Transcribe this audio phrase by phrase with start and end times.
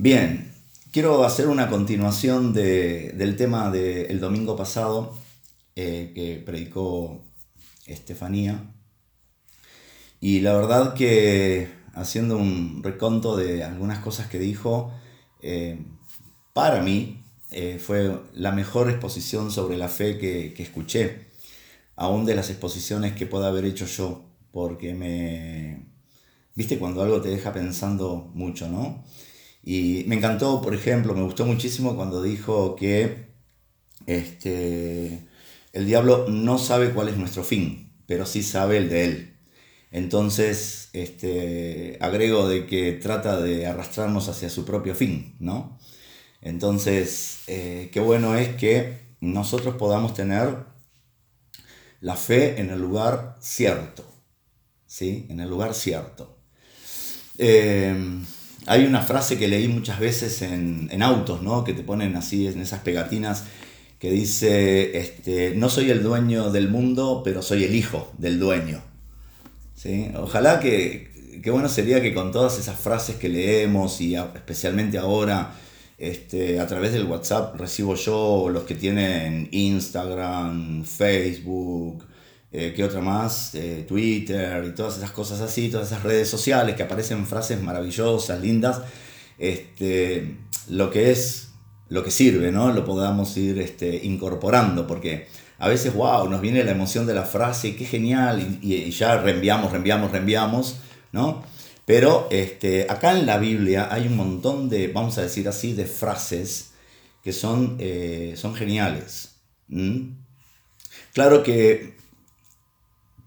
[0.00, 0.54] Bien,
[0.92, 5.18] quiero hacer una continuación del tema del domingo pasado
[5.74, 7.24] eh, que predicó
[7.84, 8.62] Estefanía.
[10.20, 14.92] Y la verdad que haciendo un reconto de algunas cosas que dijo,
[15.42, 15.84] eh,
[16.52, 21.26] para mí eh, fue la mejor exposición sobre la fe que, que escuché,
[21.96, 24.22] aún de las exposiciones que pueda haber hecho yo,
[24.52, 25.88] porque me...
[26.54, 29.02] Viste cuando algo te deja pensando mucho, ¿no?
[29.62, 33.28] Y me encantó, por ejemplo, me gustó muchísimo cuando dijo que
[34.06, 35.26] este,
[35.72, 39.34] el diablo no sabe cuál es nuestro fin, pero sí sabe el de él.
[39.90, 45.78] Entonces, este, agrego de que trata de arrastrarnos hacia su propio fin, ¿no?
[46.40, 50.56] Entonces, eh, qué bueno es que nosotros podamos tener
[52.00, 54.04] la fe en el lugar cierto,
[54.86, 55.26] ¿sí?
[55.30, 56.38] En el lugar cierto.
[57.38, 57.94] Eh,
[58.68, 61.64] hay una frase que leí muchas veces en, autos, ¿no?
[61.64, 63.44] Que te ponen así en esas pegatinas
[63.98, 68.80] que dice, este, no soy el dueño del mundo, pero soy el hijo del dueño.
[69.74, 70.10] ¿Sí?
[70.16, 75.54] Ojalá que, qué bueno sería que con todas esas frases que leemos y especialmente ahora
[75.98, 82.04] este, a través del WhatsApp recibo yo, los que tienen Instagram, Facebook,
[82.50, 83.54] eh, ¿qué otra más?
[83.54, 88.40] Eh, Twitter y todas esas cosas así, todas esas redes sociales que aparecen frases maravillosas,
[88.40, 88.80] lindas,
[89.38, 90.36] este,
[90.68, 91.50] lo que es,
[91.90, 92.72] lo que sirve, ¿no?
[92.72, 97.24] Lo podamos ir este, incorporando, porque a veces, wow, nos viene la emoción de la
[97.24, 100.76] frase, qué genial, y, ya reenviamos, reenviamos, reenviamos,
[101.12, 101.42] ¿no?
[101.84, 105.86] Pero este, acá en la Biblia hay un montón de, vamos a decir así, de
[105.86, 106.70] frases
[107.22, 109.36] que son, eh, son geniales.
[111.12, 111.97] Claro que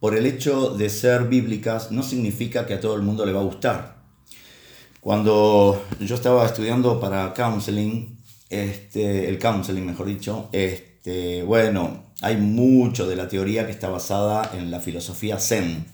[0.02, 3.42] por el hecho de ser bíblicas no significa que a todo el mundo le va
[3.42, 3.98] a gustar.
[5.00, 8.18] Cuando yo estaba estudiando para counseling,
[8.50, 14.50] este, el counseling mejor dicho, este, bueno, hay mucho de la teoría que está basada
[14.56, 15.86] en la filosofía zen,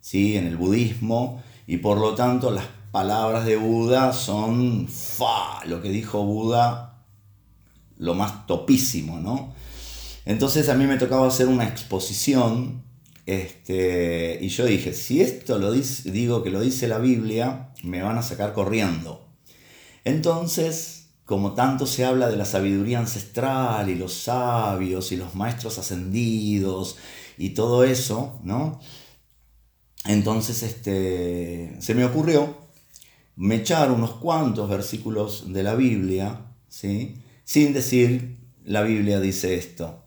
[0.00, 0.38] ¿sí?
[0.38, 5.90] en el budismo, y por lo tanto las palabras de Buda son fa, lo que
[5.90, 7.04] dijo Buda,
[7.98, 9.52] lo más topísimo, ¿no?
[10.24, 12.83] Entonces a mí me tocaba hacer una exposición
[13.26, 18.02] este, y yo dije, si esto lo dice, digo que lo dice la Biblia, me
[18.02, 19.26] van a sacar corriendo.
[20.04, 25.78] Entonces, como tanto se habla de la sabiduría ancestral y los sabios y los maestros
[25.78, 26.96] ascendidos
[27.38, 28.80] y todo eso, ¿no?
[30.06, 32.64] Entonces este, se me ocurrió
[33.36, 37.16] me echar unos cuantos versículos de la Biblia, ¿sí?
[37.44, 40.04] sin decir la Biblia dice esto.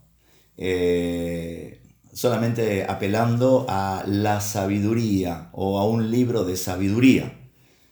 [0.58, 1.77] Eh,
[2.14, 7.34] solamente apelando a la sabiduría o a un libro de sabiduría,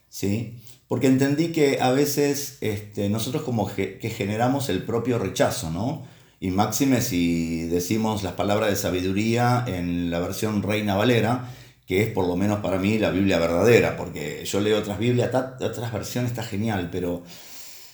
[0.08, 0.62] ¿sí?
[0.88, 6.04] Porque entendí que a veces este, nosotros como que generamos el propio rechazo, ¿no?
[6.38, 11.50] Y máxime si decimos las palabras de sabiduría en la versión Reina Valera,
[11.86, 15.30] que es por lo menos para mí la Biblia verdadera, porque yo leo otras Biblias,
[15.34, 17.22] otras versiones está genial, pero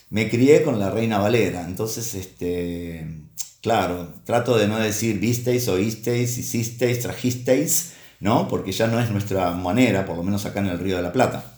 [0.09, 3.07] me crié con la Reina Valera, entonces este,
[3.63, 8.49] Claro, trato de no decir visteis, oísteis, hicisteis, trajisteis, ¿no?
[8.49, 11.13] Porque ya no es nuestra manera, por lo menos acá en el Río de la
[11.13, 11.55] Plata.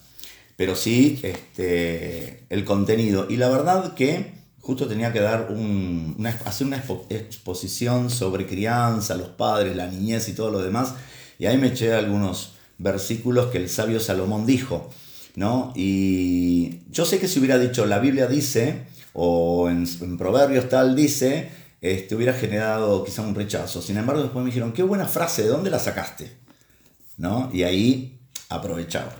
[0.55, 3.25] Pero sí este, el contenido.
[3.27, 6.77] Y la verdad que justo tenía que dar una, hacer una
[7.09, 10.93] exposición sobre crianza, los padres, la niñez y todo lo demás.
[11.39, 14.91] Y ahí me eché algunos versículos que el sabio Salomón dijo.
[15.35, 15.73] ¿no?
[15.75, 18.83] Y yo sé que si hubiera dicho la Biblia dice,
[19.13, 23.79] o en Proverbios tal dice, este, hubiera generado quizá un rechazo.
[23.79, 26.31] Sin embargo, después me dijeron, qué buena frase, ¿de dónde la sacaste?
[27.17, 27.51] ¿No?
[27.53, 28.19] Y ahí
[28.49, 29.13] aprovechaba.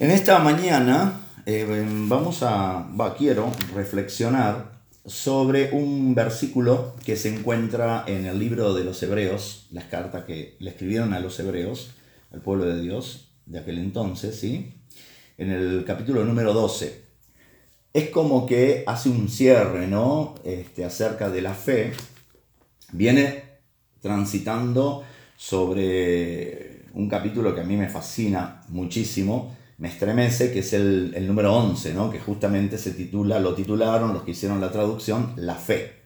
[0.00, 8.26] En esta mañana eh, vamos a, quiero reflexionar sobre un versículo que se encuentra en
[8.26, 11.92] el libro de los Hebreos, las cartas que le escribieron a los Hebreos,
[12.32, 14.74] al pueblo de Dios de aquel entonces, ¿sí?
[15.38, 17.09] En el capítulo número 12
[17.92, 20.34] es como que hace un cierre, ¿no?
[20.44, 21.92] Este, acerca de la fe.
[22.92, 23.44] Viene
[24.00, 25.04] transitando
[25.36, 31.54] sobre un capítulo que a mí me fascina muchísimo, me estremece, que es el, número
[31.54, 32.10] 11, ¿no?
[32.10, 36.00] Que justamente se titula, lo titularon los que hicieron la traducción, La fe.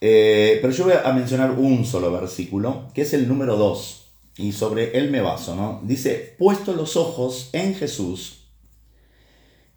[0.00, 4.52] Eh, pero yo voy a mencionar un solo versículo, que es el número 2, y
[4.52, 5.80] sobre él me baso, ¿no?
[5.82, 8.37] Dice, puesto los ojos en Jesús,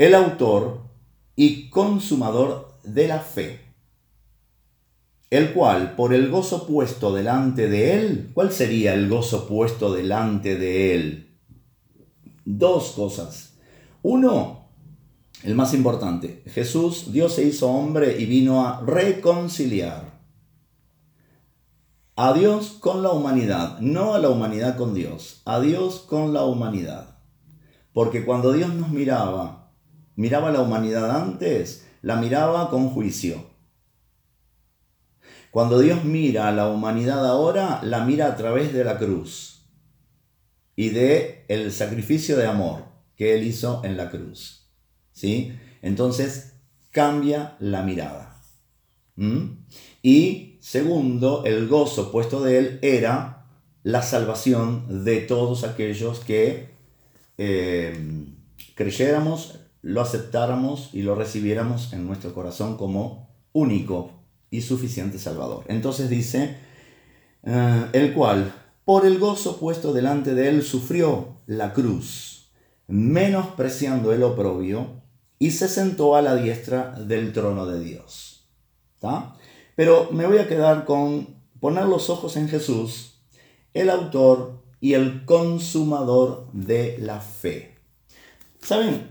[0.01, 0.81] el autor
[1.35, 3.61] y consumador de la fe,
[5.29, 10.55] el cual por el gozo puesto delante de él, ¿cuál sería el gozo puesto delante
[10.55, 11.37] de él?
[12.45, 13.53] Dos cosas.
[14.01, 14.69] Uno,
[15.43, 16.41] el más importante.
[16.47, 20.19] Jesús, Dios se hizo hombre y vino a reconciliar
[22.15, 26.43] a Dios con la humanidad, no a la humanidad con Dios, a Dios con la
[26.43, 27.19] humanidad.
[27.93, 29.60] Porque cuando Dios nos miraba,
[30.21, 33.43] miraba la humanidad antes, la miraba con juicio.
[35.49, 39.65] Cuando Dios mira a la humanidad ahora, la mira a través de la cruz
[40.75, 42.83] y de el sacrificio de amor
[43.15, 44.69] que él hizo en la cruz.
[45.11, 45.57] ¿Sí?
[45.81, 46.53] Entonces
[46.91, 48.37] cambia la mirada.
[50.03, 53.47] Y segundo, el gozo puesto de él era
[53.81, 56.69] la salvación de todos aquellos que
[57.39, 58.27] eh,
[58.75, 64.11] creyéramos, lo aceptáramos y lo recibiéramos en nuestro corazón como único
[64.49, 65.63] y suficiente Salvador.
[65.67, 66.57] Entonces dice,
[67.43, 68.53] eh, el cual,
[68.85, 72.51] por el gozo puesto delante de él, sufrió la cruz,
[72.87, 75.01] menospreciando el oprobio,
[75.39, 78.31] y se sentó a la diestra del trono de Dios.
[79.75, 83.23] Pero me voy a quedar con poner los ojos en Jesús,
[83.73, 87.75] el autor y el consumador de la fe.
[88.61, 89.09] ¿Saben?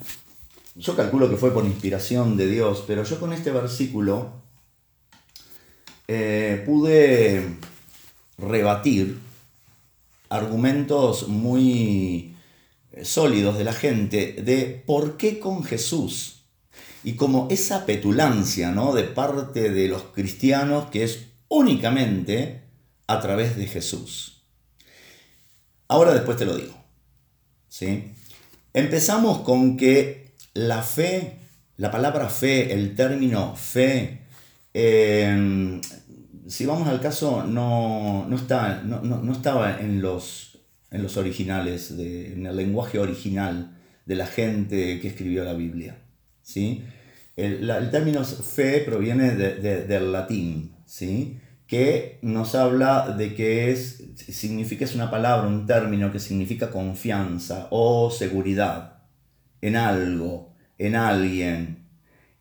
[0.76, 4.32] Yo calculo que fue por inspiración de Dios, pero yo con este versículo
[6.06, 7.56] eh, pude
[8.38, 9.18] rebatir
[10.28, 12.36] argumentos muy
[13.02, 16.42] sólidos de la gente de por qué con Jesús
[17.02, 18.94] y como esa petulancia ¿no?
[18.94, 22.62] de parte de los cristianos que es únicamente
[23.06, 24.42] a través de Jesús.
[25.88, 26.74] Ahora después te lo digo.
[27.68, 28.12] ¿sí?
[28.72, 31.38] Empezamos con que la fe,
[31.76, 34.22] la palabra fe, el término fe,
[34.74, 35.80] em,
[36.46, 40.58] si vamos al caso, no, está, no, estaba en los,
[40.90, 45.98] en los originales, en el lenguaje original de la gente que escribió la Biblia.
[46.42, 46.82] ¿sí?
[47.36, 51.38] El, término fe proviene del latín, ¿sí?
[51.68, 57.68] que nos habla de que es, significa, es una palabra, un término que significa confianza
[57.70, 58.99] o seguridad
[59.60, 61.86] en algo, en alguien,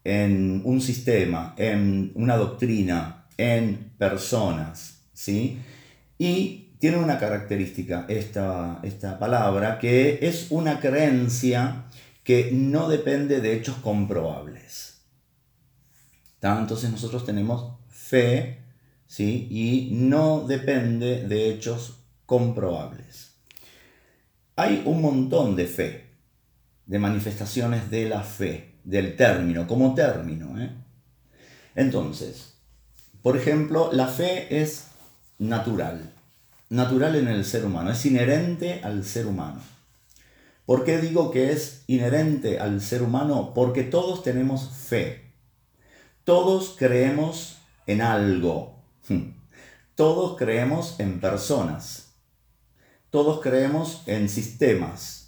[0.03, 5.01] en un sistema, en una doctrina, en personas.
[5.13, 5.59] ¿sí?
[6.17, 11.85] Y tiene una característica esta, esta palabra que es una creencia
[12.23, 15.01] que no depende de hechos comprobables.
[16.41, 18.59] Entonces nosotros tenemos fe,
[19.07, 19.47] ¿sí?
[19.49, 23.35] Y no depende de hechos comprobables.
[24.55, 26.08] Hay un montón de fe,
[26.89, 30.59] de manifestaciones de la fe, del término, como término.
[30.59, 30.71] ¿eh?
[31.75, 32.55] Entonces,
[33.21, 34.87] por ejemplo, la fe es
[35.37, 36.11] natural,
[36.67, 39.61] natural en el ser humano, es inherente al ser humano.
[40.65, 43.53] ¿Por qué digo que es inherente al ser humano?
[43.53, 45.31] Porque todos tenemos fe.
[46.23, 48.81] Todos creemos en algo.
[49.95, 52.15] Todos creemos en personas.
[53.11, 55.18] Todos creemos en sistemas.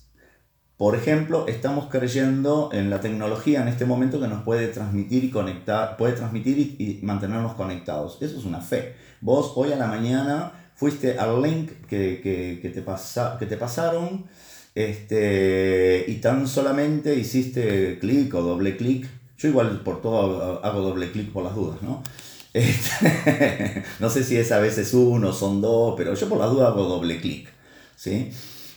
[0.82, 5.30] Por ejemplo, estamos creyendo en la tecnología en este momento que nos puede transmitir y
[5.30, 8.18] conectar, puede transmitir y, mantenernos conectados.
[8.20, 8.96] Eso es una fe.
[9.22, 14.26] Vos hoy a la mañana fuiste al link que, te, pasa, que te pasaron
[14.74, 19.08] este, y tan solamente hiciste clic o doble clic.
[19.38, 22.02] Yo igual por todo hago doble clic por las dudas, ¿no?
[22.56, 26.70] Este, no sé si es a veces uno, son dos, pero yo por las dudas
[26.70, 27.50] hago doble clic,
[27.96, 28.32] ¿sí?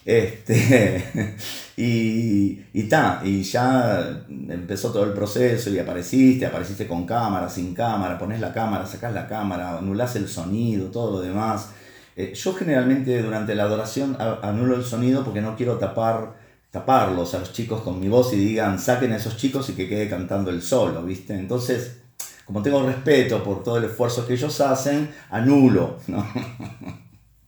[0.05, 1.37] Este,
[1.77, 2.89] y, y,
[3.25, 8.53] y ya empezó todo el proceso y apareciste, apareciste con cámara, sin cámara, pones la
[8.53, 11.71] cámara, sacás la cámara, anulás el sonido, todo lo demás.
[12.17, 16.37] Eh, yo generalmente durante la adoración anulo el sonido porque no quiero tapar,
[16.71, 19.89] taparlos a los chicos con mi voz y digan, saquen a esos chicos y que
[19.89, 21.35] quede cantando el solo, ¿viste?
[21.35, 22.01] Entonces,
[22.45, 25.99] como tengo respeto por todo el esfuerzo que ellos hacen, anulo,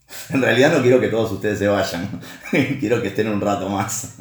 [0.30, 2.20] en realidad no quiero que todos ustedes se vayan,
[2.80, 4.16] quiero que estén un rato más.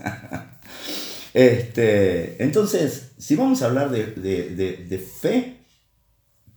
[1.34, 5.66] este, entonces, si vamos a hablar de, de fe,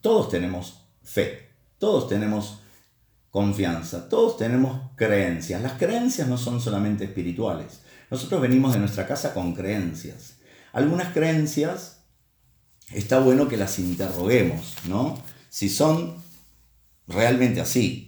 [0.01, 2.61] todos tenemos fe, todos tenemos
[3.31, 4.09] confianza.
[4.09, 5.63] Todos tenemos creencias.
[5.63, 7.81] Las creencias no son solamente espirituales.
[8.11, 10.39] Nosotros venimos de nuestra casa con creencias.
[10.73, 12.05] Algunas creencias
[12.93, 15.23] está bueno que las interroguemos, ¿no?
[15.51, 16.17] Si son
[17.07, 18.08] realmente así.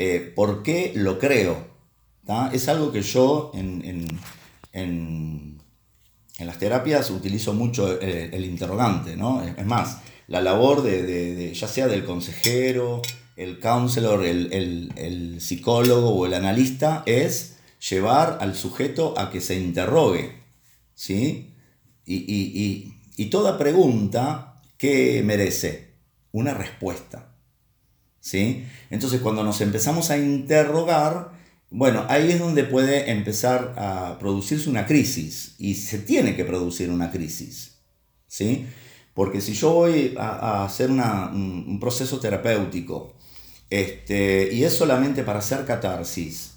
[0.00, 1.66] Eh, ¿Por qué lo creo?
[2.52, 4.06] Es algo que yo en,
[6.38, 9.42] las terapias utilizo mucho eh, el, interrogante, ¿no?
[9.42, 13.02] Es más, la labor de, ya sea del consejero,
[13.34, 17.56] el counselor, el, psicólogo o el analista es
[17.90, 20.32] llevar al sujeto a que se interrogue,
[20.94, 21.54] ¿sí?
[22.06, 25.94] Y, toda pregunta, ¿qué merece?
[26.30, 27.27] Una respuesta.
[28.28, 28.66] ¿Sí?
[28.90, 31.32] Entonces, cuando nos empezamos a interrogar,
[31.70, 36.90] bueno, ahí es donde puede empezar a producirse una crisis y se tiene que producir
[36.90, 37.78] una crisis.
[38.26, 38.66] ¿Sí?
[39.14, 43.14] Porque si yo voy a, hacer un, proceso terapéutico
[43.70, 46.52] este, y es solamente para hacer catarsis,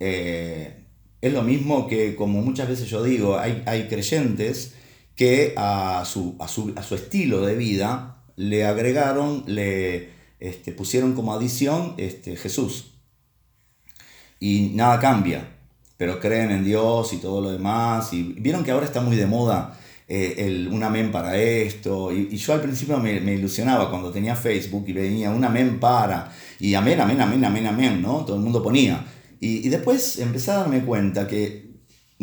[0.00, 0.86] eh,
[1.20, 4.72] es lo mismo que, como muchas veces yo digo, hay, hay creyentes
[5.16, 11.94] que a su, a, su, estilo de vida le agregaron, le este, pusieron como adición
[11.96, 12.92] este, Jesús.
[14.38, 15.48] Y nada cambia,
[15.96, 18.12] pero creen en Dios y todo lo demás.
[18.12, 19.78] Y vieron que ahora está muy de moda
[20.08, 22.12] eh, el, un amén para esto.
[22.12, 26.32] Y, yo al principio me, me, ilusionaba cuando tenía Facebook y venía un amén para.
[26.60, 28.24] Y amén, amén, amén, amén, amén, ¿no?
[28.24, 29.04] Todo el mundo ponía.
[29.40, 31.66] Y, después empecé a darme cuenta que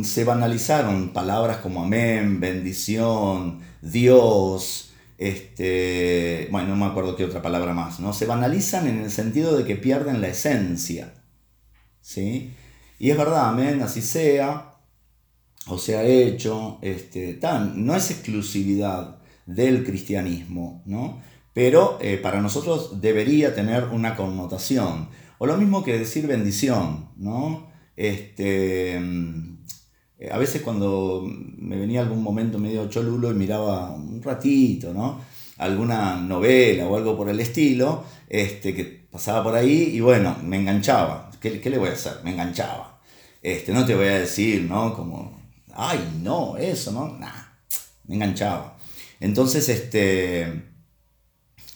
[0.02, 7.74] se banalizaron palabras como amén, bendición, Dios, este, bueno, no me acuerdo qué otra palabra
[7.74, 8.14] más, ¿no?
[8.14, 11.14] Se banalizan en el sentido de que pierden la esencia,
[12.02, 12.54] ¿sí?
[13.00, 14.76] Y es verdad, amén, así sea,
[15.68, 21.22] o sea hecho, este, tan, no es exclusividad del cristianismo, ¿no?
[21.54, 25.10] Pero eh, para nosotros debería tener una connotación.
[25.38, 27.68] O lo mismo que decir bendición, ¿no?
[27.96, 29.00] Este,
[30.32, 35.20] a veces cuando me venía algún momento medio cholulo y miraba un ratito, ¿no?
[35.58, 40.58] Alguna novela o algo por el estilo, este, que pasaba por ahí y bueno, me
[40.58, 41.32] enganchaba.
[41.40, 42.20] ¿Qué, le voy a hacer?
[42.24, 43.02] Me enganchaba.
[43.42, 44.94] Este, no te voy a decir, ¿no?
[44.96, 45.40] Como,
[45.74, 47.18] ay, no, eso, ¿no?
[47.20, 47.30] Nah,
[48.08, 48.78] me enganchaba.
[49.20, 50.64] Entonces, este,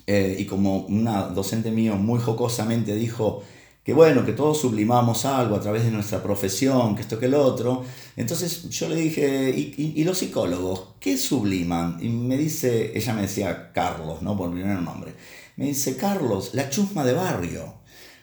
[0.08, 3.44] eh, y como una docente mío muy jocosamente dijo,
[3.88, 7.36] que bueno, que todos sublimamos algo a través de nuestra profesión, que esto que el
[7.36, 7.86] otro.
[8.18, 11.98] Entonces yo le dije, ¿y, los psicólogos qué subliman?
[12.02, 14.36] Y me dice, ella me decía Carlos, ¿no?
[14.36, 15.14] Por primer nombre.
[15.56, 17.76] Me dice, Carlos, la chusma de barrio.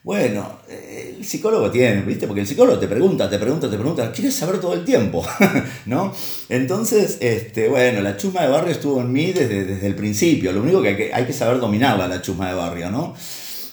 [0.02, 2.26] Bueno, eh, el psicólogo tiene, ¿viste?
[2.26, 5.24] Porque el psicólogo te pregunta, te pregunta, te pregunta, quieres saber todo el tiempo,
[5.86, 6.12] ¿no?
[6.50, 10.52] Entonces, este, bueno, la chusma de barrio estuvo en mí desde, desde el principio.
[10.52, 13.14] Lo único que hay, que hay que saber dominarla, la chusma de barrio, ¿no?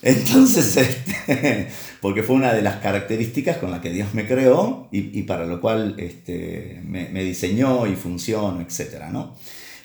[0.01, 1.67] Entonces, este,
[2.01, 5.61] porque fue una de las características con las que Dios me creó y, para lo
[5.61, 9.05] cual este, me, diseñó y funcionó, etc.
[9.11, 9.35] ¿no?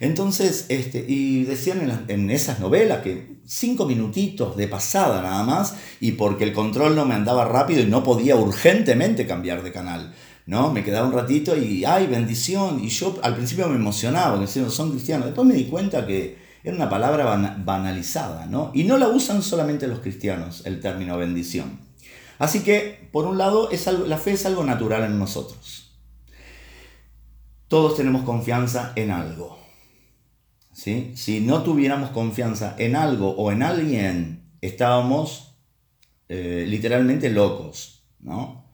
[0.01, 6.13] Entonces, este, y decían en, esas novelas que cinco minutitos de pasada nada más, y
[6.13, 10.15] porque el control no me andaba rápido y no podía urgentemente cambiar de canal.
[10.47, 10.73] ¿no?
[10.73, 12.83] Me quedaba un ratito y, ¡ay, bendición!
[12.83, 15.27] Y yo al principio me emocionaba, que son cristianos.
[15.27, 18.73] Después me di cuenta que era una palabra banalizada, ¿no?
[18.75, 21.79] Y no la usan solamente los cristianos, el término bendición.
[22.41, 23.69] Así que, por un lado,
[24.09, 25.97] la fe es algo natural en nosotros.
[27.69, 29.57] Todos tenemos confianza en algo.
[30.73, 31.13] ¿sí?
[31.15, 35.57] Si no tuviéramos confianza en algo o en alguien, estábamos
[36.29, 38.03] eh, literalmente locos.
[38.19, 38.65] ¿no?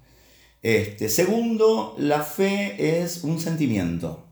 [0.62, 4.31] Este, segundo, la fe es un sentimiento.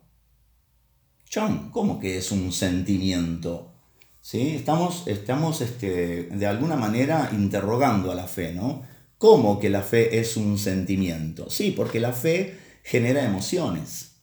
[1.33, 3.71] John, ¿cómo que es un sentimiento?
[4.21, 4.57] ¿Sí?
[4.57, 8.83] Estamos, estamos este, de alguna manera interrogando a la fe, ¿no?
[9.17, 11.49] ¿Cómo que la fe es un sentimiento?
[11.49, 14.17] Sí, porque la fe genera emociones.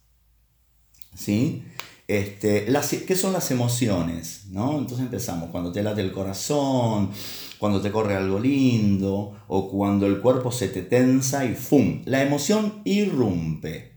[1.15, 1.63] ¿Sí?
[2.09, 4.47] Este, las, ¿Qué son las emociones?
[4.49, 4.77] ¿no?
[4.77, 7.11] Entonces empezamos, cuando te late el corazón,
[7.57, 12.01] cuando te corre algo lindo, o cuando el cuerpo se te tensa y ¡fum!
[12.03, 13.93] La emoción irrumpe.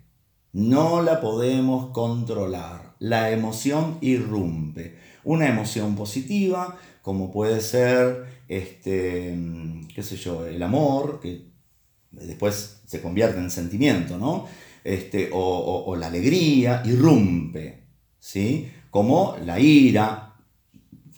[0.53, 4.97] No la podemos controlar la emoción irrumpe.
[5.25, 9.37] Una emoción positiva, como puede ser, este,
[9.93, 11.47] qué sé yo, el amor, que
[12.13, 14.47] después se convierte en sentimiento, ¿no?
[14.85, 17.85] Este, o, la alegría, irrumpe,
[18.19, 18.71] ¿sí?
[18.91, 20.30] Como la ira,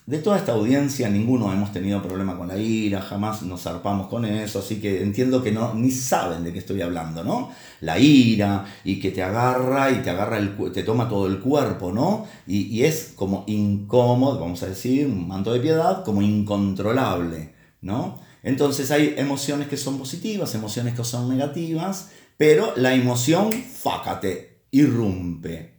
[0.04, 4.25] de toda esta audiencia, ninguno hemos tenido problema con la ira, jamás nos zarpamos con
[4.25, 7.50] eso, así que entiendo que no, ni saben de qué estoy hablando, ¿no?
[7.80, 11.92] La ira y que te agarra y te agarra el, te toma todo el cuerpo,
[11.92, 12.26] ¿no?
[12.49, 18.18] Y, y es como incómodo, vamos a decir, un manto de piedad, como incontrolable, ¿no?
[18.42, 25.72] Entonces hay emociones que son positivas, emociones que son negativas, pero la emoción, fácate, irrumpe,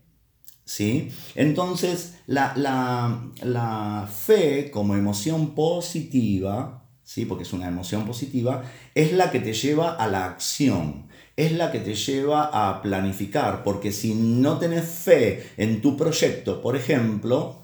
[0.66, 1.12] ¿sí?
[1.36, 7.26] Entonces, la, fe como emoción positiva, ¿sí?
[7.26, 8.64] Porque es una emoción positiva,
[8.96, 13.64] es la que te lleva a la acción, es la que te lleva a planificar,
[13.64, 17.64] porque si no tenés fe en tu proyecto, por ejemplo,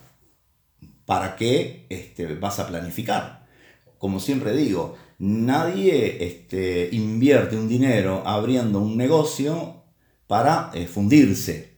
[1.06, 3.48] ¿para qué este, vas a planificar?
[3.98, 9.84] Como siempre digo, nadie este, invierte un dinero abriendo un negocio
[10.27, 11.69] para eh, fundirse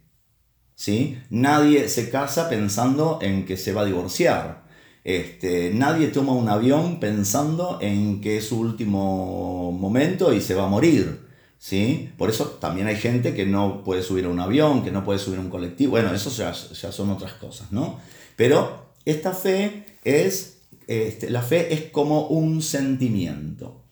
[0.82, 1.20] ¿sí?
[1.30, 4.64] Nadie se casa pensando en que se va a divorciar.
[5.04, 10.64] Este, nadie toma un avión pensando en que es su último momento y se va
[10.64, 11.28] a morir.
[11.60, 12.10] ¿sí?
[12.18, 15.20] Por eso también hay gente que no puede subir a un avión, que no puede
[15.20, 15.92] subir a un colectivo.
[15.92, 16.52] Bueno, eso ya,
[16.92, 18.00] son otras cosas, ¿no?
[18.36, 23.84] Pero esta fe es, este, la fe es como un sentimiento,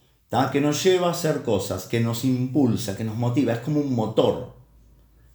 [0.52, 3.94] que nos lleva a hacer cosas, que nos impulsa, que nos motiva, es como un
[3.94, 4.58] motor.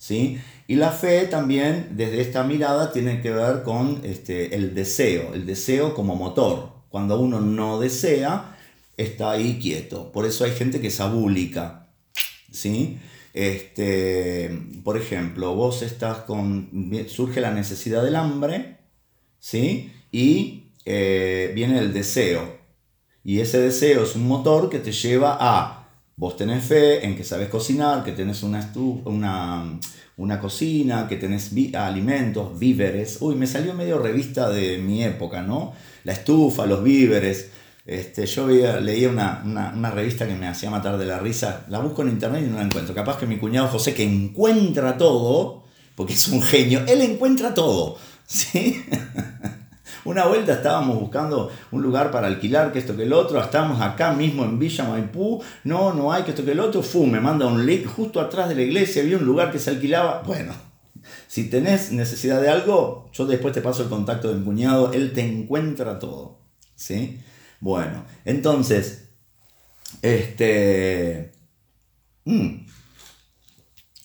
[0.05, 0.39] ¿sí?
[0.67, 5.47] Y la fe también, desde esta mirada, tiene que ver con este, el deseo, el
[5.47, 6.73] deseo como motor.
[6.89, 8.57] Cuando uno no desea,
[8.97, 10.11] está ahí quieto.
[10.13, 11.89] Por eso hay gente que es abúlica.
[12.51, 12.99] ¿sí?
[13.35, 16.71] Este, por ejemplo, vos estás con.
[17.09, 18.79] surge la necesidad del hambre,
[19.41, 19.93] ¿sí?
[20.13, 22.59] Y eh, viene el deseo.
[23.25, 27.25] Y ese deseo es un motor que te lleva a, vos tenés fe en que
[27.25, 28.73] sabes cocinar, que tenés una,
[29.05, 29.81] una,
[30.17, 33.19] una cocina, que tenés alimentos, víveres.
[33.21, 35.73] Uy, me salió medio revista de mi época, ¿no?
[36.05, 37.51] La estufa, los víveres.
[37.87, 41.67] Este, yo leía una, una, revista que me hacía matar de la risa.
[41.69, 42.95] La busco en internet y no la encuentro.
[42.95, 47.99] Capaz que mi cuñado José, que encuentra todo, porque es un genio, él encuentra todo.
[48.27, 48.83] ¿Sí?
[50.05, 54.13] Una vuelta estábamos buscando un lugar para alquilar, que esto que el otro, estamos acá
[54.13, 57.47] mismo en Villa Maipú, no, no hay que esto que el otro, fu, me manda
[57.47, 60.53] un link, justo atrás de la iglesia había un lugar que se alquilaba, bueno,
[61.27, 65.13] si tenés necesidad de algo, yo después te paso el contacto de mi cuñado, él
[65.13, 66.39] te encuentra todo,
[66.75, 67.21] ¿sí?
[67.61, 69.09] Bueno, entonces,
[70.03, 71.33] este...
[72.25, 72.65] Mm,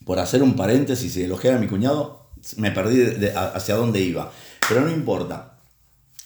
[0.05, 4.31] por hacer un paréntesis y elogiar a mi cuñado, me perdí hacia dónde iba.
[4.67, 5.48] Pero no importa.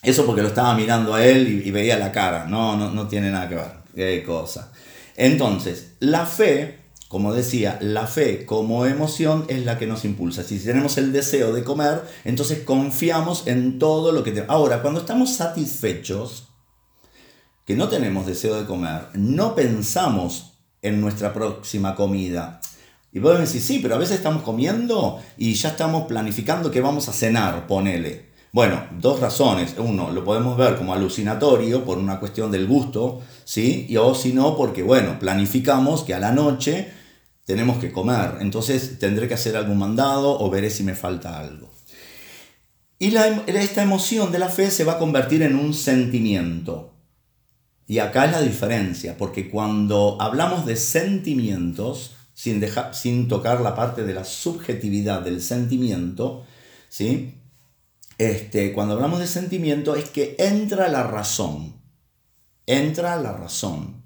[0.04, 3.32] Eso porque lo estaba mirando a él y, veía la cara, no, no, no tiene
[3.32, 4.72] nada que ver, qué cosa.
[5.16, 10.44] Entonces, la fe, como decía, la fe como emoción es la que nos impulsa.
[10.44, 14.54] Si tenemos el deseo de comer, entonces confiamos en todo lo que tenemos.
[14.54, 16.50] Ahora, cuando estamos satisfechos,
[17.66, 22.60] que no tenemos deseo de comer, no pensamos en nuestra próxima comida.
[23.14, 27.08] Y vos decís, sí, pero a veces estamos comiendo y ya estamos planificando que vamos
[27.08, 28.33] a cenar, ponele.
[28.54, 29.74] Bueno, dos razones.
[29.80, 33.88] Uno, lo podemos ver como alucinatorio por una cuestión del gusto, ¿sí?
[33.90, 36.92] Y o si no, porque, bueno, planificamos que a la noche
[37.46, 38.38] tenemos que comer.
[38.42, 41.72] Entonces tendré que hacer algún mandado o veré si me falta algo.
[43.00, 46.94] Y la, esta emoción de la fe se va a convertir en un sentimiento.
[47.88, 53.76] Y acá es la diferencia, porque cuando hablamos de sentimientos, sin, dejar, sin tocar la
[53.76, 56.46] parte de la subjetividad del sentimiento,
[56.88, 57.34] ¿sí?
[58.32, 61.74] Este, cuando hablamos de sentimiento es que entra la razón.
[62.66, 64.04] Entra la razón.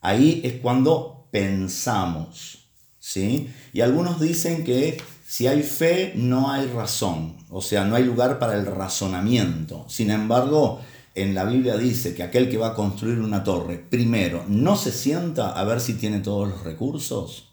[0.00, 2.64] Ahí es cuando pensamos.
[2.98, 3.50] ¿sí?
[3.72, 4.96] Y algunos dicen que
[5.26, 7.36] si hay fe no hay razón.
[7.50, 9.84] O sea, no hay lugar para el razonamiento.
[9.88, 10.80] Sin embargo,
[11.14, 14.90] en la Biblia dice que aquel que va a construir una torre, primero, no se
[14.90, 17.50] sienta a ver si tiene todos los recursos.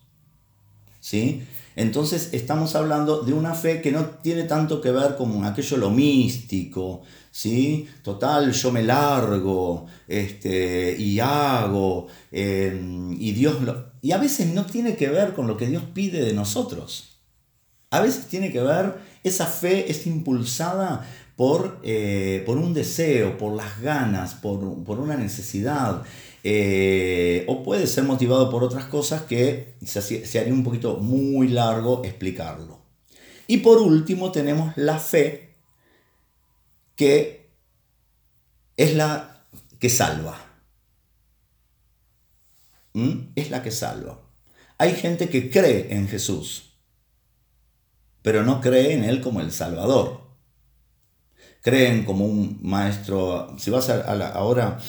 [1.00, 1.44] ¿Sí?
[1.76, 5.90] Entonces estamos hablando de una fe que no tiene tanto que ver con aquello lo
[5.90, 7.88] místico, ¿sí?
[8.04, 13.92] Total, yo me largo este, y hago, em, y Dios lo...
[14.02, 17.20] Y a veces no tiene que ver con lo que Dios pide de nosotros.
[17.90, 21.06] A veces tiene que ver, esa fe es impulsada
[21.36, 26.04] por, eh, por un deseo, por las ganas, por, por una necesidad.
[26.44, 32.02] Eh, o puede ser motivado por otras cosas que se, haría un poquito muy largo
[32.04, 32.80] explicarlo.
[33.48, 35.56] Y por último tenemos la fe,
[36.96, 37.50] que
[38.78, 39.46] es la
[39.80, 40.38] que salva.
[42.94, 43.32] ¿Mm?
[43.36, 44.20] Es la que salva.
[44.78, 46.74] Hay gente que cree en Jesús,
[48.24, 50.22] pero no cree en Él como el Salvador.
[51.62, 53.56] Creen como un maestro.
[53.60, 54.80] Si vas a, ahora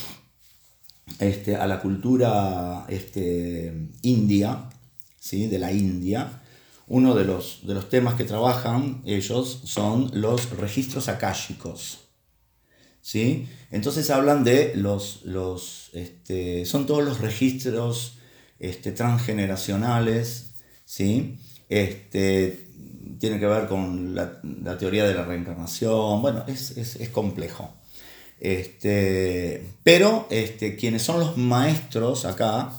[1.18, 4.68] este, a la cultura este, india,
[5.18, 5.46] ¿sí?
[5.46, 6.42] de la India,
[6.86, 12.00] uno de los, de los temas que trabajan ellos son los registros akáshicos.
[13.00, 13.48] ¿sí?
[13.70, 18.18] Entonces hablan de los, los este, son todos los registros
[18.58, 20.52] este, transgeneracionales,
[20.84, 21.38] ¿sí?
[21.68, 22.68] Este,
[23.18, 24.40] tiene que ver con la,
[24.78, 27.74] teoría de la reencarnación, bueno, es, es complejo.
[28.42, 32.72] Este, pero este, quienes son los maestros acá,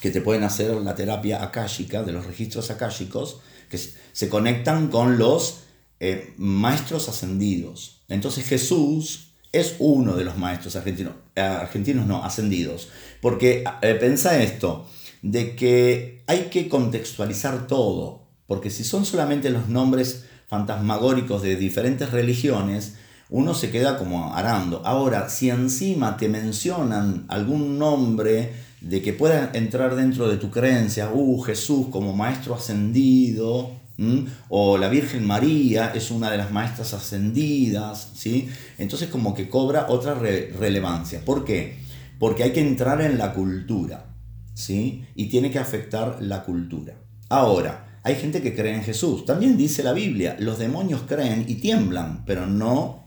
[0.00, 5.18] que te pueden hacer la terapia akáshica, de los registros akáshicos, que se conectan con
[5.18, 5.64] los
[6.00, 8.00] eh, maestros ascendidos.
[8.08, 12.88] Entonces Jesús es uno de los maestros argentinos, argentinos no, ascendidos.
[13.20, 14.88] Porque eh, pensa esto,
[15.20, 22.10] de que hay que contextualizar todo, porque si son solamente los nombres fantasmagóricos de diferentes
[22.12, 22.94] religiones,
[23.34, 24.80] uno se queda como arando.
[24.84, 31.10] Ahora, si encima te mencionan algún nombre de que pueda entrar dentro de tu creencia,
[31.12, 33.72] uh, Jesús como maestro ascendido,
[34.48, 38.48] o la Virgen María es una de las maestras ascendidas, ¿sí?
[38.78, 41.24] Entonces como que cobra otra relevancia.
[41.24, 41.78] ¿Por qué?
[42.20, 44.14] Porque hay que entrar en la cultura,
[44.54, 45.06] ¿sí?
[45.16, 46.94] Y tiene que afectar la cultura.
[47.30, 49.24] Ahora, hay gente que cree en Jesús.
[49.24, 53.03] También dice la Biblia, los demonios creen y tiemblan, pero no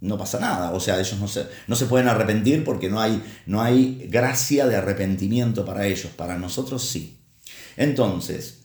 [0.00, 0.72] no pasa nada.
[0.72, 4.66] O sea, ellos no se, no se pueden arrepentir porque no hay, no hay gracia
[4.66, 6.12] de arrepentimiento para ellos.
[6.16, 7.18] Para nosotros sí.
[7.76, 8.64] Entonces,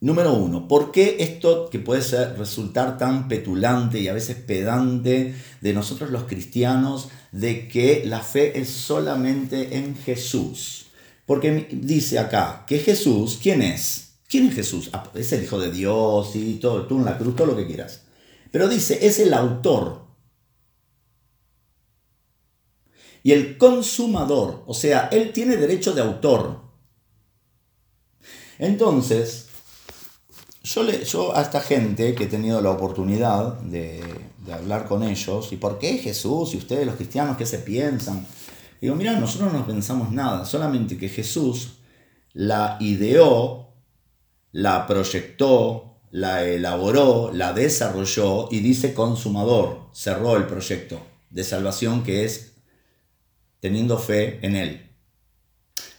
[0.00, 5.34] número uno, ¿por qué esto que puede ser, resultar tan petulante y a veces pedante
[5.60, 10.86] de nosotros los cristianos de que la fe es solamente en Jesús?
[11.26, 14.12] Porque dice acá que Jesús, ¿quién es?
[14.28, 14.90] ¿Quién es Jesús?
[14.92, 17.66] Ah, es el Hijo de Dios y todo, tú en la cruz, todo lo que
[17.66, 18.02] quieras.
[18.50, 20.03] Pero dice, es el autor
[23.24, 26.60] y el consumador, o sea, él tiene derecho de autor.
[28.58, 29.46] Entonces,
[30.62, 34.04] yo, le, yo a esta gente que he tenido la oportunidad de,
[34.52, 36.52] hablar con ellos, ¿y por qué Jesús?
[36.52, 38.26] ¿Y ustedes los cristianos qué se piensan?
[38.78, 41.78] Digo, mira, nosotros no pensamos nada, solamente que Jesús
[42.34, 43.72] la ideó,
[44.52, 52.26] la proyectó, la elaboró, la desarrolló y dice consumador, cerró el proyecto de salvación que
[52.26, 52.53] es
[53.64, 54.90] teniendo fe en Él.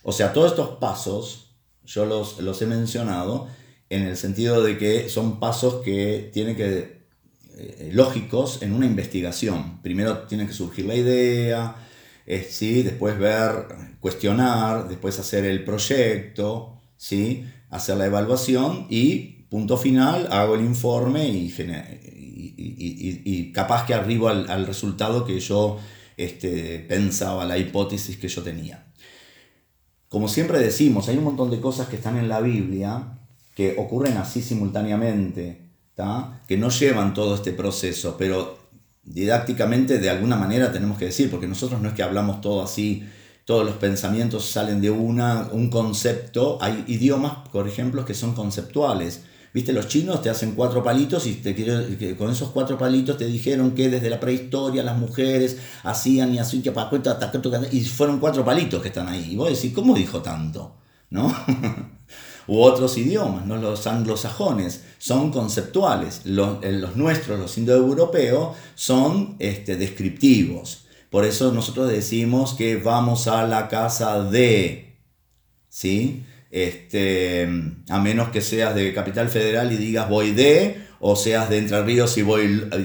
[0.04, 3.48] O sea, todos estos pasos yo los, los he mencionado
[3.90, 7.08] en el sentido de que son pasos que tienen que,
[7.58, 9.82] eh, lógicos en una investigación.
[9.82, 11.76] Primero tiene que surgir la idea,
[12.28, 12.84] eh, ¿sí?
[12.84, 13.66] después ver,
[14.00, 17.48] cuestionar, después hacer el proyecto, ¿sí?
[17.72, 21.52] hacer la evaluación y punto final, hago el informe y,
[22.58, 25.80] y, capaz que arribo al, al resultado que yo
[26.18, 28.86] este, pensaba, la hipótesis que yo tenía.
[30.10, 33.20] Como siempre decimos, hay un montón de cosas que están en la Biblia
[33.56, 35.66] que ocurren así simultáneamente,
[36.48, 38.58] que no llevan todo este proceso, pero
[39.04, 43.08] didácticamente de alguna manera tenemos que decir, porque nosotros no es que hablamos todo así,
[43.46, 49.24] todos los pensamientos salen de una, un concepto, hay idiomas, por ejemplo, que son conceptuales,
[49.56, 53.72] Viste, los chinos te hacen cuatro palitos y te con esos cuatro palitos te dijeron
[53.72, 56.74] que desde la prehistoria las mujeres hacían y así, que
[57.72, 59.30] y fueron cuatro palitos que están ahí.
[59.32, 60.76] Y vos decís, ¿cómo dijo tanto?
[61.10, 61.34] ¿No?
[62.48, 63.56] U otros idiomas, ¿no?
[63.56, 66.26] los anglosajones, son conceptuales.
[66.26, 70.86] Los, eh, los nuestros, los indoeuropeos, son este, descriptivos.
[71.10, 75.00] Por eso nosotros decimos que vamos a la casa de,
[75.70, 76.26] ¿sí?
[76.56, 77.50] Este,
[77.90, 81.84] a menos que seas de Capital Federal y digas voy de, o seas de Entre
[81.84, 82.22] Ríos y,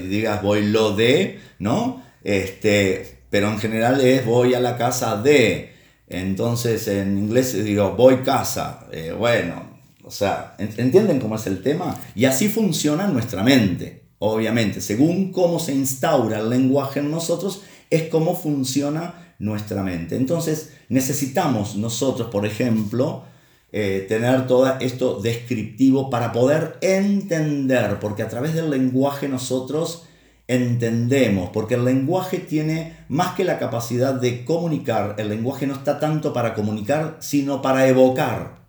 [0.09, 2.03] digas voy lo de, ¿no?
[2.21, 5.71] Este, pero en general es voy a la casa de.
[6.09, 8.87] Entonces en inglés digo voy casa.
[8.91, 11.97] Eh, bueno, o sea, ¿entienden cómo es el tema?
[12.13, 14.81] Y así funciona nuestra mente, obviamente.
[14.81, 20.17] Según cómo se instaura el lenguaje en nosotros, es cómo funciona nuestra mente.
[20.17, 23.30] Entonces necesitamos nosotros, por ejemplo,
[23.73, 30.03] eh, tener todo esto descriptivo para poder entender, porque a través del lenguaje nosotros
[30.47, 35.99] entendemos, porque el lenguaje tiene más que la capacidad de comunicar, el lenguaje no está
[35.99, 38.65] tanto para comunicar, sino para evocar,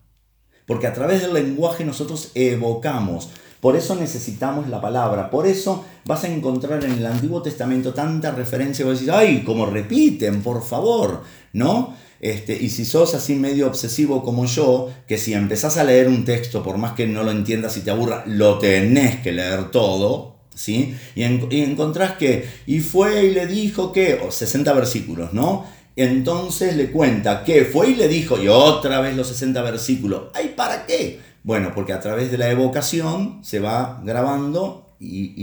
[0.67, 3.31] porque a través del lenguaje nosotros evocamos.
[3.61, 5.31] Por eso necesitamos la palabra.
[5.31, 8.85] Por eso vas a encontrar en el Antiguo Testamento tanta referencia.
[8.85, 11.95] Vas a decir, ay, como repiten, por favor, ¿no?
[12.23, 16.25] Este, y si sos así medio obsesivo como yo, que si empezás a leer un
[16.25, 20.37] texto, por más que no lo entiendas y te aburra, lo tenés que leer todo,
[20.55, 20.95] ¿sí?
[21.17, 25.67] Y, encontrás que, y fue y le dijo que, 60 versículos, ¿no?
[25.97, 30.55] Entonces le cuenta que fue y le dijo, y otra vez los 60 versículos, ¿ay
[30.57, 31.19] para qué?
[31.43, 35.35] Bueno, porque a través de la evocación se va grabando y,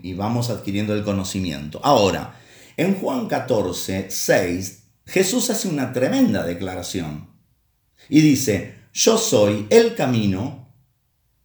[0.00, 1.80] y vamos adquiriendo el conocimiento.
[1.82, 2.36] Ahora,
[2.76, 7.28] en Juan 14, 6 Jesús hace una tremenda declaración
[8.08, 10.72] y dice, yo soy el camino,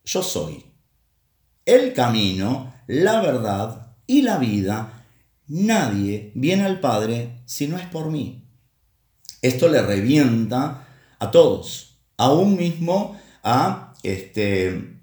[0.06, 0.65] yo soy
[1.65, 5.06] el camino, la verdad y la vida.
[5.48, 8.48] Nadie viene al Padre si no es por mí.
[9.41, 15.02] Esto le revienta a todos, aún mismo a este,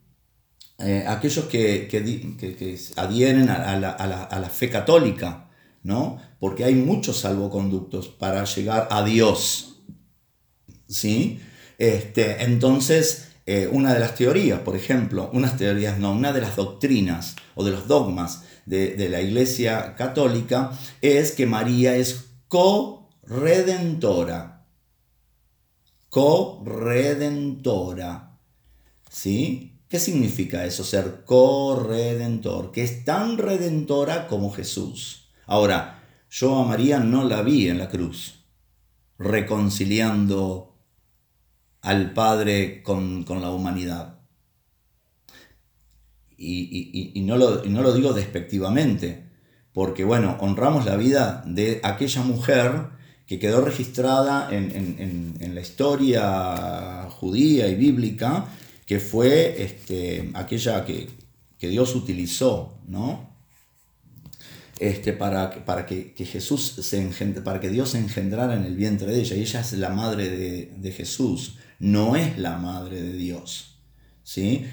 [0.79, 5.47] eh, aquellos que, que, adhieren a la fe católica
[5.87, 6.21] ¿no?
[6.39, 9.81] Porque hay muchos salvoconductos para llegar a Dios,
[10.89, 11.41] ¿sí?
[11.79, 16.57] Este, entonces, eh, una de las teorías, por ejemplo, unas teorías no, una de las
[16.57, 24.67] doctrinas o de los dogmas de, de la Iglesia Católica es que María es co-redentora.
[26.09, 28.39] Co-redentora.
[29.11, 29.77] ¿Sí?
[29.89, 32.73] ¿Qué significa eso, ser co-redentor?
[32.73, 35.29] Que es tan redentora como Jesús.
[35.47, 35.96] Ahora,
[36.31, 38.45] yo a María no la vi en la cruz,
[39.19, 40.77] reconciliando
[41.83, 44.19] al Padre con, la humanidad.
[46.37, 49.25] Y, no lo, no lo digo despectivamente,
[49.73, 52.89] porque bueno, honramos la vida de aquella mujer
[53.27, 58.47] que quedó registrada en, la historia judía y bíblica,
[58.85, 61.09] que fue este, aquella que,
[61.59, 63.36] que Dios utilizó, ¿no?
[64.79, 67.03] Este, para, para que, Jesús se
[67.45, 69.37] para que Dios se engendrara en el vientre de ella.
[69.37, 73.79] Y ella es la madre de, Jesús, no es la madre de Dios.
[74.23, 74.67] ¿sí?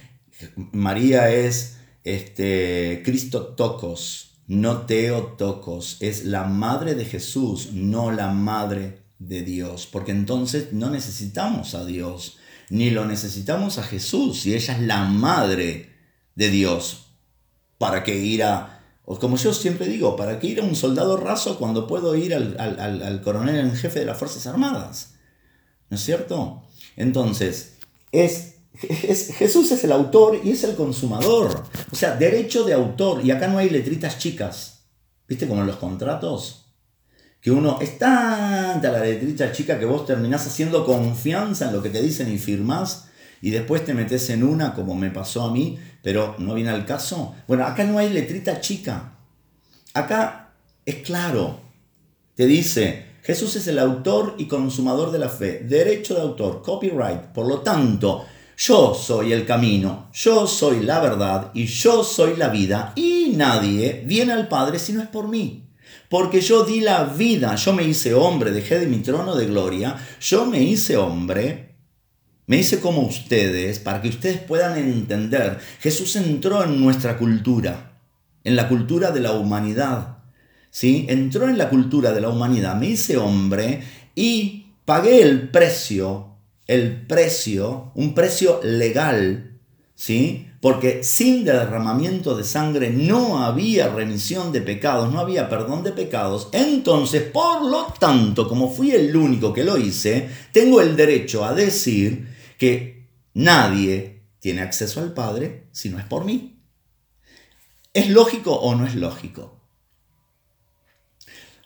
[0.56, 9.00] María es este, Cristo tocos, no Teotocos, es la madre de Jesús, no la madre
[9.20, 12.38] de Dios, porque entonces no necesitamos a Dios,
[12.70, 15.92] ni lo necesitamos a Jesús, y ella es la madre
[16.36, 17.00] de Dios.
[17.78, 21.18] ¿Para que ir a, o como yo siempre digo, ¿para qué ir a un soldado
[21.18, 25.16] raso cuando puedo ir al, coronel en jefe de las Fuerzas Armadas?
[25.89, 26.63] ¿No es cierto?
[26.96, 27.74] Entonces,
[28.12, 31.63] es, Jesús es el autor y es el consumador.
[31.92, 33.26] O sea, derecho de autor.
[33.26, 34.86] Y acá no hay letritas chicas.
[35.28, 36.66] ¿Viste como en los contratos?
[37.42, 41.89] Que uno es tanta la letrita chica que vos terminás haciendo confianza en lo que
[41.89, 43.10] te dicen y firmás
[43.43, 46.86] y después te metes en una como me pasó a mí, pero no viene al
[46.86, 47.36] caso.
[47.45, 49.17] Bueno, acá no hay letrita chica.
[49.93, 50.53] Acá
[50.86, 51.60] es claro.
[52.36, 57.34] Te dice, Jesús es el autor y consumador de la fe, derecho de autor, copyright.
[57.34, 58.23] Por lo tanto,
[58.56, 64.03] yo soy el camino, yo soy la verdad y yo soy la vida y nadie
[64.06, 65.67] viene al Padre si no es por mí.
[66.10, 69.97] Porque yo di la vida, yo me hice hombre, dejé de mi trono de gloria,
[70.21, 71.72] yo me hice hombre
[72.45, 75.60] me hice como ustedes para que ustedes puedan entender.
[75.79, 77.99] Jesús entró en nuestra cultura,
[78.43, 80.17] en la cultura de la humanidad.
[80.73, 81.06] ¿sí?
[81.08, 83.84] Entró en la cultura de la humanidad, me hice hombre
[84.15, 86.36] y pagué el precio,
[86.67, 89.60] el precio, un precio legal,
[89.93, 90.47] ¿sí?
[90.62, 96.49] Porque sin derramamiento de sangre no había remisión de pecados, no había perdón de pecados.
[96.53, 101.53] Entonces, por lo tanto, como fui el único que lo hice, tengo el derecho a
[101.53, 102.33] decir
[102.63, 106.62] que nadie tiene acceso al Padre si no es por mí.
[107.93, 109.60] ¿Es lógico o no es lógico?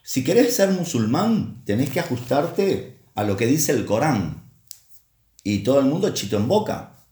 [0.02, 4.50] Si querés ser musulmán, tenés que ajustarte a lo que dice el Corán.
[5.44, 7.06] Y todo el mundo chito en boca.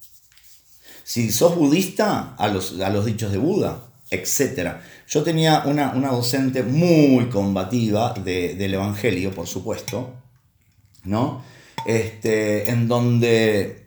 [1.04, 4.78] Si sos budista, a los, a los dichos de Buda, etc.
[5.08, 10.16] Yo tenía una, docente muy combativa del Evangelio, por supuesto,
[11.04, 11.44] ¿no?
[11.86, 13.84] Este, en donde,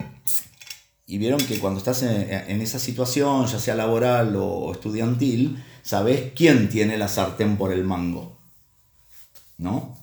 [1.06, 6.68] y vieron que cuando estás en, esa situación, ya sea laboral o estudiantil, sabes quién
[6.68, 8.38] tiene la sartén por el mango,
[9.58, 9.96] ¿no?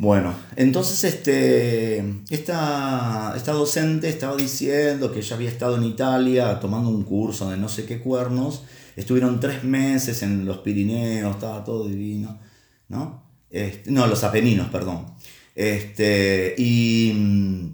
[0.00, 6.88] Bueno, entonces este, esta, esta docente estaba diciendo que ella había estado en Italia tomando
[6.88, 8.62] un curso de no sé qué cuernos,
[8.94, 12.38] estuvieron tres meses en los Pirineos, estaba todo divino,
[12.88, 13.22] ¿no?
[13.50, 15.06] Este, no, los Apeninos, perdón.
[15.58, 17.72] Este, y,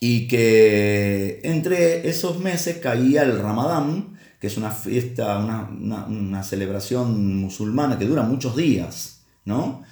[0.00, 7.98] y que entre esos meses caía el Ramadán, que es una fiesta, una, celebración musulmana
[7.98, 9.82] que dura muchos días, ¿no?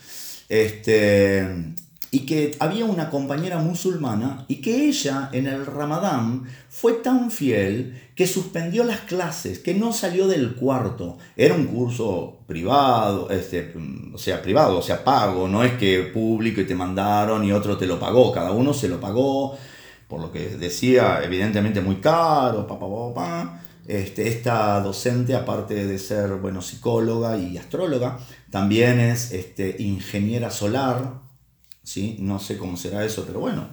[0.49, 1.75] Este,
[2.14, 8.00] y que había una compañera musulmana y que ella en el Ramadán fue tan fiel
[8.14, 11.18] que suspendió las clases, que no salió del cuarto.
[11.37, 13.74] Era un curso privado, este,
[14.14, 17.77] o sea, privado, o sea, pago, no es que público y te mandaron y otro
[17.77, 19.59] te lo pagó, cada uno se lo pagó,
[20.07, 25.98] por lo que decía, evidentemente muy caro, pa, pa, pa, Este, esta docente, aparte de
[25.98, 28.18] ser bueno, psicóloga y astróloga,
[28.50, 31.23] también es este, ingeniera solar,
[31.85, 32.16] ¿sí?
[32.18, 33.68] No sé cómo será eso, pero bueno.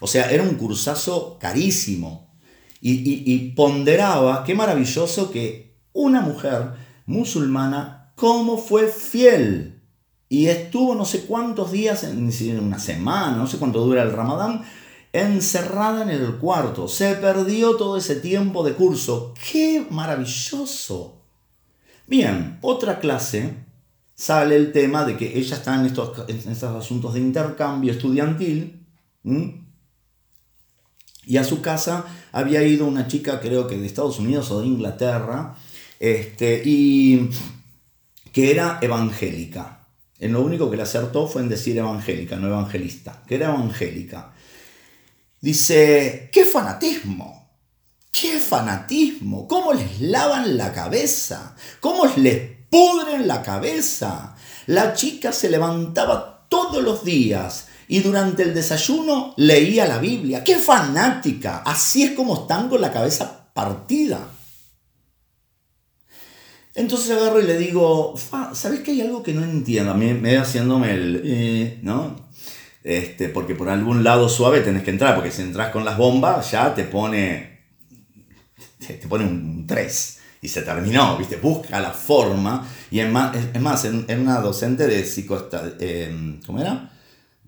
[0.00, 2.28] O sea, era un cursazo carísimo.
[2.80, 6.74] Y, ponderaba, qué maravilloso que una mujer
[7.06, 9.82] musulmana, cómo fue fiel.
[10.28, 14.62] Y estuvo no sé cuántos días, en una semana, no sé cuánto dura el ramadán,
[15.12, 16.86] encerrada en el cuarto.
[16.86, 19.34] Se perdió todo ese tiempo de curso.
[19.50, 21.16] ¡Qué maravilloso!
[22.06, 23.54] Bien, otra clase
[24.18, 28.84] sale el tema de que ella está en estos, en estos asuntos de intercambio estudiantil
[31.24, 34.66] Y a su casa había ido una chica, creo que de Estados Unidos o de
[34.66, 35.54] Inglaterra,
[36.00, 37.30] este, y
[38.32, 39.86] que era evangélica.
[40.18, 44.32] En lo único que le acertó fue en decir evangélica, no evangelista, que era evangélica.
[45.40, 47.52] Dice, qué fanatismo,
[48.10, 54.36] qué fanatismo, cómo les lavan la cabeza, cómo les pudren la cabeza.
[54.66, 60.44] La chica se levantaba todos los días y durante el desayuno leía la Biblia.
[60.44, 61.62] ¡Qué fanática!
[61.64, 64.28] Así es como están con la cabeza partida.
[66.74, 68.14] Entonces agarro y le digo,
[68.52, 69.90] ¿sabes que hay algo que no entiendo?
[69.90, 72.28] A mí me haciéndome el, eh, ¿no?
[72.84, 76.52] Este, porque por algún lado suave tenés que entrar, porque si entras con las bombas
[76.52, 77.64] ya te pone,
[78.78, 81.36] te pone un 3 y se terminó, ¿viste?
[81.36, 82.66] Busca la forma.
[82.90, 85.04] Y es más, es más en, una docente de,
[85.80, 86.90] eh, ¿cómo era?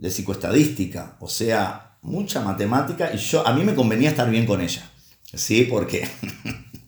[0.00, 4.62] de psicoestadística, o sea, mucha matemática y yo, a mí me convenía estar bien con
[4.62, 4.90] ella,
[5.34, 5.66] ¿sí?
[5.68, 6.08] Porque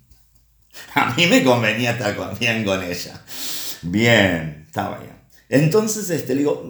[0.95, 3.23] a mí me convenía estar bien con ella.
[3.83, 5.13] Bien, estaba bien.
[5.51, 6.67] Entonces este, le digo,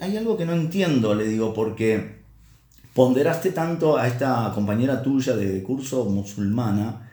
[0.00, 2.22] hay algo que no entiendo, le digo, porque
[2.94, 7.10] ponderaste tanto a esta compañera tuya de curso musulmana,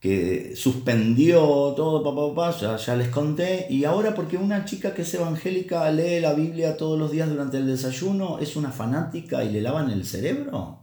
[0.00, 1.40] que suspendió
[1.76, 6.20] todo, papá, papá, ya, les conté, y ahora porque una chica que es evangélica lee
[6.20, 10.06] la Biblia todos los días durante el desayuno, es una fanática y le lavan el
[10.06, 10.78] cerebro.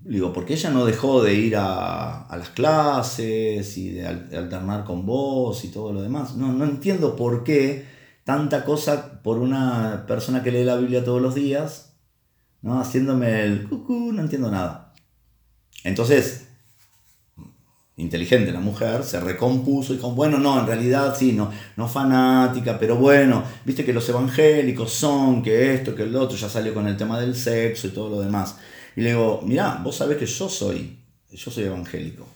[0.00, 5.64] Digo, porque ella no dejó de ir a, las clases y de, alternar con vos
[5.64, 6.34] y todo lo demás.
[6.36, 7.86] No, no entiendo por qué
[8.24, 11.94] tanta cosa por una persona que lee la Biblia todos los días,
[12.62, 12.80] ¿no?
[12.80, 14.92] haciéndome el cucú, no entiendo nada.
[15.84, 16.47] Entonces,
[17.98, 22.78] inteligente la mujer, se recompuso y dijo, bueno, no, en realidad sí, no, no fanática,
[22.78, 26.86] pero bueno, viste que los evangélicos son, que esto, que el otro, ya salió con
[26.86, 28.56] el tema del sexo y todo lo demás.
[28.96, 30.98] Y le digo, mirá, vos sabés que yo soy,
[31.30, 32.26] yo soy evangélico.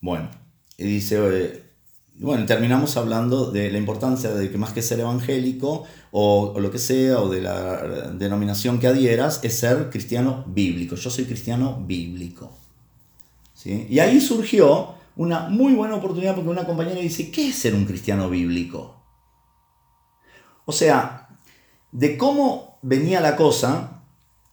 [0.00, 0.28] Bueno,
[0.76, 1.62] y dice,
[2.18, 6.70] bueno, terminamos hablando de la importancia de que más que ser evangélico o, o, lo
[6.70, 10.96] que sea, o de la denominación que adhieras, es ser cristiano bíblico.
[10.96, 12.61] Yo soy cristiano bíblico.
[13.64, 17.84] Y ahí surgió una muy buena oportunidad porque una compañera dice, ¿qué es ser un
[17.84, 19.02] cristiano bíblico?
[20.64, 21.28] O sea,
[21.90, 24.02] de cómo venía la cosa,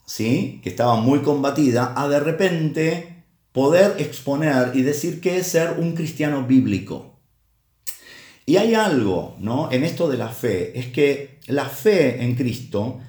[0.05, 0.59] ¿sí?
[0.63, 5.93] que estaba muy combatida, a de repente poder exponer y decir qué es ser un
[5.93, 7.19] cristiano bíblico.
[8.45, 9.71] Y hay algo ¿no?
[9.71, 12.99] en esto de la fe, es que la fe en Cristo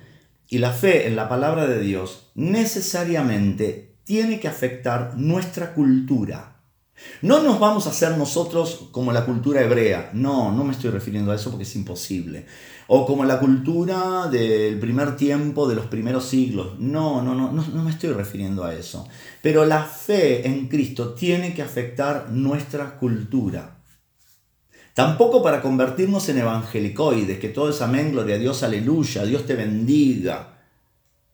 [0.49, 6.57] y la fe en la palabra de Dios necesariamente tiene que afectar nuestra cultura.
[7.23, 11.31] No nos vamos a hacer nosotros como la cultura hebrea, no, no me estoy refiriendo
[11.31, 12.45] a eso porque es imposible.
[12.89, 17.85] O como la cultura del primer tiempo, de los primeros siglos, no, no, no, no,
[17.85, 19.07] me estoy refiriendo a eso.
[19.43, 23.77] Pero la fe en Cristo tiene que afectar nuestra cultura.
[24.93, 29.55] Tampoco para convertirnos en evangelicoides, que todo es amén, gloria a Dios, aleluya, Dios te
[29.55, 30.60] bendiga.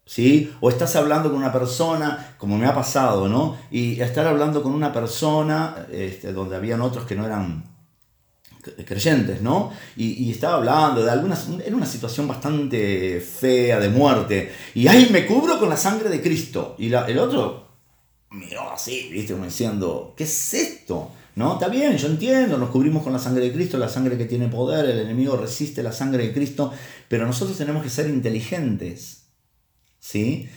[0.07, 0.55] ¿Sí?
[0.61, 3.59] O estás hablando con una persona, como me ha pasado, ¿no?
[3.71, 7.64] Y estar hablando con una persona, este, donde habían otros que no eran
[8.87, 9.71] creyentes, ¿no?
[9.97, 15.27] Y, estaba hablando de algunas, era una situación bastante fea, de muerte, y ahí me
[15.27, 16.75] cubro con la sangre de Cristo.
[16.79, 17.66] Y el otro
[18.31, 19.35] miró así, ¿viste?
[19.35, 21.11] Como diciendo, ¿qué es esto?
[21.37, 21.55] ¿No?
[21.55, 24.49] Está bien, yo entiendo, nos cubrimos con la sangre de Cristo, la sangre que tiene
[24.49, 26.73] poder, el enemigo resiste la sangre de Cristo,
[27.09, 29.26] pero nosotros tenemos que ser inteligentes.
[30.07, 30.49] ¿Sí?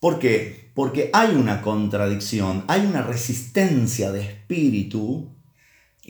[0.00, 0.70] ¿Por qué?
[0.74, 5.28] Porque hay una contradicción, hay una resistencia de espíritu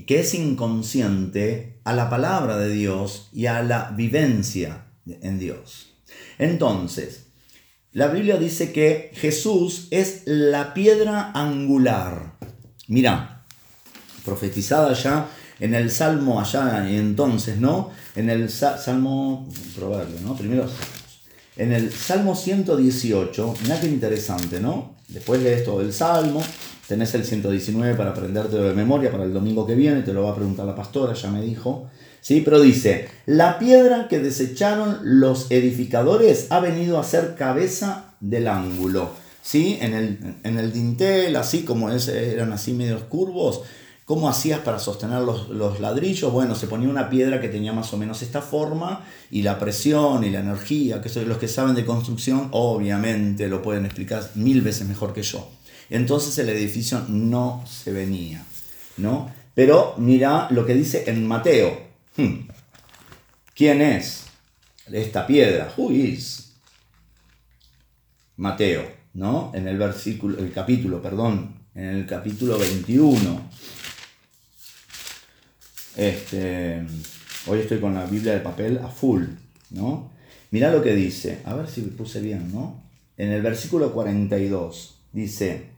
[0.07, 5.95] que es inconsciente a la palabra de Dios y a la vivencia en Dios.
[6.39, 7.27] Entonces,
[7.93, 12.39] la Biblia dice que Jesús es la piedra angular.
[12.87, 13.45] Mira,
[14.25, 15.29] profetizada ya
[15.61, 17.91] en el Salmo allá entonces, ¿no?
[18.15, 20.37] En el Salmo, proverbio, ¿no?
[20.37, 20.69] Primero
[21.59, 24.95] en el Salmo 118, mira qué interesante, ¿no?
[25.09, 26.43] Después lees todo el Salmo,
[26.87, 30.31] tenés el 119 para aprenderte de memoria para el domingo que viene, te lo va
[30.31, 31.89] a preguntar la pastora, ya me dijo.
[32.21, 32.43] ¿Sí?
[32.45, 39.11] Pero dice, la piedra que desecharon los edificadores ha venido a ser cabeza del ángulo.
[39.43, 39.79] ¿Sí?
[39.81, 43.63] En el, en el dintel, así como eran así medios curvos,
[44.09, 46.33] ¿Cómo hacías para sostener los, ladrillos?
[46.33, 50.25] Bueno, se ponía una piedra que tenía más o menos esta forma y la presión
[50.25, 54.89] y la energía, que los que saben de construcción obviamente lo pueden explicar mil veces
[54.89, 55.51] mejor que yo.
[55.91, 58.43] Entonces el edificio no se venía,
[58.97, 59.31] ¿no?
[59.55, 61.79] Pero mira lo que dice en Mateo.
[62.17, 62.49] Hmm.
[63.55, 64.25] ¿Quién es
[64.91, 65.71] esta piedra?
[65.77, 66.55] Who is?
[68.37, 69.53] Mateo, ¿no?
[69.55, 73.68] En el versículo, el capítulo, perdón, en el capítulo 21.
[75.99, 76.87] Este,
[77.49, 79.25] hoy estoy con la Biblia de papel a full,
[79.71, 80.13] ¿no?
[80.53, 82.85] Mirá lo que dice, a ver si puse bien, ¿no?
[83.17, 85.71] En el versículo 42 dice,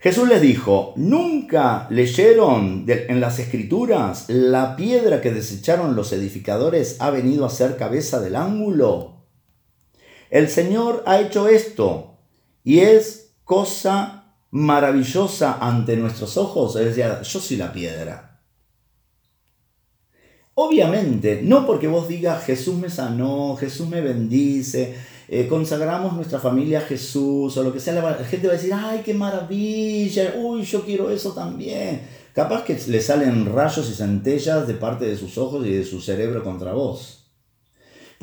[0.00, 7.10] Jesús les dijo, ¿nunca leyeron en las escrituras la piedra que desecharon los edificadores ha
[7.10, 9.26] venido a ser cabeza del ángulo?
[10.30, 12.16] El Señor ha hecho esto
[12.64, 14.23] y es cosa
[14.54, 16.76] maravillosa ante nuestros ojos.
[16.76, 18.40] Es decir, yo soy la piedra.
[20.54, 24.94] Obviamente, no porque vos digas Jesús me sanó, Jesús me bendice,
[25.26, 28.72] eh, consagramos nuestra familia a Jesús o lo que sea, la gente va a decir,
[28.72, 32.02] ay, qué maravilla, uy, yo quiero eso también.
[32.32, 36.00] Capaz que le salen rayos y centellas de parte de sus ojos y de su
[36.00, 37.23] cerebro contra vos.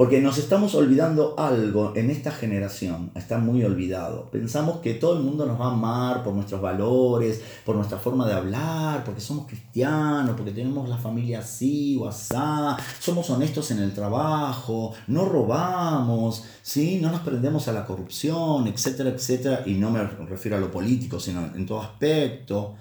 [0.02, 4.32] Porque nos estamos olvidando algo en esta generación, está muy olvidado.
[4.32, 8.28] Pensamos que todo el mundo nos va a amar por nuestros valores, por nuestra forma
[8.28, 13.78] de hablar, porque somos cristianos, porque tenemos la familia así o asá, somos honestos en
[13.78, 16.98] el trabajo, no robamos, ¿sí?
[17.00, 19.62] no nos prendemos a la corrupción, etcétera, etcétera.
[19.68, 22.74] Y no me refiero a lo político, sino en todo aspecto.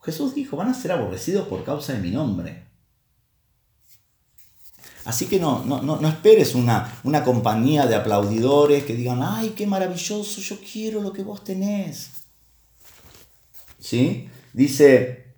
[0.00, 2.73] Jesús dijo, van a ser aborrecidos por causa de mi nombre.
[5.04, 9.66] Así que no, no, no, esperes una, una compañía de aplaudidores que digan, ay, qué
[9.66, 12.10] maravilloso, yo quiero lo que vos tenés.
[13.78, 14.28] ¿Sí?
[14.54, 15.34] Dice,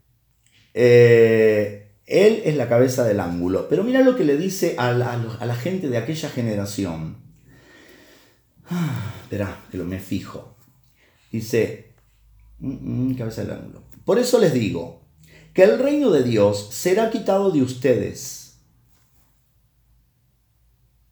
[0.72, 3.68] eh, él es la cabeza del ángulo.
[3.68, 7.16] Pero mira lo que le dice a la, gente de aquella generación.
[8.68, 10.54] Ah, espera, que lo me fijo.
[11.32, 11.94] Dice,
[12.60, 13.82] mm, mm, cabeza del ángulo.
[14.04, 15.02] Por eso les digo,
[15.52, 18.36] que el reino de Dios será quitado de ustedes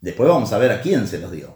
[0.05, 1.55] Después vamos a ver a quién se los dio.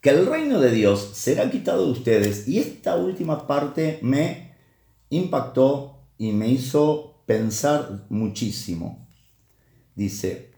[0.00, 2.48] Que el reino de Dios será quitado de ustedes.
[2.48, 4.54] Y esta última parte me
[5.10, 9.06] impactó y me hizo pensar muchísimo.
[9.94, 10.50] Dice,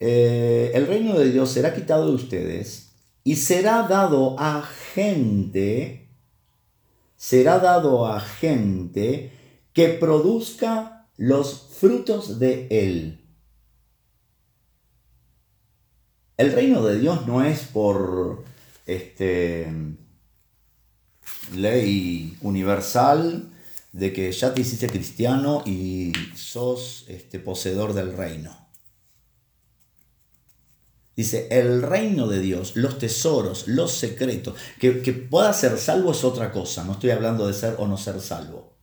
[0.00, 6.08] eh, el reino de Dios será quitado de ustedes y será dado a gente,
[7.16, 9.30] será dado a gente
[9.74, 13.21] que produzca los frutos de él.
[16.42, 18.42] El reino de Dios no es por
[18.84, 19.72] este,
[21.54, 23.48] ley universal
[23.92, 28.68] de que ya te hiciste cristiano y sos este, poseedor del reino.
[31.14, 36.24] Dice, el reino de Dios, los tesoros, los secretos, que, que pueda ser salvo es
[36.24, 38.74] otra cosa, no estoy hablando de ser o no ser salvo.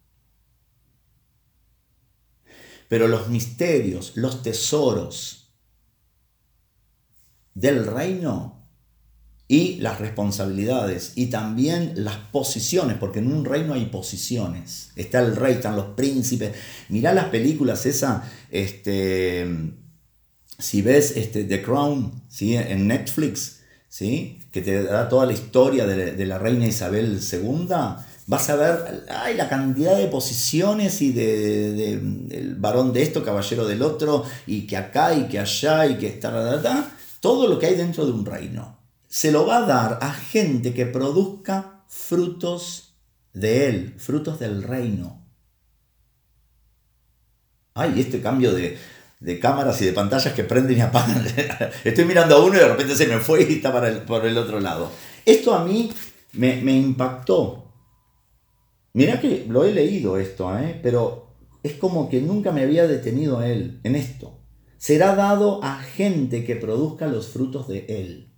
[2.88, 5.39] Pero los misterios, los tesoros,
[7.54, 8.60] del reino
[9.52, 14.92] y las responsabilidades y también las posiciones, porque en un reino hay posiciones.
[14.96, 16.54] Está el rey, están los príncipes.
[16.88, 19.48] Mirá las películas esa, este,
[20.60, 22.56] si ves este, The Crown ¿sí?
[22.56, 24.40] en Netflix, ¿sí?
[24.52, 27.68] que te da toda la historia de, la reina Isabel II,
[28.28, 33.66] vas a ver ay, la cantidad de posiciones y de, de, varón de esto, caballero
[33.66, 36.30] del otro, y que acá y que allá y que está
[37.20, 38.78] todo lo que hay dentro de un reino.
[39.08, 42.96] Se lo va a dar a gente que produzca frutos
[43.34, 45.26] de él, frutos del reino.
[47.74, 48.78] Ay, este cambio de,
[49.40, 51.26] cámaras y de pantallas que prenden y apagan.
[51.84, 54.60] Estoy mirando a uno y de repente se me fue y está por el otro
[54.60, 54.92] lado.
[55.26, 55.92] Esto a mí
[56.34, 57.74] me, impactó.
[58.94, 60.80] Mirá que lo he leído esto, ¿eh?
[60.82, 64.39] pero es como que nunca me había detenido él en esto
[64.80, 68.32] será dado a gente que produzca los frutos de él.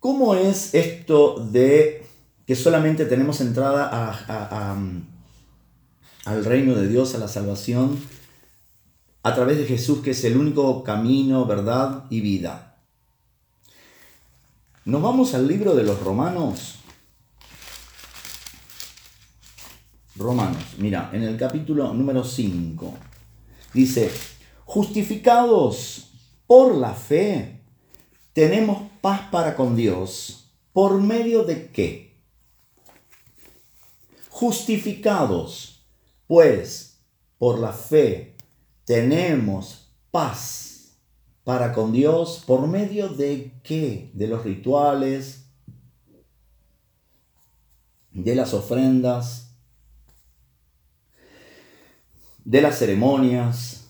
[0.00, 2.06] ¿Cómo es esto de
[2.46, 4.10] que solamente tenemos entrada
[6.24, 7.98] al reino de Dios, a la salvación,
[9.22, 12.78] a través de Jesús, que es el único camino, verdad y vida?
[14.86, 16.77] Nos vamos al libro de los Romanos,
[20.18, 22.92] Romanos, mira, en el capítulo número 5,
[23.72, 24.10] dice,
[24.64, 26.10] justificados
[26.46, 27.60] por la fe,
[28.32, 30.50] tenemos paz para con Dios.
[30.72, 32.16] ¿Por medio de qué?
[34.28, 35.86] Justificados,
[36.26, 36.98] pues,
[37.38, 38.34] por la fe,
[38.84, 40.96] tenemos paz
[41.44, 42.42] para con Dios.
[42.44, 44.10] ¿Por medio de qué?
[44.14, 45.44] De los rituales,
[48.10, 49.47] de las ofrendas,
[52.48, 53.88] de las ceremonias,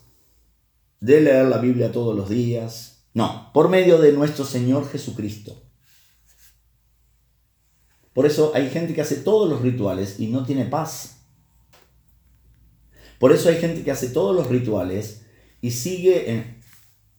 [0.98, 3.04] de leer la Biblia todos los días.
[3.14, 5.62] No, por medio de nuestro Señor Jesucristo.
[8.12, 11.18] Por eso hay gente que hace todos los rituales y no tiene paz.
[13.20, 15.22] Por eso hay gente que hace todos los rituales
[15.60, 16.56] y sigue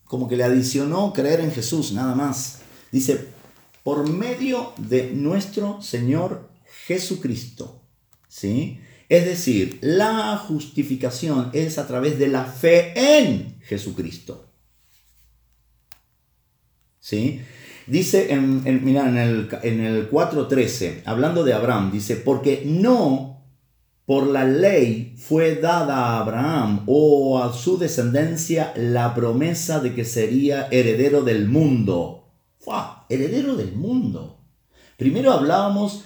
[0.03, 2.59] como que le adicionó creer en Jesús, nada más.
[2.91, 3.27] Dice,
[3.85, 6.49] por medio de nuestro Señor
[6.85, 7.81] Jesucristo.
[8.27, 8.81] ¿Sí?
[9.09, 14.45] Es decir, la justificación es a través de la fe en Jesucristo.
[16.99, 17.41] ¿Sí?
[17.87, 23.29] Dice en, en, el, en el 4.13, hablando de Abraham, dice, porque no
[24.05, 30.05] por la ley fue dada a Abraham o a su descendencia la promesa de que
[30.05, 32.27] sería heredero del mundo.
[32.59, 33.05] ¡Fua!
[33.09, 34.39] Heredero del mundo.
[34.97, 36.05] Primero hablábamos,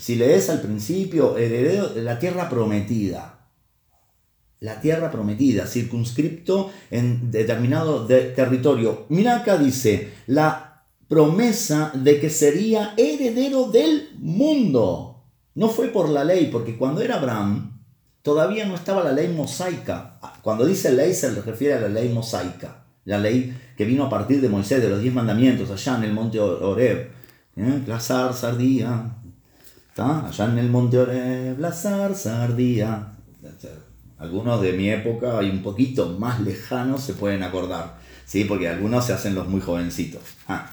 [0.00, 3.48] si lees al principio, heredero de la tierra prometida.
[4.60, 9.04] La tierra prometida, circunscripto en determinado territorio.
[9.10, 15.24] Mira acá dice, la promesa de que sería heredero del mundo.
[15.54, 17.82] No fue por la ley, porque cuando era Abraham,
[18.22, 20.18] todavía no estaba la ley mosaica.
[20.40, 24.40] Cuando dice ley se refiere a la ley mosaica, la ley que vino a partir
[24.40, 27.10] de Moisés, de los diez mandamientos, allá en el monte Oreb.
[27.56, 27.82] ¿Eh?
[27.86, 29.16] La zarza ardía.
[29.96, 32.48] Allá en el monte Oreb, la zarza.
[34.18, 37.98] Algunos de mi época y un poquito más lejanos se pueden acordar.
[38.24, 38.44] ¿sí?
[38.44, 40.22] Porque algunos se hacen los muy jovencitos.
[40.46, 40.70] Ah.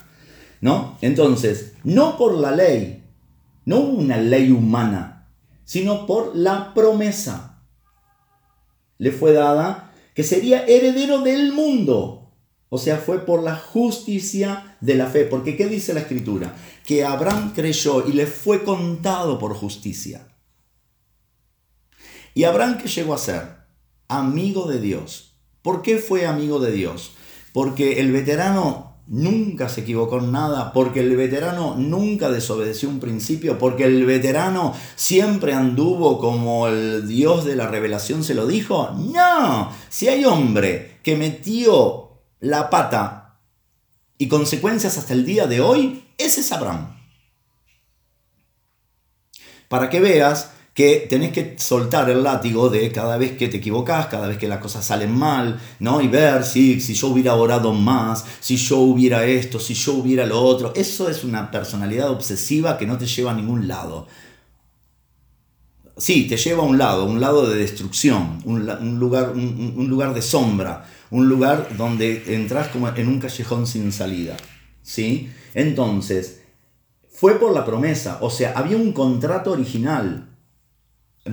[0.61, 0.97] ¿no?
[1.01, 3.03] Entonces, no por la ley,
[3.65, 5.27] no una ley humana,
[5.63, 7.61] sino por la promesa.
[8.97, 12.31] Le fue dada que sería heredero del mundo.
[12.69, 15.25] O sea, fue por la justicia de la fe.
[15.25, 16.53] Porque ¿qué dice la escritura?
[16.87, 20.29] Que Abraham creyó y le fue contado por justicia.
[22.33, 23.57] ¿Y Abraham qué llegó a ser?
[24.07, 25.33] Amigo de Dios.
[25.61, 27.11] ¿Por qué fue amigo de Dios?
[27.51, 33.57] Porque el veterano nunca se equivocó en nada, porque el veterano nunca desobedeció un principio,
[33.57, 38.91] porque el veterano siempre anduvo como el Dios de la revelación se lo dijo.
[38.97, 43.39] No, si hay hombre que metió la pata
[44.17, 46.95] y consecuencias hasta el día de hoy, ese es Abraham.
[49.67, 54.05] Para que veas que tenés que soltar el látigo de cada vez que te equivocas,
[54.05, 56.01] cada vez que las cosas salen mal, ¿no?
[56.01, 60.27] Y ver si, si yo hubiera orado más, si yo hubiera esto, si yo hubiera
[60.27, 60.73] lo otro.
[60.75, 64.07] Eso es una personalidad obsesiva que no te lleva a ningún lado.
[65.97, 70.21] Sí, te lleva a un lado, un lado de destrucción, un, lugar, un, lugar de
[70.21, 74.37] sombra, un lugar donde entras como en un callejón sin salida.
[74.87, 75.29] ¿Sí?
[75.53, 76.39] Entonces,
[77.09, 80.27] fue por la promesa, o sea, había un contrato original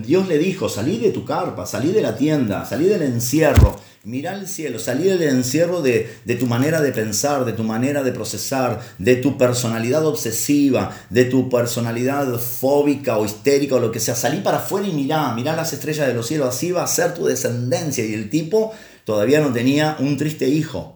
[0.03, 4.35] Dios le dijo, salí de tu carpa, salí de la tienda, salí del encierro, mira
[4.35, 8.13] el cielo, salí del encierro de, de, tu manera de pensar, de tu manera de
[8.13, 14.17] procesar, de tu personalidad obsesiva, de tu personalidad fóbica o histérica o lo que sea.
[14.17, 17.15] Salí para afuera y mirá, mirá las estrellas de los cielos, así va a ser
[17.15, 18.05] tu descendencia.
[18.05, 18.73] Y el tipo
[19.05, 20.94] todavía no tenía un triste hijo.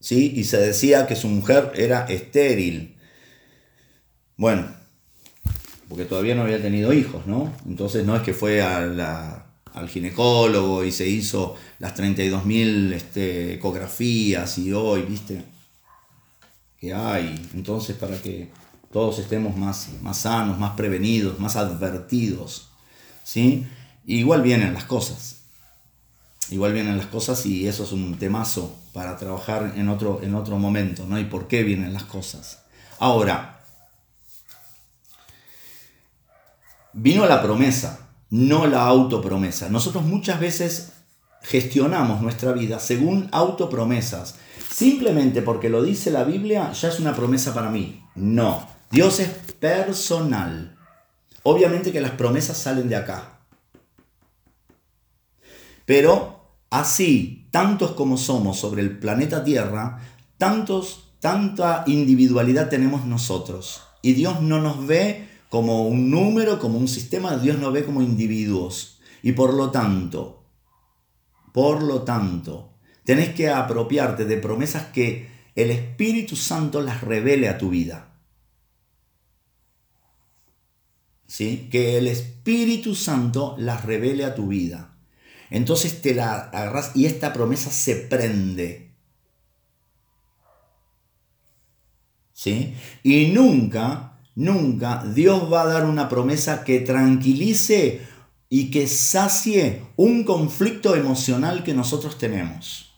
[0.00, 0.32] ¿Sí?
[0.34, 2.96] Y se decía que su mujer era estéril.
[4.36, 4.66] Bueno,
[5.88, 7.52] porque todavía no había tenido hijos, ¿no?
[7.66, 14.72] Entonces no es que fue al ginecólogo y se hizo las 32.000 este, ecografías y
[14.72, 15.42] hoy, ¿viste?
[16.78, 17.50] Que hay.
[17.54, 18.48] Entonces para que
[18.90, 22.70] todos estemos más, más sanos, más prevenidos, más advertidos,
[23.22, 23.66] ¿sí?
[24.06, 25.39] igual vienen las cosas.
[26.50, 30.58] Igual vienen las cosas y eso es un temazo para trabajar en otro, en otro
[30.58, 31.18] momento, ¿no?
[31.18, 32.64] Y por qué vienen las cosas.
[32.98, 33.60] Ahora,
[36.92, 39.68] vino la promesa, no la autopromesa.
[39.68, 40.92] Nosotros muchas veces
[41.42, 44.34] gestionamos nuestra vida según autopromesas.
[44.70, 48.04] Simplemente porque lo dice la Biblia ya es una promesa para mí.
[48.16, 49.28] No, Dios es
[49.60, 50.76] personal.
[51.44, 53.38] Obviamente que las promesas salen de acá.
[55.86, 56.39] Pero
[56.70, 60.00] así, tantos como somos sobre el planeta Tierra,
[60.38, 63.82] tantos, tanta individualidad tenemos nosotros.
[64.02, 68.02] Y Dios no nos ve como un número, como un sistema, Dios nos ve como
[68.02, 69.00] individuos.
[69.22, 70.44] Y por lo tanto,
[71.52, 72.72] por lo tanto,
[73.04, 78.14] tenés que apropiarte de promesas que el Espíritu Santo las revele a tu vida.
[81.26, 81.68] ¿Sí?
[81.70, 84.89] Que el Espíritu Santo las revele a tu vida.
[85.50, 88.94] Entonces te la agarras y esta promesa se prende.
[92.32, 92.74] ¿Sí?
[93.02, 98.00] Y nunca Nunca Dios va a dar una promesa que tranquilice
[98.48, 102.94] y que sacie un conflicto emocional que nosotros tenemos.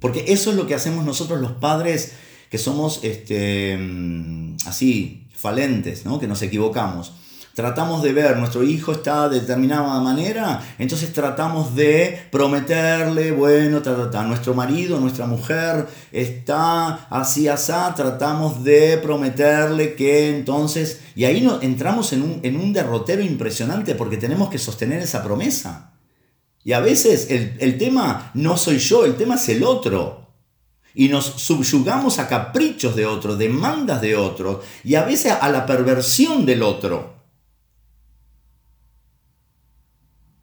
[0.00, 2.14] Porque eso es lo que hacemos nosotros los padres
[2.50, 6.18] que somos este, mm, así, falentes, ¿no?
[6.18, 7.12] que nos equivocamos
[7.54, 13.80] tratamos de ver, nuestro hijo está de determinada manera, entonces tratamos de prometerle, bueno,
[14.26, 21.60] nuestro marido, nuestra mujer está así, así, tratamos de prometerle que entonces, y ahí no,
[21.62, 25.92] entramos en un, en un derrotero impresionante porque tenemos que sostener esa promesa.
[26.62, 30.20] Y a veces el, el tema no soy yo, el tema es el otro
[30.94, 35.64] y nos subyugamos a caprichos de otro, demandas de otro y a veces a la
[35.66, 37.19] perversión del otro.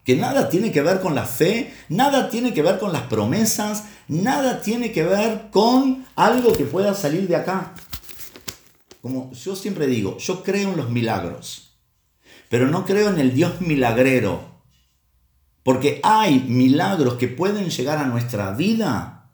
[0.08, 3.84] Que nada tiene que ver con la fe, nada tiene que ver con las promesas,
[4.08, 7.74] nada tiene que ver con algo que pueda salir de acá.
[9.02, 11.78] Como yo siempre digo, yo creo en los milagros,
[12.48, 14.62] pero no creo en el Dios milagrero,
[15.64, 19.30] porque hay milagros que pueden llegar a nuestra vida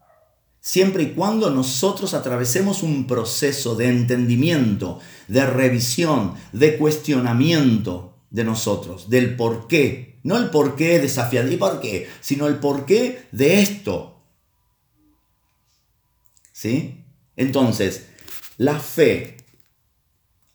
[0.59, 9.11] siempre y cuando nosotros atravesemos un proceso de entendimiento, de revisión, de cuestionamiento de nosotros,
[9.11, 12.09] del por qué no el porqué desafiante, ¿y por qué?
[12.21, 14.21] Sino el porqué de esto.
[16.51, 17.03] ¿Sí?
[17.35, 18.07] Entonces,
[18.57, 19.37] la fe.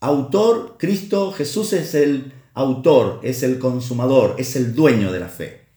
[0.01, 5.67] Autor, Cristo, Jesús es el autor, es el consumador, es el dueño de la fe.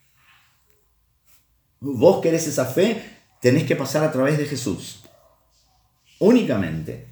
[1.80, 3.02] Vos querés esa fe,
[3.40, 5.04] tenés que pasar a través de Jesús.
[6.18, 7.08] Únicamente.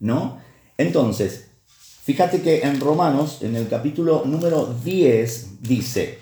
[0.00, 0.42] ¿No?
[0.76, 1.45] Entonces,
[2.06, 6.20] Fíjate que en Romanos, en el capítulo número 10, dice,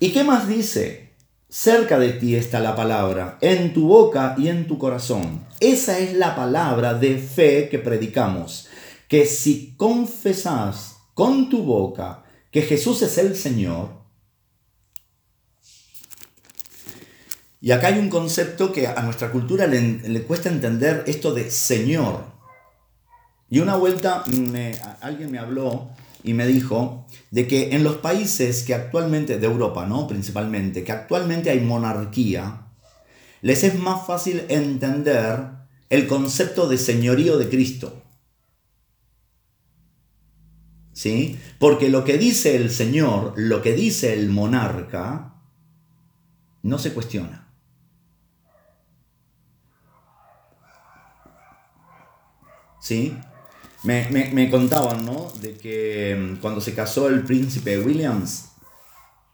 [0.00, 1.10] ¿y qué más dice?
[1.50, 5.46] Cerca de ti está la palabra, en tu boca y en tu corazón.
[5.60, 8.68] Esa es la palabra de fe que predicamos,
[9.06, 13.90] que si confesás con tu boca que Jesús es el Señor,
[17.60, 21.50] y acá hay un concepto que a nuestra cultura le, le cuesta entender esto de
[21.50, 22.37] Señor.
[23.50, 25.88] Y una vuelta me, alguien me habló
[26.22, 30.06] y me dijo de que en los países que actualmente, de Europa, ¿no?
[30.06, 32.66] Principalmente, que actualmente hay monarquía,
[33.40, 35.48] les es más fácil entender
[35.90, 38.02] el concepto de señorío de Cristo.
[40.92, 41.38] ¿Sí?
[41.60, 45.36] Porque lo que dice el Señor, lo que dice el monarca,
[46.62, 47.48] no se cuestiona.
[52.80, 53.16] ¿Sí?
[53.88, 55.32] Me, contaban, ¿no?
[55.40, 58.50] De que mm, cuando se casó el príncipe Williams,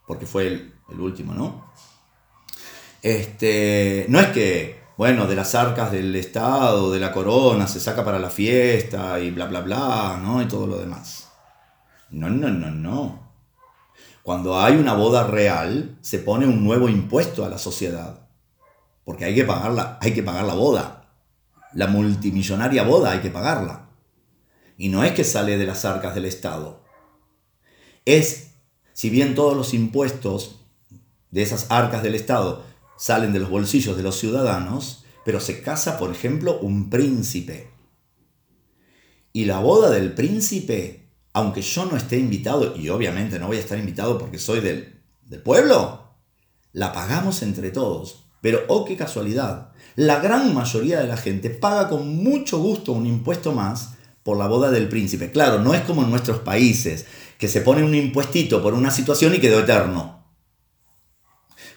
[0.06, 1.72] porque fue el, último, ¿no?
[3.02, 8.04] Este, no es que, bueno, de las arcas del Estado, de la corona, se saca
[8.04, 10.40] para la fiesta y bla, bla, bla, ¿no?
[10.40, 11.32] Y todo lo demás.
[12.10, 13.32] No, no, no, no.
[14.22, 18.20] Cuando hay una boda real, se pone un nuevo impuesto a la sociedad.
[19.04, 21.08] Porque hay que pagarla, hay que pagar la boda.
[21.72, 23.83] La multimillonaria boda hay que pagarla.
[24.76, 26.82] Y no es que sale de las arcas del Estado.
[28.04, 28.54] Es,
[28.92, 30.60] si bien todos los impuestos
[31.30, 32.64] de esas arcas del Estado
[32.96, 37.70] salen de los bolsillos de los ciudadanos, pero se casa, por ejemplo, un príncipe.
[39.32, 43.60] Y la boda del príncipe, aunque yo no esté invitado, y obviamente no voy a
[43.60, 46.14] estar invitado porque soy del, del pueblo,
[46.72, 48.26] la pagamos entre todos.
[48.40, 53.06] Pero, oh, qué casualidad, la gran mayoría de la gente paga con mucho gusto un
[53.06, 53.93] impuesto más
[54.24, 55.30] por la boda del príncipe.
[55.30, 57.04] Claro, no es como en nuestros países,
[57.38, 60.24] que se pone un impuestito por una situación y quedó eterno.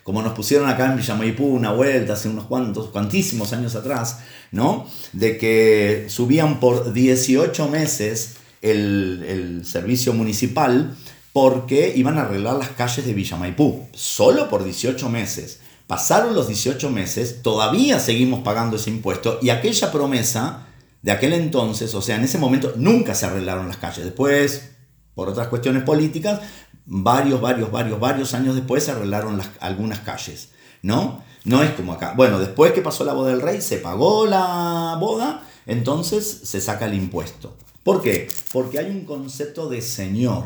[0.02, 4.20] Como nos pusieron acá en Villamaipú una vuelta hace unos cuantos, cuantísimos años atrás,
[4.54, 4.88] ¿no?
[5.12, 10.95] De que subían por 18 meses el, el servicio municipal
[11.34, 15.60] porque iban a arreglar las calles de Villamaipú, solo por 18 meses.
[15.86, 20.68] Pasaron los 18 meses, todavía seguimos pagando ese impuesto y aquella promesa
[21.02, 24.06] de aquel entonces, o sea, en ese momento nunca se arreglaron las calles.
[24.06, 24.72] Después,
[25.16, 26.41] por otras cuestiones políticas,
[26.86, 31.24] varios, varios, varios, varios años después se arreglaron algunas calles, ¿no?
[31.43, 32.14] No es como acá.
[32.16, 36.86] Bueno, después que pasó la boda del rey, se pagó la boda, entonces se saca
[36.86, 37.56] el impuesto.
[37.84, 38.28] ¿Por qué?
[38.52, 40.45] Porque hay un concepto de señor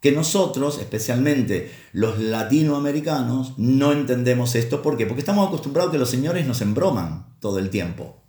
[0.00, 4.82] que nosotros, especialmente los latinoamericanos, no entendemos esto.
[4.82, 5.06] ¿Por qué?
[5.06, 8.23] Porque estamos acostumbrados que los señores nos embroman todo el tiempo.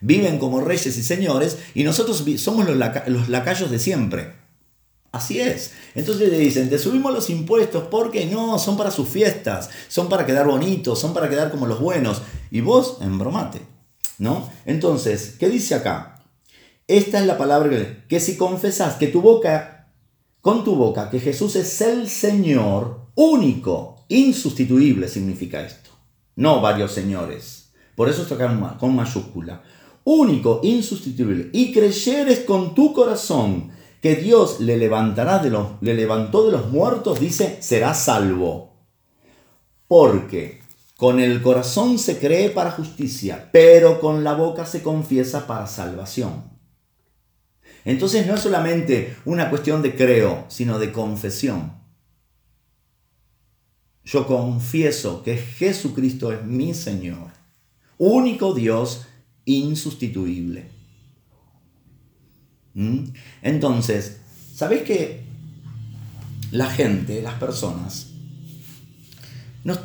[0.00, 4.32] Viven como reyes y señores y nosotros somos los, lacayos de siempre.
[5.10, 5.72] Así es.
[5.94, 10.26] Entonces le dicen, te subimos los impuestos porque no, son para sus fiestas, son para
[10.26, 12.22] quedar bonitos, son para quedar como los buenos.
[12.50, 13.60] Y vos, embromate.
[14.18, 14.50] ¿No?
[14.66, 16.22] Entonces, ¿qué dice acá?
[16.86, 19.90] Esta es la palabra que, que si confesas que tu boca,
[20.40, 25.90] con tu boca, que Jesús es el Señor único, insustituible significa esto.
[26.36, 27.67] No varios señores.
[27.98, 29.60] Por eso está con mayúscula.
[30.04, 31.50] Único, insustituible.
[31.52, 36.70] Y creyeres con tu corazón que Dios le levantará de los, le levantó de los
[36.70, 38.76] muertos, dice, será salvo.
[39.88, 40.60] Porque
[40.96, 46.44] con el corazón se cree para justicia, pero con la boca se confiesa para salvación.
[47.84, 51.72] Entonces no es solamente una cuestión de creo, sino de confesión.
[54.04, 57.37] Yo confieso que Jesucristo es mi Señor,
[57.98, 59.06] único Dios
[59.44, 60.70] insustituible.
[62.74, 63.04] ¿Mm?
[63.42, 64.20] Entonces,
[64.54, 65.24] ¿sabéis que
[66.50, 68.08] la gente, las personas,
[69.64, 69.76] no,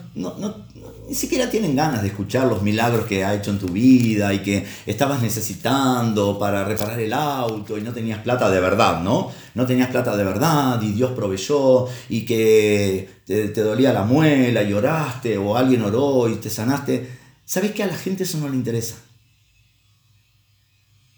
[1.09, 4.39] ni siquiera tienen ganas de escuchar los milagros que ha hecho en tu vida y
[4.39, 9.31] que estabas necesitando para reparar el auto y no tenías plata de verdad, ¿no?
[9.55, 14.63] No tenías plata de verdad y Dios proveyó y que te, te dolía la muela
[14.63, 17.22] y oraste o alguien oró y te sanaste.
[17.45, 18.95] ¿Sabes que a la gente eso no le interesa?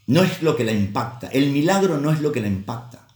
[0.08, 1.28] No es lo que la impacta.
[1.28, 3.08] El milagro no es lo que la impacta.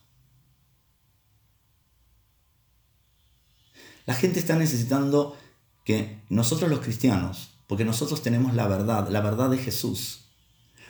[4.06, 5.38] La gente está necesitando
[5.84, 10.26] que nosotros los cristianos, porque nosotros tenemos la verdad, la verdad de Jesús.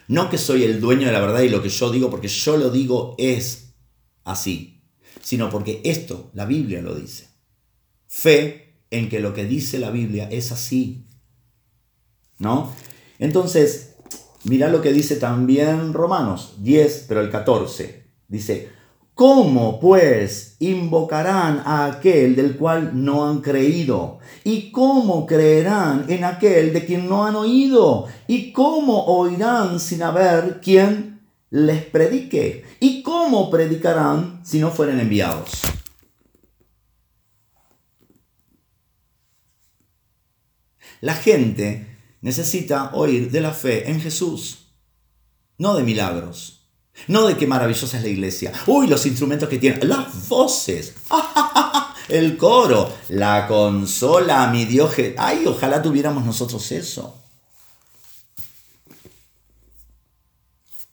[0.07, 2.57] No que soy el dueño de la verdad y lo que yo digo, porque yo
[2.57, 3.73] lo digo es
[4.23, 4.81] así,
[5.21, 7.27] sino porque esto, la Biblia lo dice.
[8.07, 11.05] Fe en que lo que dice la Biblia es así.
[12.39, 12.71] ¿No?
[13.19, 13.89] Entonces,
[14.45, 18.05] Mira lo que dice también Romanos 10, pero el 14.
[18.29, 18.69] Dice,
[19.13, 24.19] ¿cómo pues invocarán a aquel del cual no han creído?
[24.45, 28.07] ¿Y cómo creerán en aquel de quien no han oído?
[28.27, 31.19] ¿Y cómo oirán sin haber quien
[31.49, 32.63] les predique?
[32.79, 35.61] ¿Y cómo predicarán si no fueren enviados?
[41.01, 41.88] La gente
[42.21, 44.67] necesita oír de la fe en Jesús,
[45.57, 46.67] no de milagros,
[47.07, 48.51] no de qué maravillosa es la iglesia.
[48.67, 50.95] Uy, los instrumentos que tienen, las voces,
[52.09, 54.93] el coro, la consola, mi Dios.
[55.17, 57.15] Ay, ojalá tuviéramos nosotros eso.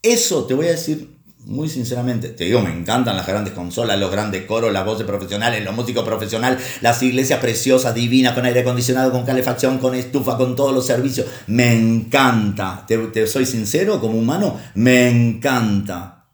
[0.02, 1.15] Eso te voy a decir
[1.46, 5.64] muy sinceramente, te digo, me encantan las grandes consolas, los grandes coros, las voces profesionales,
[5.64, 10.56] los músicos profesionales, las iglesias preciosas, divinas, con aire acondicionado, con calefacción, con estufa, con
[10.56, 11.28] todos los servicios.
[11.46, 12.84] Me encanta.
[12.88, 16.26] Te, soy sincero como humano, me encanta.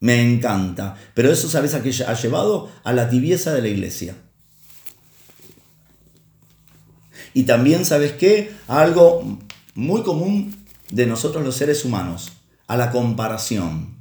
[0.00, 0.96] Me encanta.
[1.14, 2.68] Pero eso, ¿sabes a qué ha llevado?
[2.82, 4.16] A la tibieza de la iglesia.
[7.34, 8.52] Y también, ¿sabes qué?
[8.66, 9.38] algo
[9.74, 10.56] muy común
[10.90, 12.35] de nosotros los seres humanos
[12.66, 13.96] a la comparación.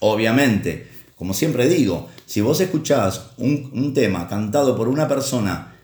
[0.00, 5.76] Obviamente, como siempre digo, si vos escuchás un, tema cantado por una persona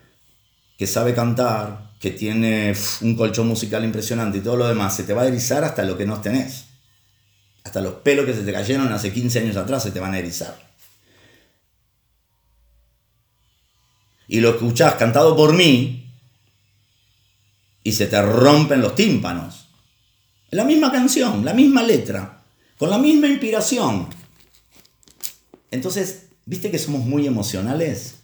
[0.77, 5.13] que sabe cantar, que tiene un colchón musical impresionante y todo lo demás, se te
[5.13, 6.65] va a erizar hasta lo que no tenés.
[7.63, 10.19] Hasta los pelos que se te cayeron hace 15 años atrás se te van a
[10.19, 10.55] erizar.
[14.27, 16.11] Y lo escuchás cantado por mí
[17.83, 19.60] y se te rompen los tímpanos.
[20.51, 22.43] La misma canción, la misma letra,
[22.77, 24.07] con la misma inspiración.
[25.71, 28.15] Entonces, ¿viste que somos muy emocionales?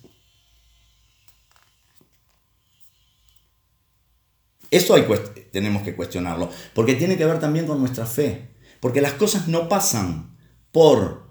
[4.69, 5.05] Eso hay,
[5.51, 8.49] tenemos que cuestionarlo, porque tiene que ver también con nuestra fe,
[8.81, 10.37] porque las cosas no pasan
[10.73, 11.26] por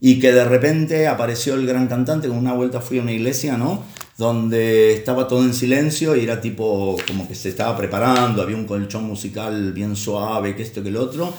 [0.00, 3.56] y que de repente apareció el gran cantante, con una vuelta fui a una iglesia,
[3.56, 3.82] ¿no?
[4.16, 8.64] donde estaba todo en silencio y era tipo como que se estaba preparando, había un
[8.64, 11.32] colchón musical bien suave, que esto, que el otro,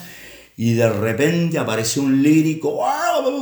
[0.56, 2.80] y de repente apareció un lírico,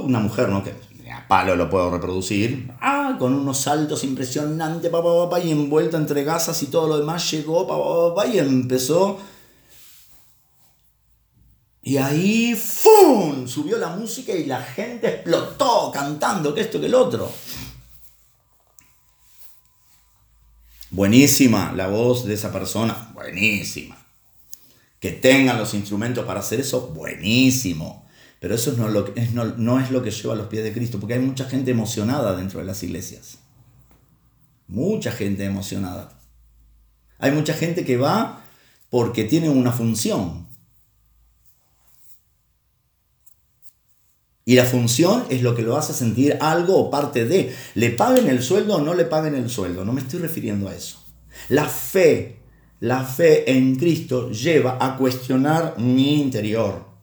[0.04, 0.64] una mujer, ¿no?
[0.64, 0.72] Que
[1.12, 4.92] a palo lo puedo reproducir, ah, con unos saltos impresionantes,
[5.44, 9.20] y envuelta entre gasas y todo lo demás, llegó, y empezó...
[11.88, 13.48] Y ahí, ¡fum!
[13.48, 17.32] Subió la música y la gente explotó cantando, que esto, que el otro.
[20.90, 24.04] Buenísima la voz de esa persona, buenísima.
[25.00, 28.08] Que tengan los instrumentos para hacer eso, buenísimo.
[28.40, 31.00] Pero eso no, lo, es, no, es lo que lleva a los pies de Cristo,
[31.00, 33.38] porque hay mucha gente emocionada dentro de las iglesias.
[34.68, 36.18] Mucha gente emocionada.
[37.20, 38.44] Hay mucha gente que va
[38.90, 40.48] porque tiene una función.
[44.46, 47.54] Y la función es lo que lo hace sentir algo o parte de.
[47.74, 49.84] Le paguen el sueldo o no le paguen el sueldo.
[49.84, 51.04] No me estoy refiriendo a eso.
[51.50, 52.46] La fe
[52.82, 56.95] la fe en Cristo lleva a cuestionar mi interior.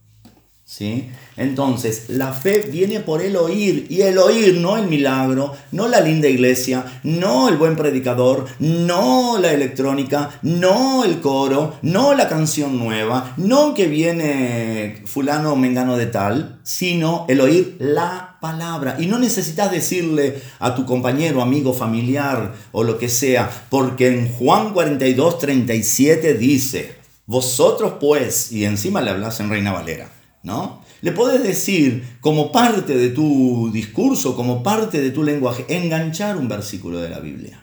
[0.73, 1.11] ¿Sí?
[1.37, 6.01] Entonces, la fe viene por el oír, y el oír no el milagro, no la
[6.01, 12.79] linda iglesia, no el buen predicador, no la electrónica, no el coro, no la canción
[12.79, 18.97] nueva, no que viene fulano o mengano de tal, sino el oír la palabra.
[18.99, 24.33] Y no necesitas decirle a tu compañero, amigo, familiar o lo que sea, porque en
[24.33, 26.97] Juan 42, 37 dice,
[27.27, 30.11] vosotros pues, y encima le hablas en Reina Valera,
[30.43, 30.83] ¿no?
[31.01, 36.49] Le podés decir, como parte de tu discurso, como parte de tu lenguaje, enganchar un
[36.49, 37.63] versículo de la Biblia.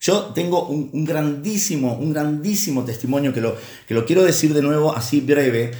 [0.00, 4.94] Yo tengo un, grandísimo, un grandísimo testimonio que lo, que lo quiero decir de nuevo
[4.96, 5.72] así breve.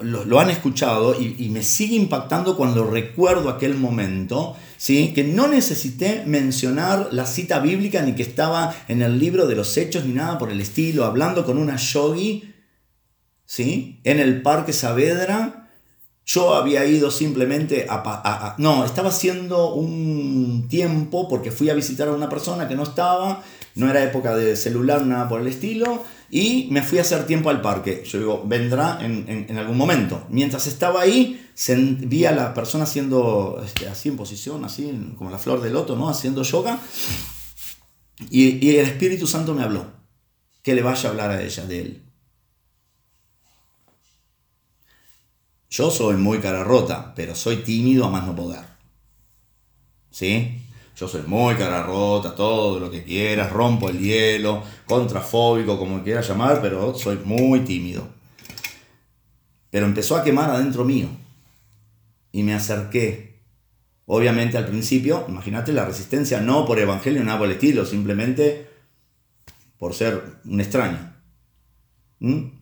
[0.00, 5.12] Lo, han escuchado y, me sigue impactando cuando recuerdo aquel momento, ¿sí?
[5.14, 9.76] que no necesité mencionar la cita bíblica ni que estaba en el libro de los
[9.76, 12.55] hechos ni nada por el estilo, hablando con una yogi
[13.46, 14.00] ¿sí?
[14.04, 15.66] En el Parque Saavedra,
[16.26, 22.12] yo había ido simplemente a, No, estaba haciendo un tiempo porque fui a visitar a
[22.12, 23.44] una persona que no estaba,
[23.76, 27.48] no era época de celular, nada por el estilo, y me fui a hacer tiempo
[27.48, 28.02] al parque.
[28.04, 30.26] Yo digo, vendrá en, algún momento.
[30.28, 31.48] Mientras estaba ahí,
[32.00, 35.94] vi a la persona haciendo, este, así en posición, así como la flor de loto,
[35.94, 36.08] ¿no?
[36.08, 36.80] Haciendo yoga.
[38.30, 39.86] Y, y el Espíritu Santo me habló,
[40.64, 42.05] que le vaya a hablar a ella de él.
[45.68, 48.64] Yo soy muy cara rota, pero soy tímido a más no poder.
[50.10, 50.62] ¿Sí?
[50.96, 56.28] Yo soy muy cara rota, todo lo que quieras, rompo el hielo, contrafóbico, como quieras
[56.28, 58.08] llamar, pero soy muy tímido.
[59.70, 61.08] Pero empezó a quemar adentro mío.
[62.32, 63.42] Y me acerqué.
[64.06, 68.70] Obviamente al principio, imagínate la resistencia, no por evangelio, nada por el estilo, simplemente
[69.78, 71.12] por ser un extraño.
[72.20, 72.55] ¿Mm?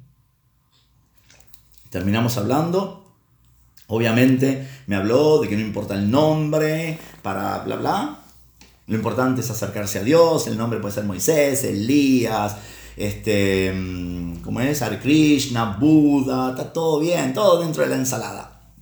[1.94, 3.04] Terminamos hablando.
[3.86, 8.18] Obviamente me habló de que no importa el nombre, para bla bla.
[8.88, 10.48] Lo importante es acercarse a Dios.
[10.48, 12.56] El nombre puede ser Moisés, Elías,
[12.96, 14.82] este, mm, ¿cómo es?
[14.82, 18.72] Hare Krishna, Buda, está todo bien, todo dentro de la ensalada.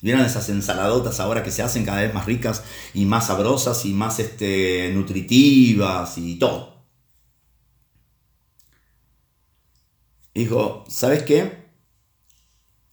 [0.00, 2.62] ¿Vieron esas ensaladotas ahora que se hacen cada vez más ricas
[2.94, 6.84] y más sabrosas y más este, nutritivas y todo?
[10.32, 11.63] Dijo, ¿sabes qué?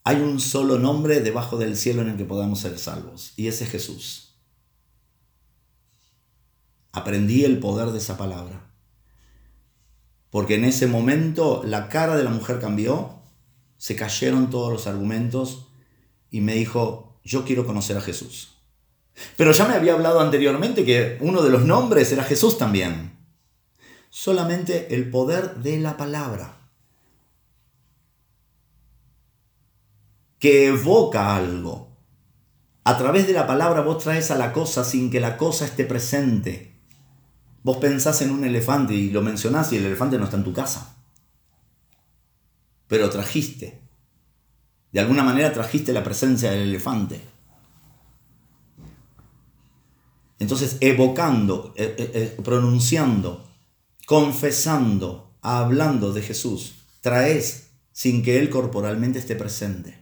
[0.04, 3.64] Hay un solo nombre debajo del cielo en el que podamos ser salvos, y ese
[3.64, 4.34] es Jesús.
[6.90, 8.70] Aprendí el poder de esa palabra.
[10.30, 13.20] Porque en ese momento la cara de la mujer cambió,
[13.76, 15.68] se cayeron todos los argumentos
[16.30, 18.56] y me dijo, yo quiero conocer a Jesús.
[19.36, 23.12] Pero ya me había hablado anteriormente que uno de los nombres era Jesús también.
[24.10, 26.61] Solamente el poder de la palabra.
[30.42, 31.96] Que evoca algo.
[32.82, 35.84] A través de la palabra vos traes a la cosa sin que la cosa esté
[35.84, 36.80] presente.
[37.62, 40.52] Vos pensás en un elefante y lo mencionás y el elefante no está en tu
[40.52, 40.96] casa.
[42.88, 43.82] Pero trajiste.
[44.90, 47.20] De alguna manera trajiste la presencia del elefante.
[50.40, 53.48] Entonces, evocando, eh, eh, eh, pronunciando,
[54.06, 60.01] confesando, hablando de Jesús, traes sin que Él corporalmente esté presente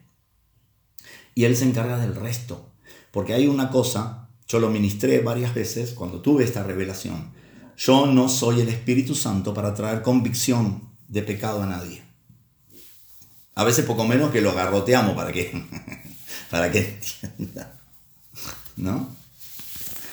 [1.34, 2.66] y Él se encarga del resto.
[3.10, 7.32] Porque hay una cosa, yo lo ministré varias veces cuando tuve esta revelación.
[7.76, 12.02] Yo no soy el Espíritu Santo para traer convicción de pecado a nadie.
[13.54, 15.50] A veces poco menos que lo garroteamos para que,
[16.50, 17.78] para que entienda.
[18.76, 19.14] ¿No?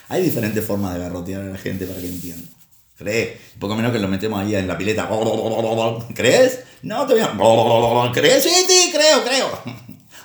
[0.10, 2.50] Hay diferentes formas de garrotear a la gente para que entienda.
[2.98, 3.40] ¿Crees?
[3.60, 5.08] Poco menos que lo metemos ahí en la pileta.
[6.16, 6.60] ¿Crees?
[6.82, 8.12] No, te voy a...
[8.12, 8.44] ¿Crees?
[8.44, 9.62] Sí, sí, creo, creo.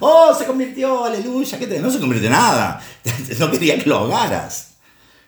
[0.05, 1.57] Oh, se convirtió, aleluya.
[1.61, 1.79] ¿Qué te...
[1.79, 2.83] No se convirtió en nada.
[3.39, 4.73] No quería que lo ahogaras.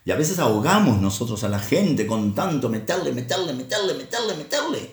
[0.05, 4.91] Y a veces ahogamos nosotros a la gente con tanto meterle, meterle, meterle, meterle, meterle.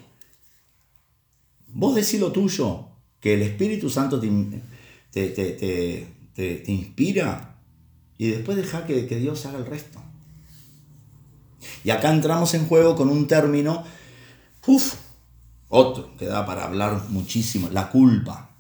[1.68, 4.30] Vos decís lo tuyo, que el Espíritu Santo te,
[5.12, 7.56] te, te, inspira
[8.20, 10.00] y después deja que, que Dios haga el resto.
[11.84, 13.84] Y acá entramos en juego con un término,
[14.68, 14.94] uff,
[15.70, 18.51] otro que da para hablar muchísimo, la culpa.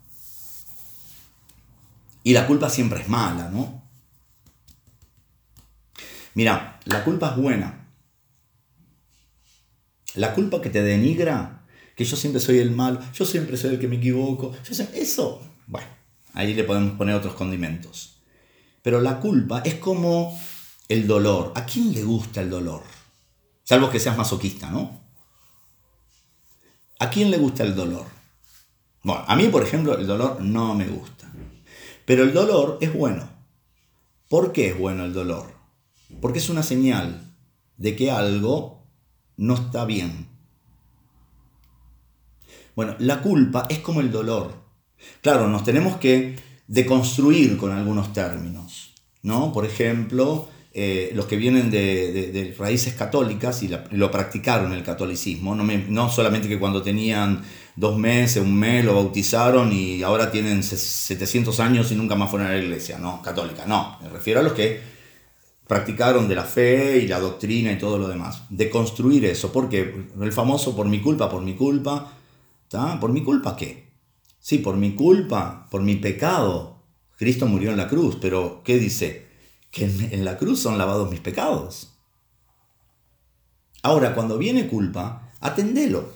[2.23, 3.81] Y la culpa siempre es mala, ¿no?
[6.33, 7.87] Mira, la culpa es buena.
[10.15, 11.65] La culpa que te denigra,
[11.95, 14.53] que yo siempre soy el malo, yo siempre soy el que me equivoco,
[14.93, 15.87] eso, bueno,
[16.33, 18.17] ahí le podemos poner otros condimentos.
[18.81, 20.37] Pero la culpa es como
[20.89, 21.53] el dolor.
[21.55, 22.83] ¿A quién le gusta el dolor?
[23.63, 24.99] Salvo que seas masoquista, ¿no?
[26.99, 28.05] ¿A quién le gusta el dolor?
[29.03, 31.30] Bueno, a mí, por ejemplo, el dolor no me gusta.
[32.05, 33.29] Pero el dolor es bueno.
[34.29, 35.53] ¿Por qué es bueno el dolor?
[36.21, 37.33] Porque es una señal
[37.77, 38.87] de que algo
[39.37, 40.27] no está bien.
[42.75, 44.53] Bueno, la culpa es como el dolor.
[45.21, 46.37] Claro, nos tenemos que
[46.67, 48.93] deconstruir con algunos términos,
[49.23, 49.51] ¿no?
[49.51, 55.63] Por ejemplo, eh, los que vienen de, raíces católicas y, lo practicaron el catolicismo, no,
[55.63, 57.41] no, solamente que cuando tenían
[57.75, 62.47] dos meses, un mes, lo bautizaron y ahora tienen 700 años y nunca más fueron
[62.47, 64.79] a la iglesia, no, católica, no, me refiero a los que
[65.67, 68.43] practicaron de la fe y la doctrina y todo lo demás.
[68.49, 72.11] De construir eso, porque el famoso por mi culpa, por mi culpa,
[72.63, 72.99] ¿está?
[72.99, 73.91] ¿Por mi culpa qué?
[74.37, 76.83] Sí, por mi culpa, por mi pecado,
[77.15, 79.30] Cristo murió en la cruz, pero ¿qué dice?
[79.71, 81.97] Que en la cruz son lavados mis pecados.
[83.83, 86.13] Ahora, cuando viene culpa, atendelo.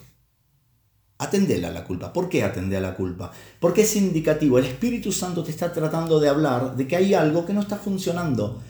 [1.18, 2.12] Atendela la culpa.
[2.12, 3.32] ¿Por qué atender a la culpa?
[3.60, 4.60] Porque es indicativo.
[4.60, 7.78] El Espíritu Santo te está tratando de hablar de que hay algo que no está
[7.78, 8.62] funcionando.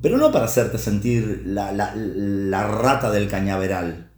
[0.00, 4.10] Pero no para hacerte sentir la, la rata del cañaveral,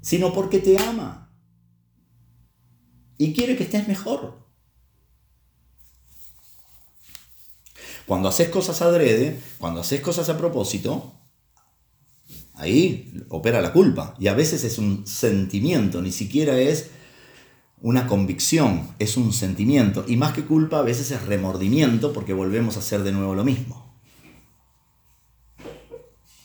[0.00, 1.32] sino porque te ama
[3.16, 4.37] y quiere que estés mejor.
[8.08, 11.12] Cuando haces cosas adrede, cuando haces cosas a propósito,
[12.54, 14.14] ahí opera la culpa.
[14.18, 16.88] Y a veces es un sentimiento, ni siquiera es
[17.82, 20.06] una convicción, es un sentimiento.
[20.08, 23.44] Y más que culpa, a veces es remordimiento porque volvemos a hacer de nuevo lo
[23.44, 23.94] mismo.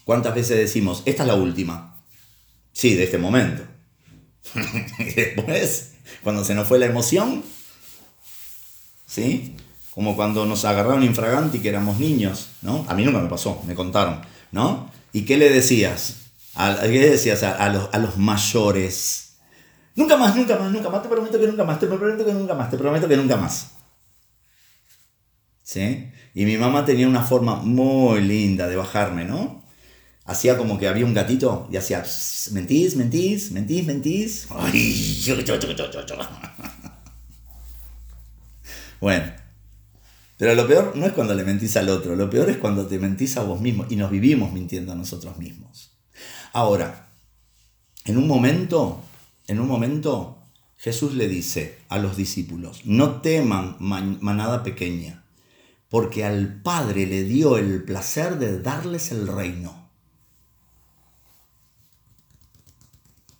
[0.03, 2.03] ¿Cuántas veces decimos, esta es la última?
[2.73, 3.63] Sí, de este momento.
[4.99, 5.93] y después,
[6.23, 7.41] cuando se nos fue la emoción,
[9.05, 9.55] ¿sí?
[9.93, 12.83] Como cuando nos agarraron infraganti que éramos niños, ¿no?
[12.87, 14.21] A mí nunca me pasó, me contaron,
[14.51, 14.89] ¿no?
[15.11, 16.31] ¿Y qué le decías?
[16.55, 19.35] ¿A, ¿Qué le decías a, los, mayores?
[19.95, 22.55] Nunca más, nunca más, nunca más, te prometo que nunca más, te prometo que nunca
[22.55, 23.71] más, te prometo que nunca más.
[25.61, 26.09] ¿Sí?
[26.33, 29.63] Y mi mamá tenía una forma muy linda de bajarme, ¿no?
[30.25, 32.03] Hacía como que había un gatito y hacía,
[32.51, 34.47] mentís, mentís, mentís, mentís.
[34.49, 35.21] Ay,
[38.99, 39.42] bueno,
[40.37, 42.99] pero lo peor no es cuando le mentís al otro, lo peor es cuando te
[42.99, 45.91] mentís a vos mismo y nos vivimos mintiendo a nosotros mismos.
[46.53, 47.09] Ahora,
[48.05, 49.01] en un momento,
[49.47, 50.37] en un momento,
[50.77, 55.23] Jesús le dice a los discípulos, no teman manada pequeña,
[55.87, 59.89] porque al Padre le dio el placer de darles el reino.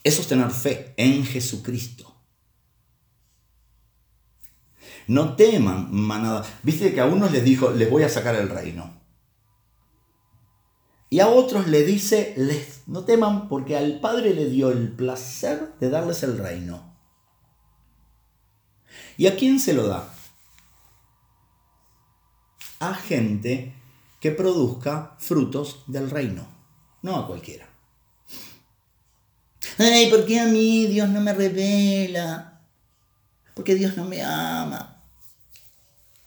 [0.04, 2.13] Eso es tener fe en Jesucristo.
[5.08, 6.46] No teman manada.
[6.64, 9.02] Viste que a unos les dijo, les voy a sacar el reino.
[11.10, 15.74] Y a otros le dice, les, no teman porque al Padre le dio el placer
[15.80, 16.92] de darles el reino.
[19.18, 20.12] ¿Y a quién se lo da?
[22.80, 23.76] A gente
[24.20, 26.48] que produzca frutos del reino,
[27.02, 27.70] no a cualquiera.
[29.78, 32.62] Ay, ¿por qué a mí Dios no me revela?
[33.54, 34.93] Porque Dios no me ama.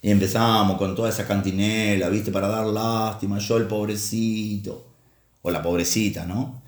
[0.03, 2.30] Y empezamos con toda esa cantinela, ¿viste?
[2.30, 4.86] Para dar lástima, yo el pobrecito,
[5.42, 6.62] o la pobrecita, ¿no?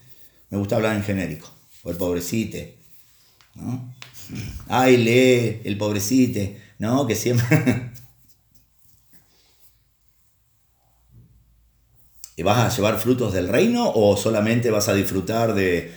[0.50, 1.48] Me gusta hablar en genérico,
[1.82, 2.78] o el pobrecite,
[3.54, 3.94] ¿no?
[4.68, 7.06] Ay, lee, el pobrecite, ¿no?
[7.06, 7.92] Que siempre...
[12.36, 15.92] ¿Y vas a llevar frutos del reino o solamente vas a disfrutar de,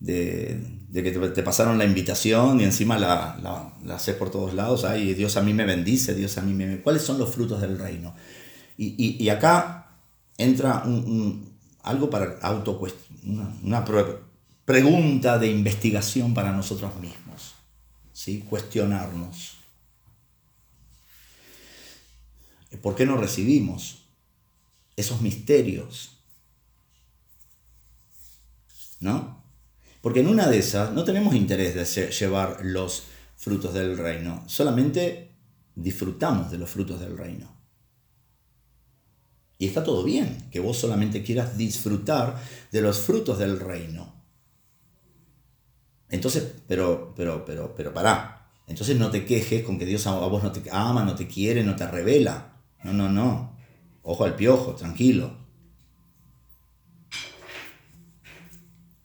[0.00, 3.38] de que te, pasaron la invitación y encima la,
[3.84, 6.80] la, haces por todos lados, ay, Dios a mí me bendice, Dios a mí me...
[6.80, 8.14] ¿Cuáles son los frutos del reino?
[8.76, 9.98] Y, acá
[10.38, 10.84] entra
[11.82, 12.80] algo para auto
[13.24, 13.84] una, una
[14.64, 17.54] pregunta de investigación para nosotros mismos,
[18.14, 18.44] ¿sí?
[18.48, 19.58] cuestionarnos.
[22.80, 23.98] ¿Por qué no recibimos
[24.96, 26.16] esos misterios?
[29.00, 29.39] ¿No?
[30.00, 33.04] Porque en una de esas no tenemos interés de llevar los
[33.36, 35.32] frutos del reino, solamente
[35.74, 37.60] disfrutamos de los frutos del reino.
[39.58, 42.40] Y está todo bien que vos solamente quieras disfrutar
[42.72, 44.14] de los frutos del reino.
[46.08, 48.50] Entonces, pero, pero, pero, pero pará.
[48.66, 51.62] Entonces no te quejes con que Dios a vos no te ama, no te quiere,
[51.62, 52.56] no te revela.
[52.84, 53.56] No, no, no.
[54.02, 55.39] Ojo al piojo, tranquilo.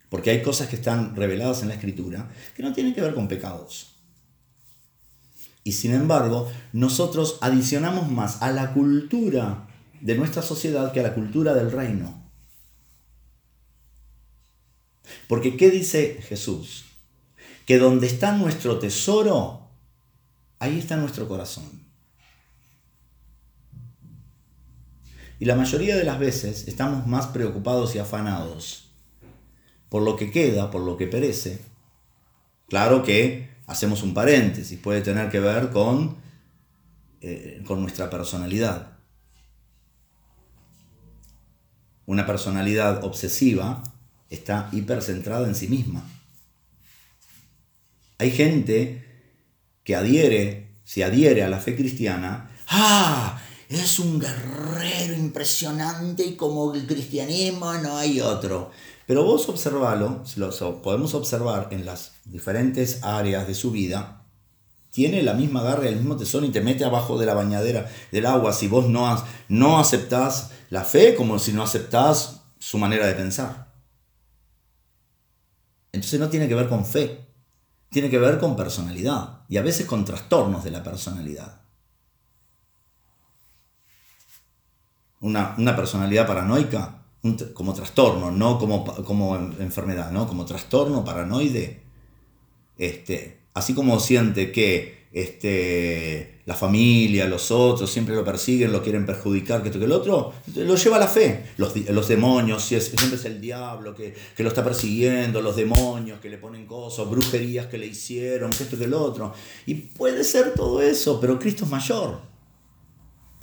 [0.09, 3.27] Porque hay cosas que están reveladas en la escritura que no tienen que ver con
[3.27, 3.95] pecados.
[5.63, 9.67] Y sin embargo, nosotros adicionamos más a la cultura
[9.99, 12.23] de nuestra sociedad que a la cultura del reino.
[15.27, 16.85] Porque ¿qué dice Jesús?
[17.65, 19.67] Que donde está nuestro tesoro,
[20.59, 21.83] ahí está nuestro corazón.
[25.39, 28.84] Y la mayoría de las veces estamos más preocupados y afanados
[29.89, 31.59] por lo que queda, por lo que perece.
[32.67, 36.17] Claro que hacemos un paréntesis, puede tener que ver con,
[37.21, 38.97] eh, con nuestra personalidad.
[42.05, 43.83] Una personalidad obsesiva
[44.29, 46.03] está hipercentrada en sí misma.
[48.17, 49.03] Hay gente
[49.83, 53.41] que adhiere, se adhiere a la fe cristiana, ¡ah!
[53.67, 58.71] Es un guerrero impresionante y como el cristianismo no hay otro.
[59.07, 64.25] Pero vos observalo, lo podemos observar en las diferentes áreas de su vida,
[64.91, 68.25] tiene la misma garra, el mismo tesoro y te mete abajo de la bañadera del
[68.25, 73.13] agua si vos no, no aceptás la fe como si no aceptás su manera de
[73.13, 73.73] pensar.
[75.91, 77.27] Entonces no tiene que ver con fe,
[77.89, 81.61] tiene que ver con personalidad y a veces con trastornos de la personalidad.
[85.19, 87.04] Una, una personalidad paranoica
[87.53, 90.27] como trastorno, no como, como enfermedad, ¿no?
[90.27, 91.81] como trastorno paranoide,
[92.77, 99.05] este, así como siente que este, la familia, los otros siempre lo persiguen, lo quieren
[99.05, 101.45] perjudicar, que esto que el otro, lo lleva a la fe.
[101.55, 106.29] Los, los demonios, siempre es el diablo que, que, lo está persiguiendo, los demonios que
[106.29, 109.33] le ponen cosas, brujerías que le hicieron, que esto que el otro.
[109.65, 112.34] Y puede ser todo eso, pero Cristo es mayor.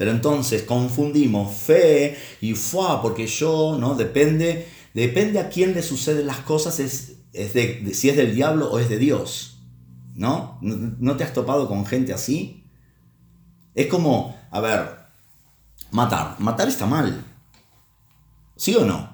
[0.03, 3.95] Pero entonces confundimos fe y fuá, porque yo, ¿no?
[3.95, 8.69] Depende, depende a quién le suceden las cosas, es, es de, si es del diablo
[8.69, 9.61] o es de Dios.
[10.17, 10.59] ¿No?
[10.61, 12.65] ¿No te has topado con gente así?
[13.77, 14.91] Es como, a ver,
[15.93, 16.35] matar.
[16.41, 17.25] Matar está mal.
[18.57, 19.09] ¿Sí o no?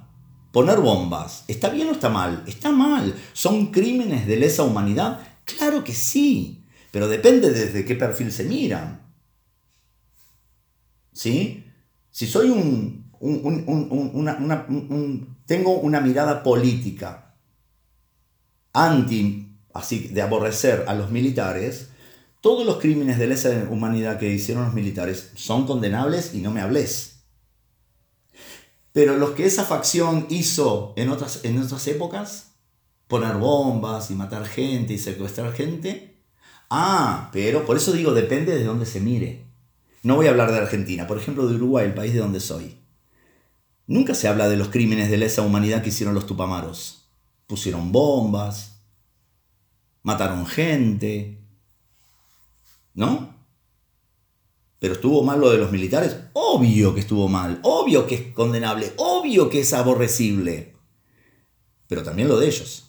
[0.53, 1.45] Poner bombas.
[1.49, 2.45] ¿Está bien o está mal?
[2.47, 3.15] Está mal.
[3.35, 5.21] ¿Son crímenes de lesa humanidad?
[5.45, 6.65] Claro que sí.
[6.91, 8.98] Pero depende desde qué perfil se miran.
[11.19, 11.65] ¿Sí?
[12.11, 13.11] Si soy un,
[15.47, 17.35] tengo una mirada política
[18.73, 21.89] anti, así de aborrecer a los militares,
[22.41, 26.61] todos los crímenes de lesa humanidad que hicieron los militares son condenables y no me
[26.61, 27.25] hables.
[28.93, 32.53] Pero los que esa facción hizo en otras, en otras épocas,
[33.09, 36.23] poner bombas y matar gente y secuestrar gente,
[36.71, 39.48] ah, pero por eso digo, depende de dónde se mire.
[40.03, 42.79] No voy a hablar de Argentina, por ejemplo de Uruguay, el país de donde soy.
[43.87, 47.09] Nunca se habla de los crímenes de lesa humanidad que hicieron los tupamaros.
[47.47, 48.83] Pusieron bombas,
[50.03, 51.43] mataron gente,
[52.95, 53.35] ¿no?
[54.79, 56.17] Pero estuvo mal lo de los militares.
[56.35, 60.75] Obvio que estuvo mal, obvio que es condenable, obvio que es aborrecible.
[61.89, 62.85] Pero también lo de ellos.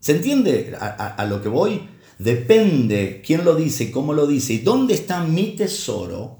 [0.00, 1.88] ¿Se entiende a, a lo que voy?
[2.18, 6.38] Depende quién lo dice, cómo lo dice y dónde está mi tesoro,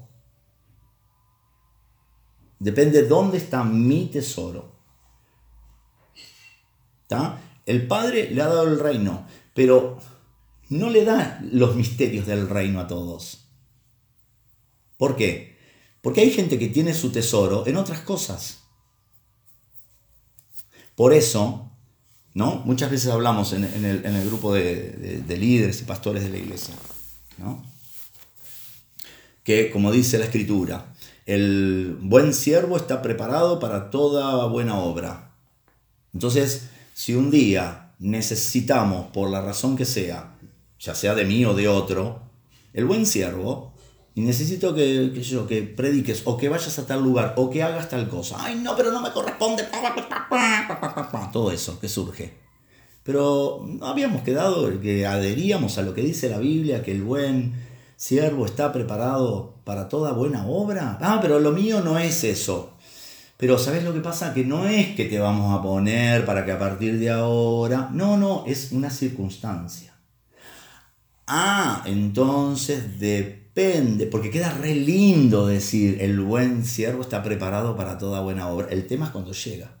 [2.59, 4.75] depende dónde está mi tesoro.
[7.01, 7.41] ¿Está?
[7.65, 9.99] El Padre le ha dado el reino, pero
[10.69, 13.47] no le da los misterios del reino a todos.
[14.97, 15.57] ¿Por qué?
[16.01, 18.63] Porque hay gente que tiene su tesoro en otras cosas.
[20.95, 21.71] Por eso,
[22.35, 22.61] ¿no?
[22.65, 26.75] Muchas veces hablamos en, el, grupo de, líderes y pastores de la iglesia,
[29.43, 30.93] Que, como dice la escritura,
[31.25, 35.31] el buen siervo está preparado para toda buena obra.
[36.13, 40.35] Entonces, si un día necesitamos, por la razón que sea,
[40.79, 42.21] ya sea de mí o de otro,
[42.73, 43.73] el buen siervo,
[44.15, 47.61] y necesito que, que, yo, que prediques o que vayas a tal lugar o que
[47.61, 48.37] hagas tal cosa.
[48.39, 49.67] Ay, no, pero no me corresponde.
[51.33, 52.33] Todo eso que surge.
[53.03, 57.53] Pero no habíamos quedado que adheríamos a lo que dice la Biblia, que el buen
[57.97, 60.97] siervo está preparado para toda buena obra.
[61.01, 62.71] Ah, pero lo mío no es eso.
[63.35, 64.33] Pero ¿sabes lo que pasa?
[64.33, 67.89] Que no es que te vamos a poner para que a partir de ahora...
[67.91, 69.93] No, no, es una circunstancia.
[71.27, 77.97] Ah, entonces de depende, porque queda re lindo decir, el buen siervo está preparado para
[77.97, 78.67] toda buena obra.
[78.69, 79.77] El tema es cuando llega.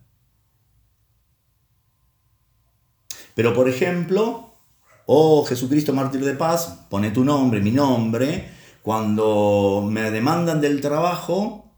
[3.35, 4.53] Pero por ejemplo,
[5.05, 8.49] oh Jesucristo mártir de paz, pone tu nombre, mi nombre,
[8.81, 11.75] cuando me demandan del trabajo,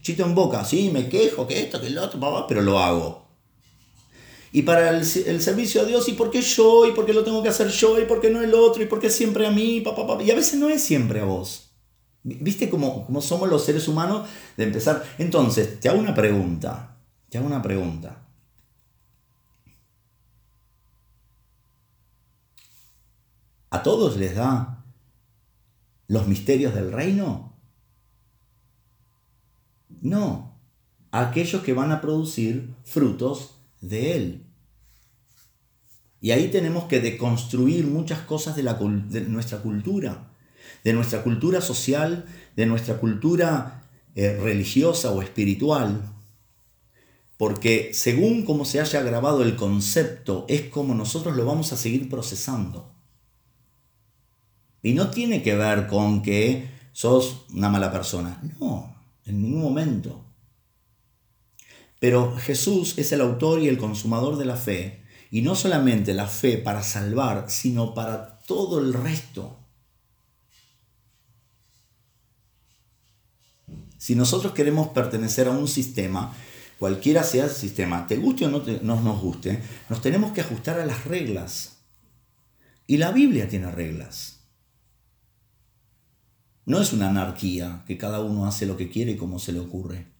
[0.00, 3.23] chito en boca, sí, me quejo, que esto, que el otro, pero lo hago
[4.54, 7.24] y para el, el, servicio a Dios, y por qué yo, y por qué lo
[7.24, 9.50] tengo que hacer yo, y por qué no el otro, y por qué siempre a
[9.50, 11.72] mí, papá, y a veces no es siempre a vos.
[12.22, 15.04] ¿Viste cómo, cómo somos los seres humanos de empezar?
[15.18, 16.98] Entonces, te hago una pregunta,
[17.28, 18.28] te hago una pregunta.
[23.70, 24.84] ¿A todos les da
[26.06, 27.58] los misterios del reino?
[30.00, 30.60] No,
[31.10, 33.53] a aquellos que van a producir frutos
[33.88, 34.46] de él.
[36.20, 40.30] Y ahí tenemos que deconstruir muchas cosas de, la, de nuestra cultura,
[40.82, 42.24] de nuestra cultura social,
[42.56, 43.84] de nuestra cultura
[44.14, 46.14] eh, religiosa o espiritual,
[47.36, 52.08] porque según como se haya grabado el concepto, es como nosotros lo vamos a seguir
[52.08, 52.90] procesando.
[54.82, 58.40] Y no tiene que ver con que sos una mala persona.
[58.60, 58.94] No,
[59.26, 60.23] en ningún momento.
[62.04, 65.04] Pero Jesús es el autor y el consumador de la fe.
[65.30, 69.58] Y no solamente la fe para salvar, sino para todo el resto.
[73.96, 76.36] Si nosotros queremos pertenecer a un sistema,
[76.78, 80.78] cualquiera sea el sistema, te guste o no, no nos guste, nos tenemos que ajustar
[80.78, 81.78] a las reglas.
[82.86, 84.40] Y la Biblia tiene reglas.
[86.66, 89.60] No es una anarquía que cada uno hace lo que quiere y como se le
[89.60, 90.13] ocurre.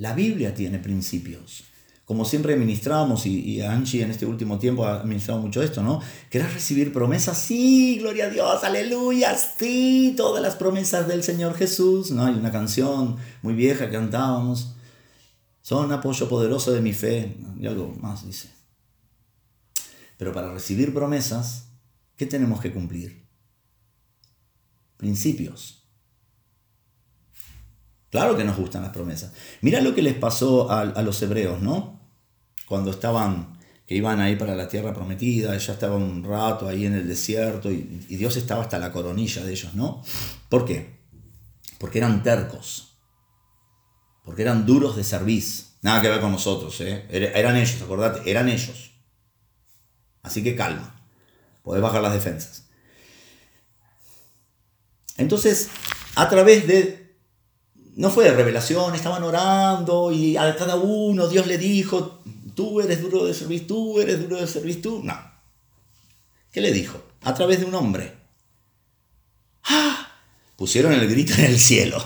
[0.00, 1.64] La Biblia tiene principios.
[2.06, 6.00] Como siempre ministramos, y, Angie en este último tiempo ha ministrado mucho esto, ¿no?
[6.30, 7.36] ¿Querés recibir promesas?
[7.36, 12.12] Sí, gloria a Dios, aleluya, sí, todas las promesas del Señor Jesús.
[12.12, 12.24] ¿no?
[12.24, 14.74] Hay una canción muy vieja que cantábamos.
[15.60, 17.36] Son apoyo poderoso de mi fe.
[17.60, 18.48] Y algo más dice.
[20.16, 21.66] Pero para recibir promesas,
[22.16, 23.28] ¿qué tenemos que cumplir?
[24.96, 25.79] Principios.
[28.10, 29.32] Claro que nos gustan las promesas.
[29.60, 32.00] Mira lo que les pasó a, los hebreos, ¿no?
[32.66, 36.94] Cuando estaban, que iban ahí para la tierra prometida, ella estaba un rato ahí en
[36.94, 40.02] el desierto y, y Dios estaba hasta la coronilla de ellos, ¿no?
[40.48, 40.98] ¿Por qué?
[41.78, 42.90] Porque eran tercos
[44.30, 45.64] porque eran duros de servicio.
[45.82, 47.04] Nada que ver con nosotros, ¿eh?
[47.10, 48.92] eran ellos, acordate, eran ellos.
[50.22, 51.02] Así que calma,
[51.62, 52.68] podés bajar las defensas.
[55.16, 55.68] Entonces,
[56.14, 57.09] a través de,
[58.00, 62.22] no fue de revelación, estaban orando y a cada uno Dios le dijo,
[62.54, 65.02] tú eres duro de servicio, tú eres duro de servicio, tú.
[65.04, 65.14] No.
[66.50, 66.98] ¿Qué le dijo?
[67.20, 68.16] A través de un hombre.
[69.64, 70.12] ¡Ah!
[70.56, 72.02] Pusieron el grito en el cielo.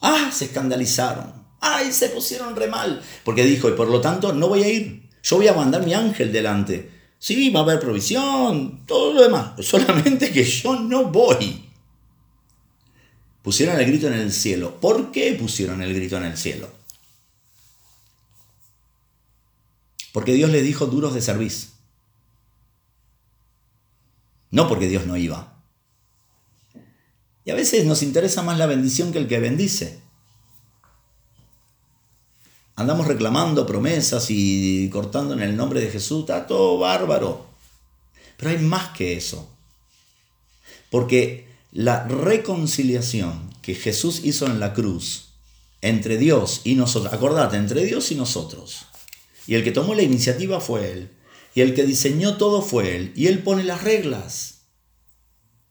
[0.00, 1.32] Ah, se escandalizaron.
[1.60, 3.00] Ay, se pusieron re mal.
[3.22, 5.10] Porque dijo, y por lo tanto no voy a ir.
[5.22, 6.90] Yo voy a mandar mi ángel delante.
[7.20, 9.64] Sí, va a haber provisión, todo lo demás.
[9.64, 11.71] Solamente que yo no voy.
[13.42, 14.80] Pusieron el grito en el cielo.
[14.80, 16.70] ¿Por qué pusieron el grito en el cielo?
[20.12, 21.70] Porque Dios les dijo duros de servicio.
[24.50, 25.56] No porque Dios no iba.
[27.44, 30.00] Y a veces nos interesa más la bendición que el que bendice.
[32.76, 37.46] Andamos reclamando promesas y cortando en el nombre de Jesús, está todo bárbaro.
[38.36, 39.48] Pero hay más que eso.
[40.90, 45.32] Porque la reconciliación que Jesús hizo en la cruz
[45.80, 48.86] entre Dios y nosotros, acordate, entre Dios y nosotros.
[49.46, 51.10] Y el que tomó la iniciativa fue Él.
[51.54, 53.12] Y el que diseñó todo fue Él.
[53.16, 54.60] Y Él pone las reglas.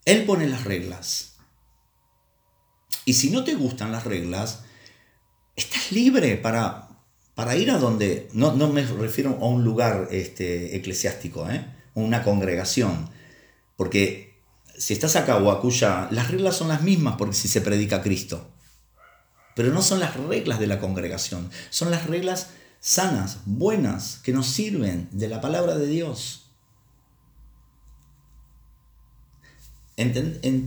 [0.06, 1.38] Él pone las reglas.
[3.06, 4.64] Y si no te gustan las reglas,
[5.56, 6.90] estás libre para,
[7.36, 11.66] para ir a donde, no, no, me refiero a un lugar este, eclesiástico, ¿eh?
[11.94, 13.10] una congregación,
[13.76, 14.31] porque
[14.82, 18.50] si estás acá o acuya, las reglas son las mismas porque si se predica Cristo.
[19.56, 22.48] Pero no son las reglas de la congregación, son las reglas
[22.80, 26.48] sanas, buenas, que nos sirven de la palabra de Dios.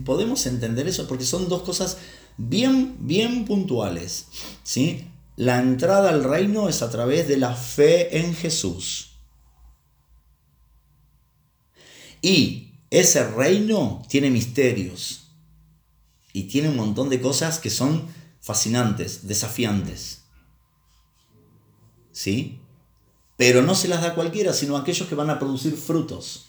[0.05, 1.97] podemos entender eso porque son dos cosas
[2.37, 4.27] bien, bien puntuales.
[4.63, 5.09] ¿sí?
[5.35, 9.17] La entrada al reino es a través de la fe en Jesús.
[12.21, 12.64] Y
[12.99, 15.27] ese reino tiene misterios
[16.31, 18.07] y tiene un montón de cosas que son
[18.39, 20.21] fascinantes, desafiantes.
[22.13, 22.59] ¿Sí?
[23.35, 26.45] Pero no se las da cualquiera, sino aquellos que van a producir frutos.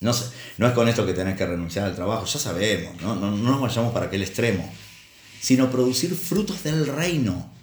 [0.00, 3.14] No, es con esto que tenés que renunciar al trabajo, ya sabemos, ¿no?
[3.14, 4.68] No, nos vayamos para aquel extremo,
[5.40, 7.55] sino producir frutos del reino.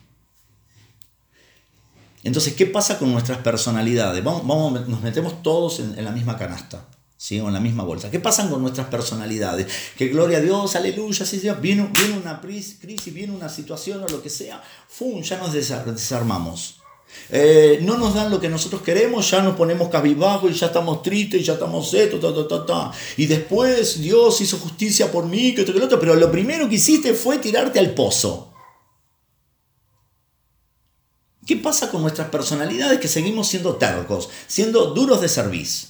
[2.23, 4.23] Entonces, ¿qué pasa con nuestras personalidades?
[4.23, 6.87] Vamos, vamos nos metemos todos en, la misma canasta.
[7.17, 7.39] ¿sí?
[7.39, 8.11] o en la misma bolsa.
[8.11, 9.67] ¿Qué pasa con nuestras personalidades?
[9.97, 14.21] Que gloria a Dios, aleluya, sí, viene, viene una crisis, viene una situación o lo
[14.21, 15.21] que sea, ¡fum!
[15.21, 16.83] ya nos desarmamos.
[17.29, 21.01] Eh, no nos dan lo que nosotros queremos, ya nos ponemos cabizbajo y ya estamos
[21.01, 25.55] tristes y ya estamos esto, ta, ta, ta, Y después Dios hizo justicia por mí,
[25.55, 28.53] que esto, que otro, pero lo primero que hiciste fue tirarte al pozo.
[31.45, 31.89] ¿Qué pasa?
[31.89, 35.89] con nuestras personalidades que seguimos siendo tercos, siendo duros de servicio?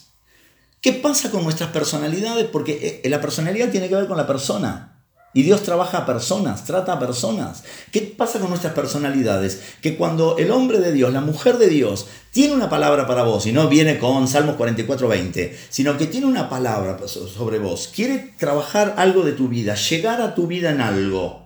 [0.80, 2.46] ¿Qué pasa con nuestras personalidades?
[2.46, 4.94] Porque eh, la personalidad tiene que ver con la persona.
[5.34, 7.64] Y Dios trabaja a personas, trata a personas.
[7.92, 9.62] ¿Qué pasa con nuestras personalidades?
[9.82, 13.48] Que cuando el hombre de Dios, la mujer de Dios, tiene una palabra para vos,
[13.48, 18.36] y no viene con Salmos 44, 20, sino que tiene una palabra sobre vos, quiere
[18.38, 21.43] trabajar algo de tu vida, llegar a tu vida en algo,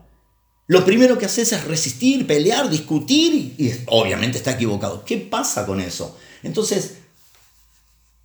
[0.68, 5.06] lo primero que haces es resistir, pelear, discutir y, obviamente está equivocado.
[5.06, 6.18] ¿Qué pasa con eso?
[6.44, 6.98] Entonces,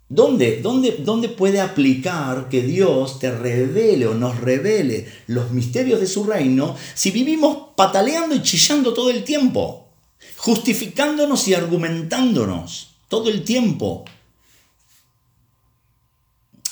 [0.09, 6.07] ¿dónde, dónde, ¿dónde puede aplicar que Dios te revele o nos revele los misterios de
[6.07, 9.87] su reino si vivimos pataleando y chillando todo el tiempo?
[10.35, 14.03] Justificándonos y argumentándonos todo el tiempo.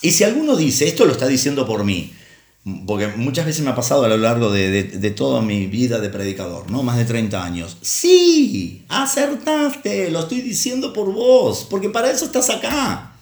[0.01, 2.11] Y si alguno dice, esto lo está diciendo por mí,
[2.85, 6.69] porque muchas veces me ha pasado a lo largo de, toda mi vida de predicador,
[6.69, 6.83] ¿no?
[6.83, 7.77] Más de 30 años.
[7.81, 13.15] Sí, acertaste, lo estoy diciendo por vos, porque para eso estás acá.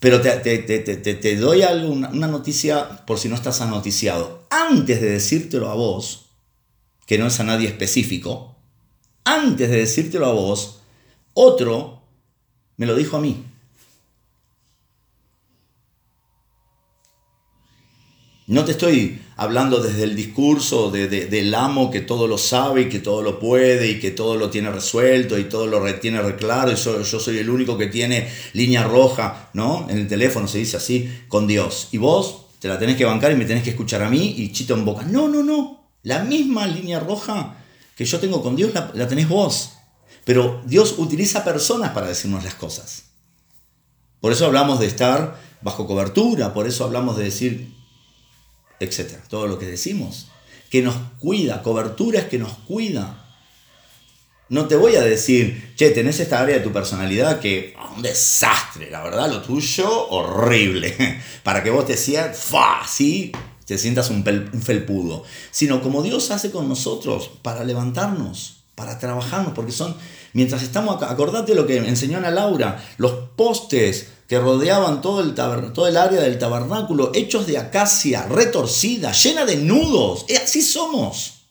[0.00, 4.46] Pero te, te, doy algo, una, una noticia por si no estás anoticiado.
[4.50, 6.26] Antes de decírtelo a vos,
[7.06, 8.56] que no es a nadie específico,
[9.24, 10.80] antes de decírtelo a vos,
[11.34, 12.02] otro
[12.76, 13.49] me lo dijo a mí.
[18.50, 22.88] No te estoy hablando desde el discurso de, del amo que todo lo sabe y
[22.88, 26.72] que todo lo puede y que todo lo tiene resuelto y todo lo tiene reclaro
[26.72, 29.86] y yo, soy el único que tiene línea roja, ¿no?
[29.88, 31.90] En el teléfono se dice así, con Dios.
[31.92, 34.50] Y vos te la tenés que bancar y me tenés que escuchar a mí y
[34.50, 35.04] chito en boca.
[35.04, 35.92] No, no, no.
[36.02, 37.54] La misma línea roja
[37.94, 39.74] que yo tengo con Dios la tenés vos.
[40.24, 43.04] Pero Dios utiliza personas para decirnos las cosas.
[44.20, 47.79] Por eso hablamos de estar bajo cobertura, por eso hablamos de decir,
[48.80, 49.22] etcétera.
[49.28, 50.28] Todo lo que decimos.
[50.70, 53.26] Que nos cuida, cobertura es que nos cuida.
[54.48, 58.90] No te voy a decir, che, tenés esta área de tu personalidad que un desastre,
[58.90, 60.96] la verdad, lo tuyo horrible.
[61.44, 63.30] Para que vos te sientas, fa, sí,
[63.64, 65.22] te sientas un, un felpudo.
[65.52, 69.94] Sino como Dios hace con nosotros para levantarnos, para trabajarnos, porque son,
[70.32, 75.34] mientras estamos acá, acordate lo que enseñó Ana Laura, los postes que rodeaban todo el,
[75.34, 80.24] todo el área del tabernáculo, hechos de acacia, retorcida, llena de nudos.
[80.28, 81.46] Y así somos.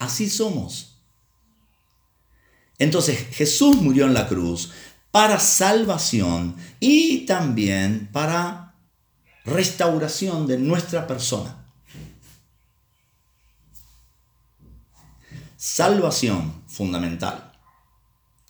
[0.00, 0.96] Así somos.
[2.80, 4.72] Entonces Jesús murió en la cruz
[5.12, 8.74] para salvación y también para
[9.44, 11.56] restauración de nuestra persona.
[15.56, 17.52] Salvación fundamental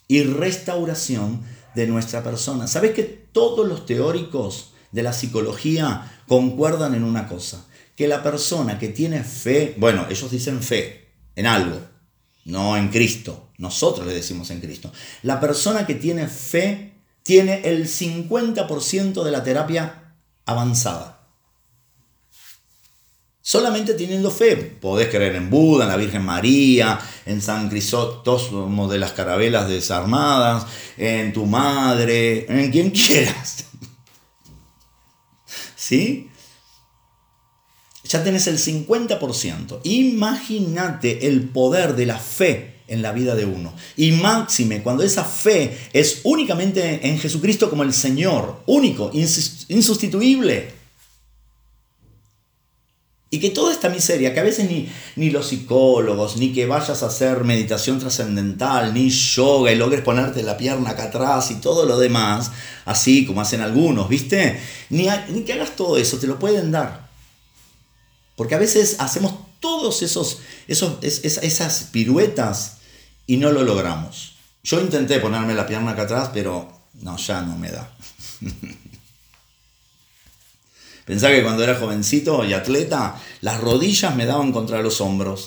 [0.09, 1.45] y restauración
[1.75, 2.67] de nuestra persona.
[2.67, 7.67] ¿Sabes que todos los teóricos de la psicología concuerdan en una cosa?
[7.97, 11.81] Que la persona que tiene fe, bueno, ellos dicen fe en algo,
[12.45, 13.51] no en Cristo.
[13.59, 14.93] Nosotros le decimos en Cristo.
[15.23, 16.93] La persona que tiene fe
[17.23, 20.15] tiene el 50% de la terapia
[20.45, 21.24] avanzada.
[23.47, 24.57] Solamente teniendo fe.
[24.57, 30.67] Podés creer en Buda, en la Virgen María, en San Crisóstomo de las carabelas desarmadas,
[30.97, 33.67] en tu madre, en quien quieras.
[35.77, 36.31] ¿Sí?
[38.05, 39.81] Ya tenés el 50%.
[39.85, 43.75] Imagínate el poder de la fe en la vida de uno.
[43.95, 50.84] Y máxime, cuando esa fe es únicamente en Jesucristo como el Señor, único, insustituible.
[53.35, 57.03] Y que toda esta miseria, que a veces ni, ni los psicólogos, ni que vayas
[57.03, 61.85] a hacer meditación trascendental, ni yoga y logres ponerte la pierna acá atrás y todo
[61.85, 62.53] lo demás,
[62.85, 64.61] así como hacen algunos, ¿viste?
[64.89, 67.09] Ni, ni que hagas todo eso, te lo pueden dar.
[68.37, 70.39] Porque a veces hacemos todos esos,
[70.69, 72.77] esos esas piruetas
[73.27, 74.37] y no lo logramos.
[74.63, 76.71] Yo intenté ponerme la pierna acá atrás, pero
[77.01, 77.91] no, ya no me da.
[81.05, 85.47] Pensá que cuando era jovencito y atleta, las rodillas me daban contra los hombros.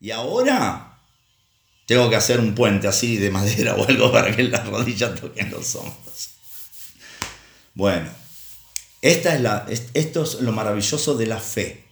[0.00, 0.98] Y ahora
[1.86, 5.50] tengo que hacer un puente así de madera o algo para que las rodillas toquen
[5.50, 6.30] los hombros.
[7.74, 8.10] Bueno,
[9.02, 11.84] esta es la, esto es lo maravilloso de la fe,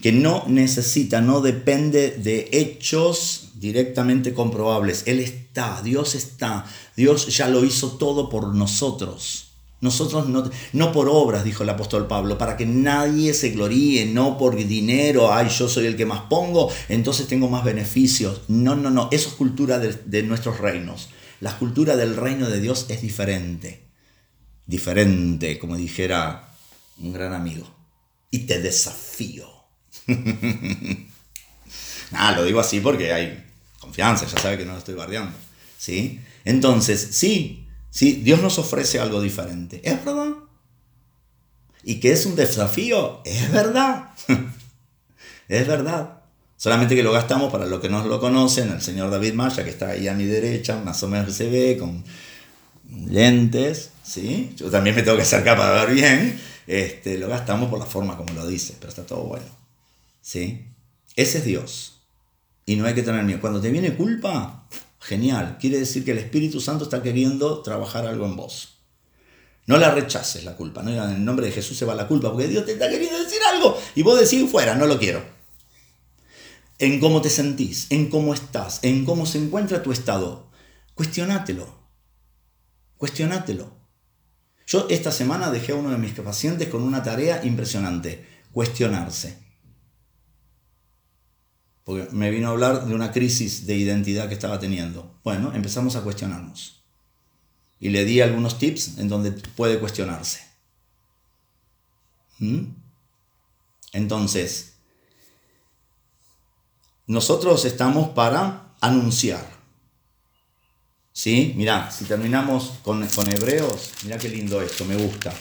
[0.00, 5.04] que no necesita, no depende de hechos directamente comprobables.
[5.06, 9.51] Él está, Dios está, Dios ya lo hizo todo por nosotros.
[9.82, 14.38] Nosotros no, no por obras, dijo el apóstol Pablo, para que nadie se gloríe, no
[14.38, 18.42] por dinero, ay, yo soy el que más pongo, entonces tengo más beneficios.
[18.48, 21.10] No, no, no, eso es cultura de, de nuestros reinos.
[21.40, 23.88] La cultura del reino de Dios es diferente.
[24.66, 26.54] Diferente, como dijera
[26.98, 27.68] un gran amigo.
[28.30, 29.48] Y te desafío.
[32.12, 33.44] Nada, lo digo así porque hay
[33.80, 35.36] confianza, ya sabe que no lo estoy bardeando.
[35.76, 36.20] ¿sí?
[36.44, 37.61] Entonces, sí,
[37.92, 39.80] sí, Dios nos ofrece algo diferente.
[39.84, 40.32] ¿Es verdad?
[41.84, 44.10] Y que es un desafío, es verdad.
[45.48, 46.22] es verdad.
[46.56, 49.70] Solamente que lo gastamos para los que no lo conocen, el señor David Maya, que
[49.70, 52.04] está ahí a mi derecha, más o menos se ve, con
[52.88, 54.52] lentes, ¿sí?
[54.56, 56.40] Yo también me tengo que acercar para ver bien.
[56.66, 59.46] Este, lo gastamos por la forma como lo dice, pero está todo bueno.
[60.20, 60.66] ¿Sí?
[61.16, 62.00] Ese es Dios.
[62.64, 63.40] Y no hay que tener miedo.
[63.40, 64.68] Cuando te viene culpa,
[65.02, 65.58] genial.
[65.60, 68.78] Quiere decir que el Espíritu Santo está queriendo trabajar algo en vos.
[69.66, 70.82] No la rechaces la culpa.
[70.82, 73.18] No en el nombre de Jesús se va la culpa, porque Dios te está queriendo
[73.18, 73.78] decir algo.
[73.94, 75.22] Y vos decís fuera, no lo quiero.
[76.78, 80.50] En cómo te sentís, en cómo estás, en cómo se encuentra tu estado.
[80.94, 81.66] Cuestionátelo.
[82.96, 83.72] Cuestionátelo.
[84.66, 89.41] Yo esta semana dejé a uno de mis pacientes con una tarea impresionante, cuestionarse.
[91.84, 95.18] Porque me vino a hablar de una crisis de identidad que estaba teniendo.
[95.24, 96.80] Bueno, empezamos a cuestionarnos.
[97.80, 100.40] Y le di algunos tips en donde puede cuestionarse.
[102.38, 102.66] ¿Mm?
[103.92, 104.74] Entonces,
[107.06, 109.50] nosotros estamos para anunciar.
[111.12, 111.52] ¿Sí?
[111.56, 115.34] Mirá, si terminamos con, con Hebreos, mirá qué lindo esto, me gusta.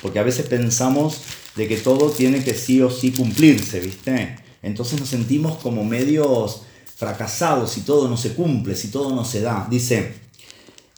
[0.00, 1.20] Porque a veces pensamos
[1.54, 4.45] de que todo tiene que sí o sí cumplirse, ¿viste?
[4.66, 6.62] Entonces nos sentimos como medios
[6.96, 9.66] fracasados si todo no se cumple, si todo no se da.
[9.70, 10.14] Dice,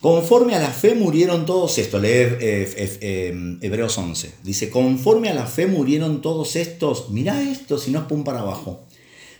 [0.00, 5.34] conforme a la fe murieron todos estos, lee eh, eh, Hebreos 11, dice, conforme a
[5.34, 8.86] la fe murieron todos estos, mirá esto si no es pum para abajo,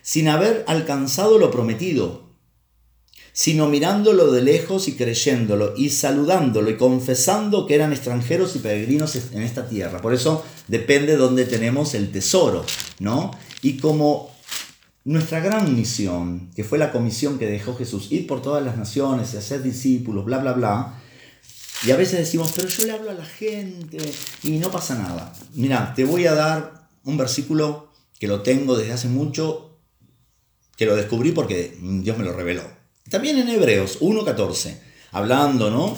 [0.02, 2.28] sin haber alcanzado lo prometido
[3.38, 9.14] sino mirándolo de lejos y creyéndolo y saludándolo y confesando que eran extranjeros y peregrinos
[9.14, 10.02] en esta tierra.
[10.02, 12.64] Por eso depende de dónde tenemos el tesoro,
[12.98, 13.30] ¿no?
[13.62, 14.30] Y como
[15.04, 19.32] nuestra gran misión, que fue la comisión que dejó Jesús, ir por todas las naciones
[19.32, 20.94] y hacer discípulos, bla, bla, bla,
[21.86, 23.98] y a veces decimos, pero yo le hablo a la gente
[24.42, 25.32] y no pasa nada.
[25.54, 29.78] Mira, te voy a dar un versículo que lo tengo desde hace mucho,
[30.76, 32.62] que lo descubrí porque Dios me lo reveló.
[33.08, 34.78] También en Hebreos 1.14,
[35.12, 35.96] hablando, ¿no?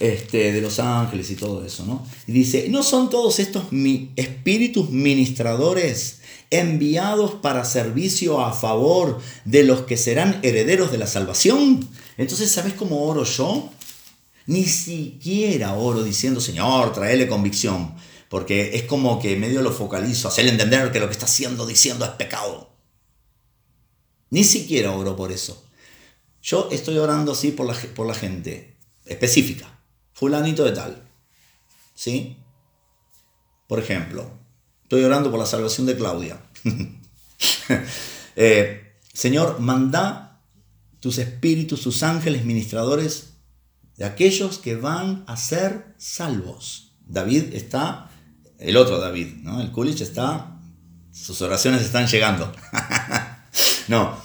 [0.00, 2.06] Este, de los ángeles y todo eso, ¿no?
[2.28, 3.64] Y dice, ¿no son todos estos
[4.14, 6.20] espíritus ministradores
[6.50, 11.88] enviados para servicio a favor de los que serán herederos de la salvación?
[12.16, 13.70] Entonces, ¿sabes cómo oro yo?
[14.46, 17.94] Ni siquiera oro diciendo, Señor, traele convicción,
[18.28, 22.04] porque es como que medio lo focalizo, hacerle entender que lo que está haciendo, diciendo
[22.04, 22.70] es pecado.
[24.30, 25.64] Ni siquiera oro por eso.
[26.40, 29.77] Yo estoy orando así por la, por la gente específica.
[30.18, 31.00] Fulanito de tal.
[31.94, 32.36] ¿Sí?
[33.68, 34.28] Por ejemplo,
[34.82, 36.40] estoy orando por la salvación de Claudia.
[38.40, 40.40] Eh, Señor, manda
[41.00, 43.30] tus espíritus, tus ángeles ministradores
[43.96, 46.92] de aquellos que van a ser salvos.
[47.04, 48.10] David está,
[48.60, 49.60] el otro David, ¿no?
[49.60, 50.60] El Kulich está,
[51.10, 52.52] sus oraciones están llegando.
[53.88, 54.16] no,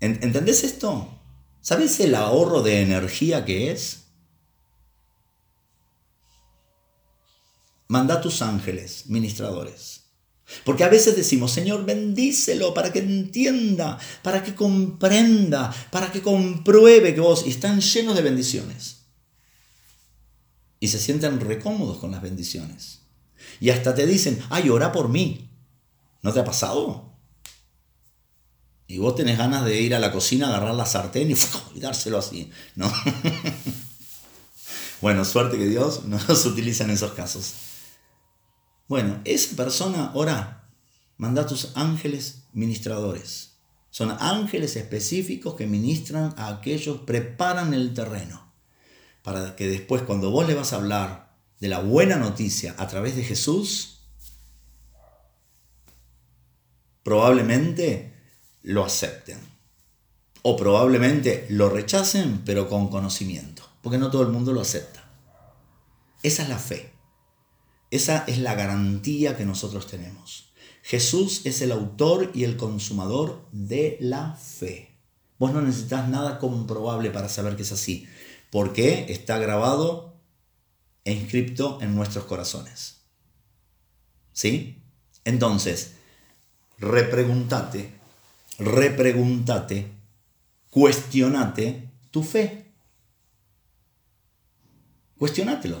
[0.00, 1.08] ¿entendés esto?
[1.62, 4.09] ¿Sabes el ahorro de energía que es?
[7.90, 10.02] Manda a tus ángeles, ministradores.
[10.64, 17.16] Porque a veces decimos, Señor, bendícelo para que entienda, para que comprenda, para que compruebe
[17.16, 18.98] que vos y están llenos de bendiciones.
[20.78, 23.00] Y se sienten recómodos con las bendiciones.
[23.58, 25.50] Y hasta te dicen, ay, ora por mí.
[26.22, 27.18] ¿No te ha pasado?
[28.86, 32.52] Y vos tenés ganas de ir a la cocina, agarrar la sartén y, dárselo así,
[32.76, 32.92] ¿no?
[35.00, 37.54] bueno, suerte que Dios no nos utiliza en esos casos.
[38.90, 40.68] Bueno, esa persona, ora,
[41.16, 43.52] manda a tus ángeles ministradores.
[43.90, 48.52] Son ángeles específicos que ministran a aquellos, preparan el terreno.
[49.22, 53.14] Para que después, cuando vos le vas a hablar de la buena noticia a través
[53.14, 54.00] de Jesús,
[57.04, 58.12] probablemente
[58.62, 59.38] lo acepten.
[60.42, 65.08] O probablemente lo rechacen, pero con conocimiento, porque no todo el mundo lo acepta.
[66.24, 66.99] Esa es la fe.
[67.90, 70.52] Esa es la garantía que nosotros tenemos.
[70.82, 74.96] Jesús es el autor y el consumador de la fe.
[75.38, 78.06] Vos no necesitas nada comprobable para saber que es así,
[78.50, 80.14] porque está grabado
[81.04, 83.00] e inscripto en nuestros corazones.
[84.32, 84.82] ¿Sí?
[85.24, 85.94] Entonces,
[86.78, 88.00] repreguntate
[88.60, 89.90] repregúntate,
[90.68, 92.66] cuestionate tu fe.
[95.18, 95.78] Cuestionátelo.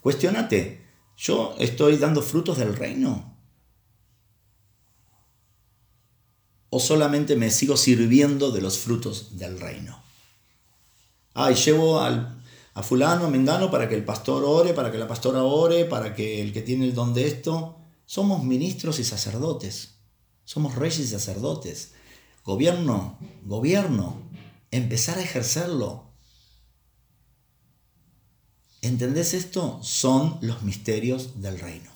[0.00, 0.81] Cuestionate.
[1.22, 3.32] ¿Yo estoy dando frutos del reino?
[6.74, 10.02] o solamente me sigo sirviendo de los frutos del reino?
[11.34, 12.42] Ay, llevo al,
[12.72, 16.40] a fulano, mengano, para que el pastor ore, para que la pastora ore, para que
[16.40, 17.76] el que tiene el don de esto.
[18.06, 19.96] Somos ministros y sacerdotes.
[20.44, 21.92] Somos reyes y sacerdotes.
[22.42, 24.22] Gobierno, gobierno.
[24.70, 26.11] Empezar a ejercerlo.
[28.82, 29.78] ¿Entendés esto?
[29.82, 31.90] Son los misterios del reino.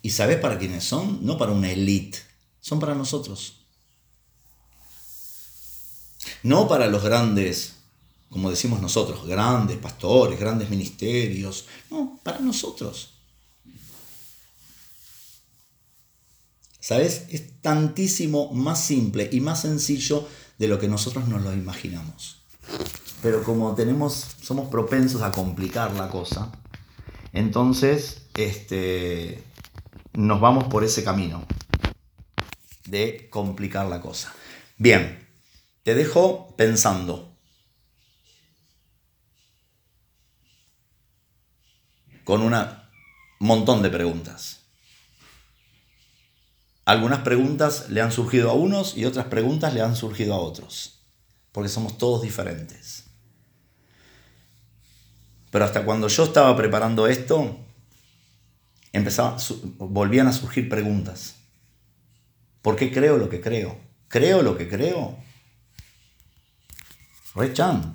[0.00, 1.24] ¿Y sabes para quiénes son?
[1.24, 2.18] No para una élite,
[2.60, 3.58] son para nosotros.
[6.42, 7.74] No para los grandes,
[8.30, 11.66] como decimos nosotros, grandes pastores, grandes ministerios.
[11.90, 13.10] No, para nosotros.
[16.80, 17.26] ¿Sabes?
[17.28, 20.26] Es tantísimo más simple y más sencillo
[20.58, 22.38] de lo que nosotros nos lo imaginamos.
[23.22, 26.50] Pero como tenemos, somos propensos a complicar la cosa,
[27.32, 29.42] entonces este,
[30.12, 31.46] nos vamos por ese camino
[32.84, 34.34] de complicar la cosa.
[34.76, 35.28] Bien,
[35.84, 37.38] te dejo pensando.
[42.24, 42.54] Con un
[43.38, 44.60] montón de preguntas.
[46.84, 51.04] Algunas preguntas le han surgido a unos y otras preguntas le han surgido a otros,
[51.52, 53.11] porque somos todos diferentes.
[55.52, 57.60] Pero hasta cuando yo estaba preparando esto,
[58.90, 59.36] empezaba,
[59.76, 61.36] volvían a surgir preguntas.
[62.62, 63.76] ¿Por qué creo lo que creo?
[64.08, 65.18] ¿Creo lo que creo?
[67.34, 67.92] Rechan.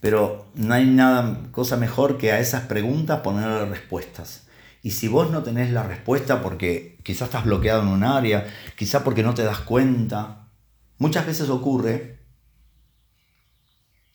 [0.00, 4.46] Pero no hay nada, cosa mejor que a esas preguntas ponerle respuestas.
[4.84, 8.46] Y si vos no tenés la respuesta porque quizás estás bloqueado en un área,
[8.76, 10.48] quizás porque no te das cuenta,
[10.98, 12.20] muchas veces ocurre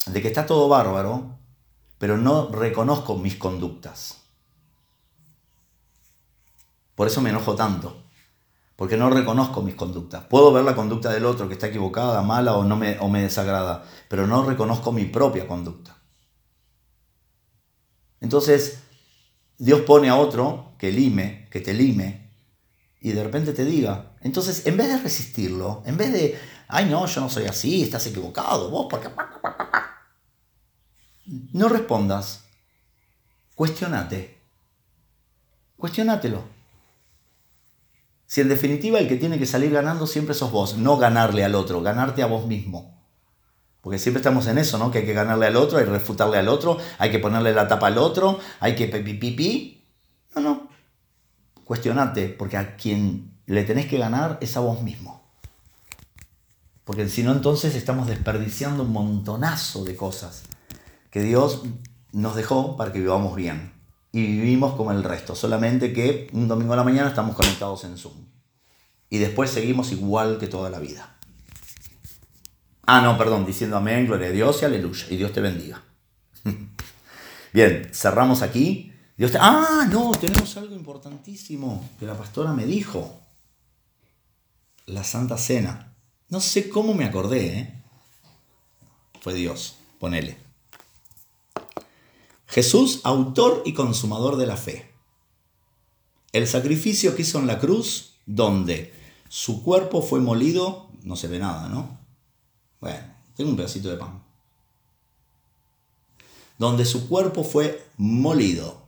[0.06, 1.37] de que está todo bárbaro,
[1.98, 4.18] pero no reconozco mis conductas.
[6.96, 8.04] Por eso me enojo tanto,
[8.76, 10.24] porque no reconozco mis conductas.
[10.26, 13.22] Puedo ver la conducta del otro que está equivocada, mala o, no me, o me
[13.22, 15.96] desagrada, pero no reconozco mi propia conducta.
[18.20, 18.80] Entonces,
[19.58, 22.32] Dios pone a otro que lime, que te lime,
[23.00, 24.16] y de repente te diga.
[24.22, 28.08] Entonces, en vez de resistirlo, en vez de, ay no, yo no soy así, estás
[28.08, 29.10] equivocado, vos, porque...
[31.28, 32.46] No respondas.
[33.54, 34.38] Cuestionate.
[35.76, 36.44] Cuestionátelo.
[38.26, 41.56] Si en definitiva el que tiene que salir ganando siempre sos vos, no ganarle al
[41.56, 42.98] otro, ganarte a vos mismo.
[43.82, 44.90] Porque siempre estamos en eso, ¿no?
[44.90, 47.68] Que hay que ganarle al otro, hay que refutarle al otro, hay que ponerle la
[47.68, 49.86] tapa al otro, hay que pipi
[50.36, 50.70] No, no.
[51.64, 55.26] Cuestionate, porque a quien le tenés que ganar es a vos mismo.
[56.86, 60.44] Porque si no, entonces estamos desperdiciando un montonazo de cosas
[61.18, 61.64] que Dios
[62.12, 63.74] nos dejó para que vivamos bien
[64.12, 67.98] y vivimos como el resto, solamente que un domingo a la mañana estamos conectados en
[67.98, 68.14] Zoom.
[69.10, 71.18] Y después seguimos igual que toda la vida.
[72.86, 75.08] Ah, no, perdón, diciendo amén, gloria a Dios y aleluya.
[75.10, 75.82] Y Dios te bendiga.
[77.54, 78.94] Bien, cerramos aquí.
[79.18, 83.22] Dios Ah, no, tenemos algo importantísimo que la pastora me dijo.
[84.86, 85.96] La Santa Cena.
[86.30, 87.84] No sé cómo me acordé, ¿eh?
[89.20, 90.47] Fue Dios, ponele.
[92.48, 94.92] Jesús, autor y consumador de la fe.
[96.32, 98.94] El sacrificio que hizo en la cruz, donde
[99.30, 102.00] su cuerpo fue molido, no se ve nada, ¿no?
[102.80, 104.24] Bueno, tengo un pedacito de pan.
[106.58, 108.82] Donde su cuerpo fue molido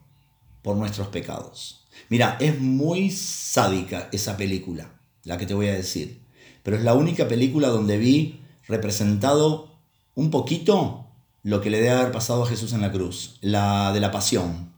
[0.61, 1.85] por nuestros pecados.
[2.07, 6.23] Mira, es muy sádica esa película, la que te voy a decir.
[6.63, 9.75] Pero es la única película donde vi representado
[10.15, 11.08] un poquito
[11.43, 14.73] lo que le debe haber pasado a Jesús en la cruz, la de la pasión.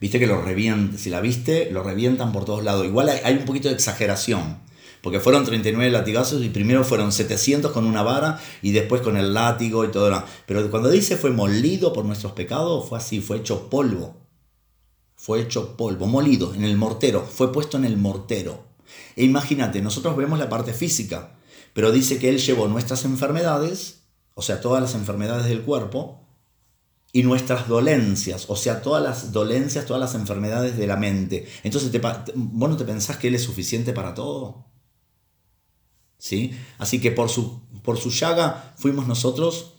[0.00, 2.84] Viste que lo revientan, si la viste, lo revientan por todos lados.
[2.84, 4.58] Igual hay, un poquito de exageración,
[5.00, 9.32] porque fueron 39 latigazos y primero fueron 700 con una vara y después con el
[9.32, 10.10] látigo y todo.
[10.10, 10.24] Lo...
[10.46, 14.16] Pero cuando dice fue molido por nuestros pecados, fue así, fue hecho polvo.
[15.14, 18.64] Fue hecho polvo, molido en el mortero, fue puesto en el mortero.
[19.16, 21.36] E imagínate, nosotros vemos la parte física,
[21.72, 24.05] pero dice que Él llevó nuestras enfermedades
[24.36, 26.20] o sea, todas las enfermedades del cuerpo,
[27.16, 31.48] y nuestras dolencias, o sea, todas las dolencias, todas las enfermedades de la mente.
[31.62, 34.66] Entonces, te, ¿vos no te pensás que Él es suficiente para todo?
[36.18, 36.54] ¿Sí?
[36.76, 39.76] Así que por su, por su llaga fuimos nosotros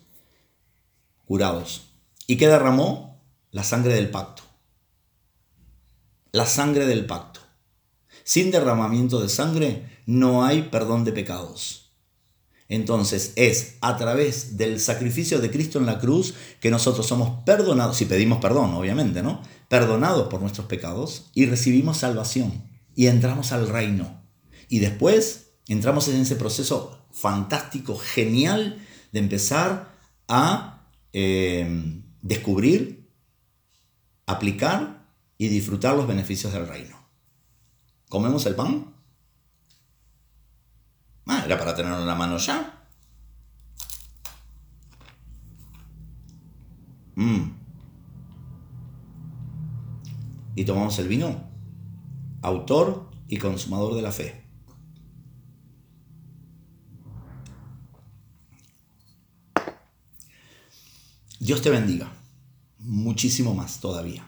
[1.25, 1.83] curados.
[2.25, 3.21] ¿Y qué derramó?
[3.51, 4.41] La sangre del pacto.
[6.31, 7.41] La sangre del pacto.
[8.23, 11.86] Sin derramamiento de sangre no hay perdón de pecados.
[12.69, 17.97] Entonces es a través del sacrificio de Cristo en la cruz que nosotros somos perdonados,
[17.97, 19.41] si pedimos perdón, obviamente, ¿no?
[19.69, 22.63] Perdonados por nuestros pecados y recibimos salvación
[22.95, 24.21] y entramos al reino.
[24.67, 28.79] Y después entramos en ese proceso fantástico, genial,
[29.13, 29.93] de empezar
[30.27, 33.09] a eh, descubrir,
[34.25, 35.07] aplicar
[35.37, 36.97] y disfrutar los beneficios del reino.
[38.09, 38.96] ¿Comemos el pan?
[41.27, 42.73] Ah, era para tenerlo en la mano ya.
[47.15, 47.51] Mm.
[50.55, 51.49] Y tomamos el vino,
[52.41, 54.43] autor y consumador de la fe.
[61.39, 62.11] Dios te bendiga,
[62.79, 64.27] muchísimo más todavía.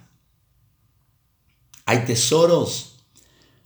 [1.85, 2.88] Hay tesoros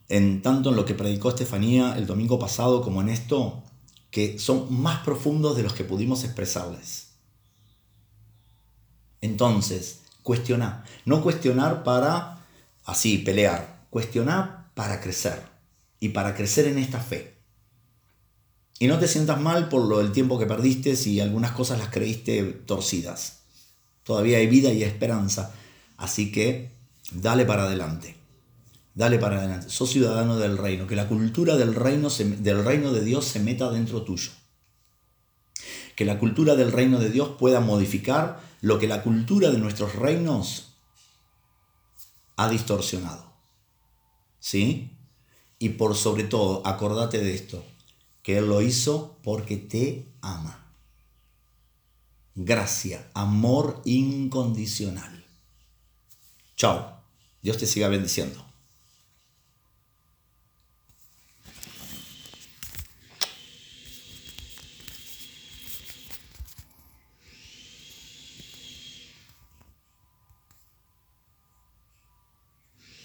[0.09, 3.63] en tanto en lo que predicó Estefanía el domingo pasado como en esto
[4.11, 7.13] que son más profundos de los que pudimos expresarles.
[9.21, 10.84] Entonces, cuestionar.
[11.05, 12.45] No cuestionar para
[12.85, 15.41] así pelear, cuestionar para crecer
[15.99, 17.34] y para crecer en esta fe.
[18.80, 21.89] Y no te sientas mal por lo del tiempo que perdiste si algunas cosas las
[21.89, 23.39] creíste torcidas.
[24.03, 25.53] Todavía hay vida y esperanza,
[25.97, 26.71] así que
[27.13, 28.22] dale para adelante.
[28.95, 29.69] Dale para adelante.
[29.69, 33.71] Sos ciudadano del reino, que la cultura del reino, del reino de Dios se meta
[33.71, 34.31] dentro tuyo.
[35.95, 39.95] Que la cultura del reino de Dios pueda modificar lo que la cultura de nuestros
[39.95, 40.75] reinos
[42.35, 43.33] ha distorsionado.
[44.39, 44.97] ¿Sí?
[45.59, 47.63] Y por sobre todo, acordate de esto,
[48.21, 50.71] que Él lo hizo porque te ama.
[52.35, 55.23] Gracia, amor incondicional.
[56.55, 57.01] Chao.
[57.41, 58.52] Dios te siga bendiciendo.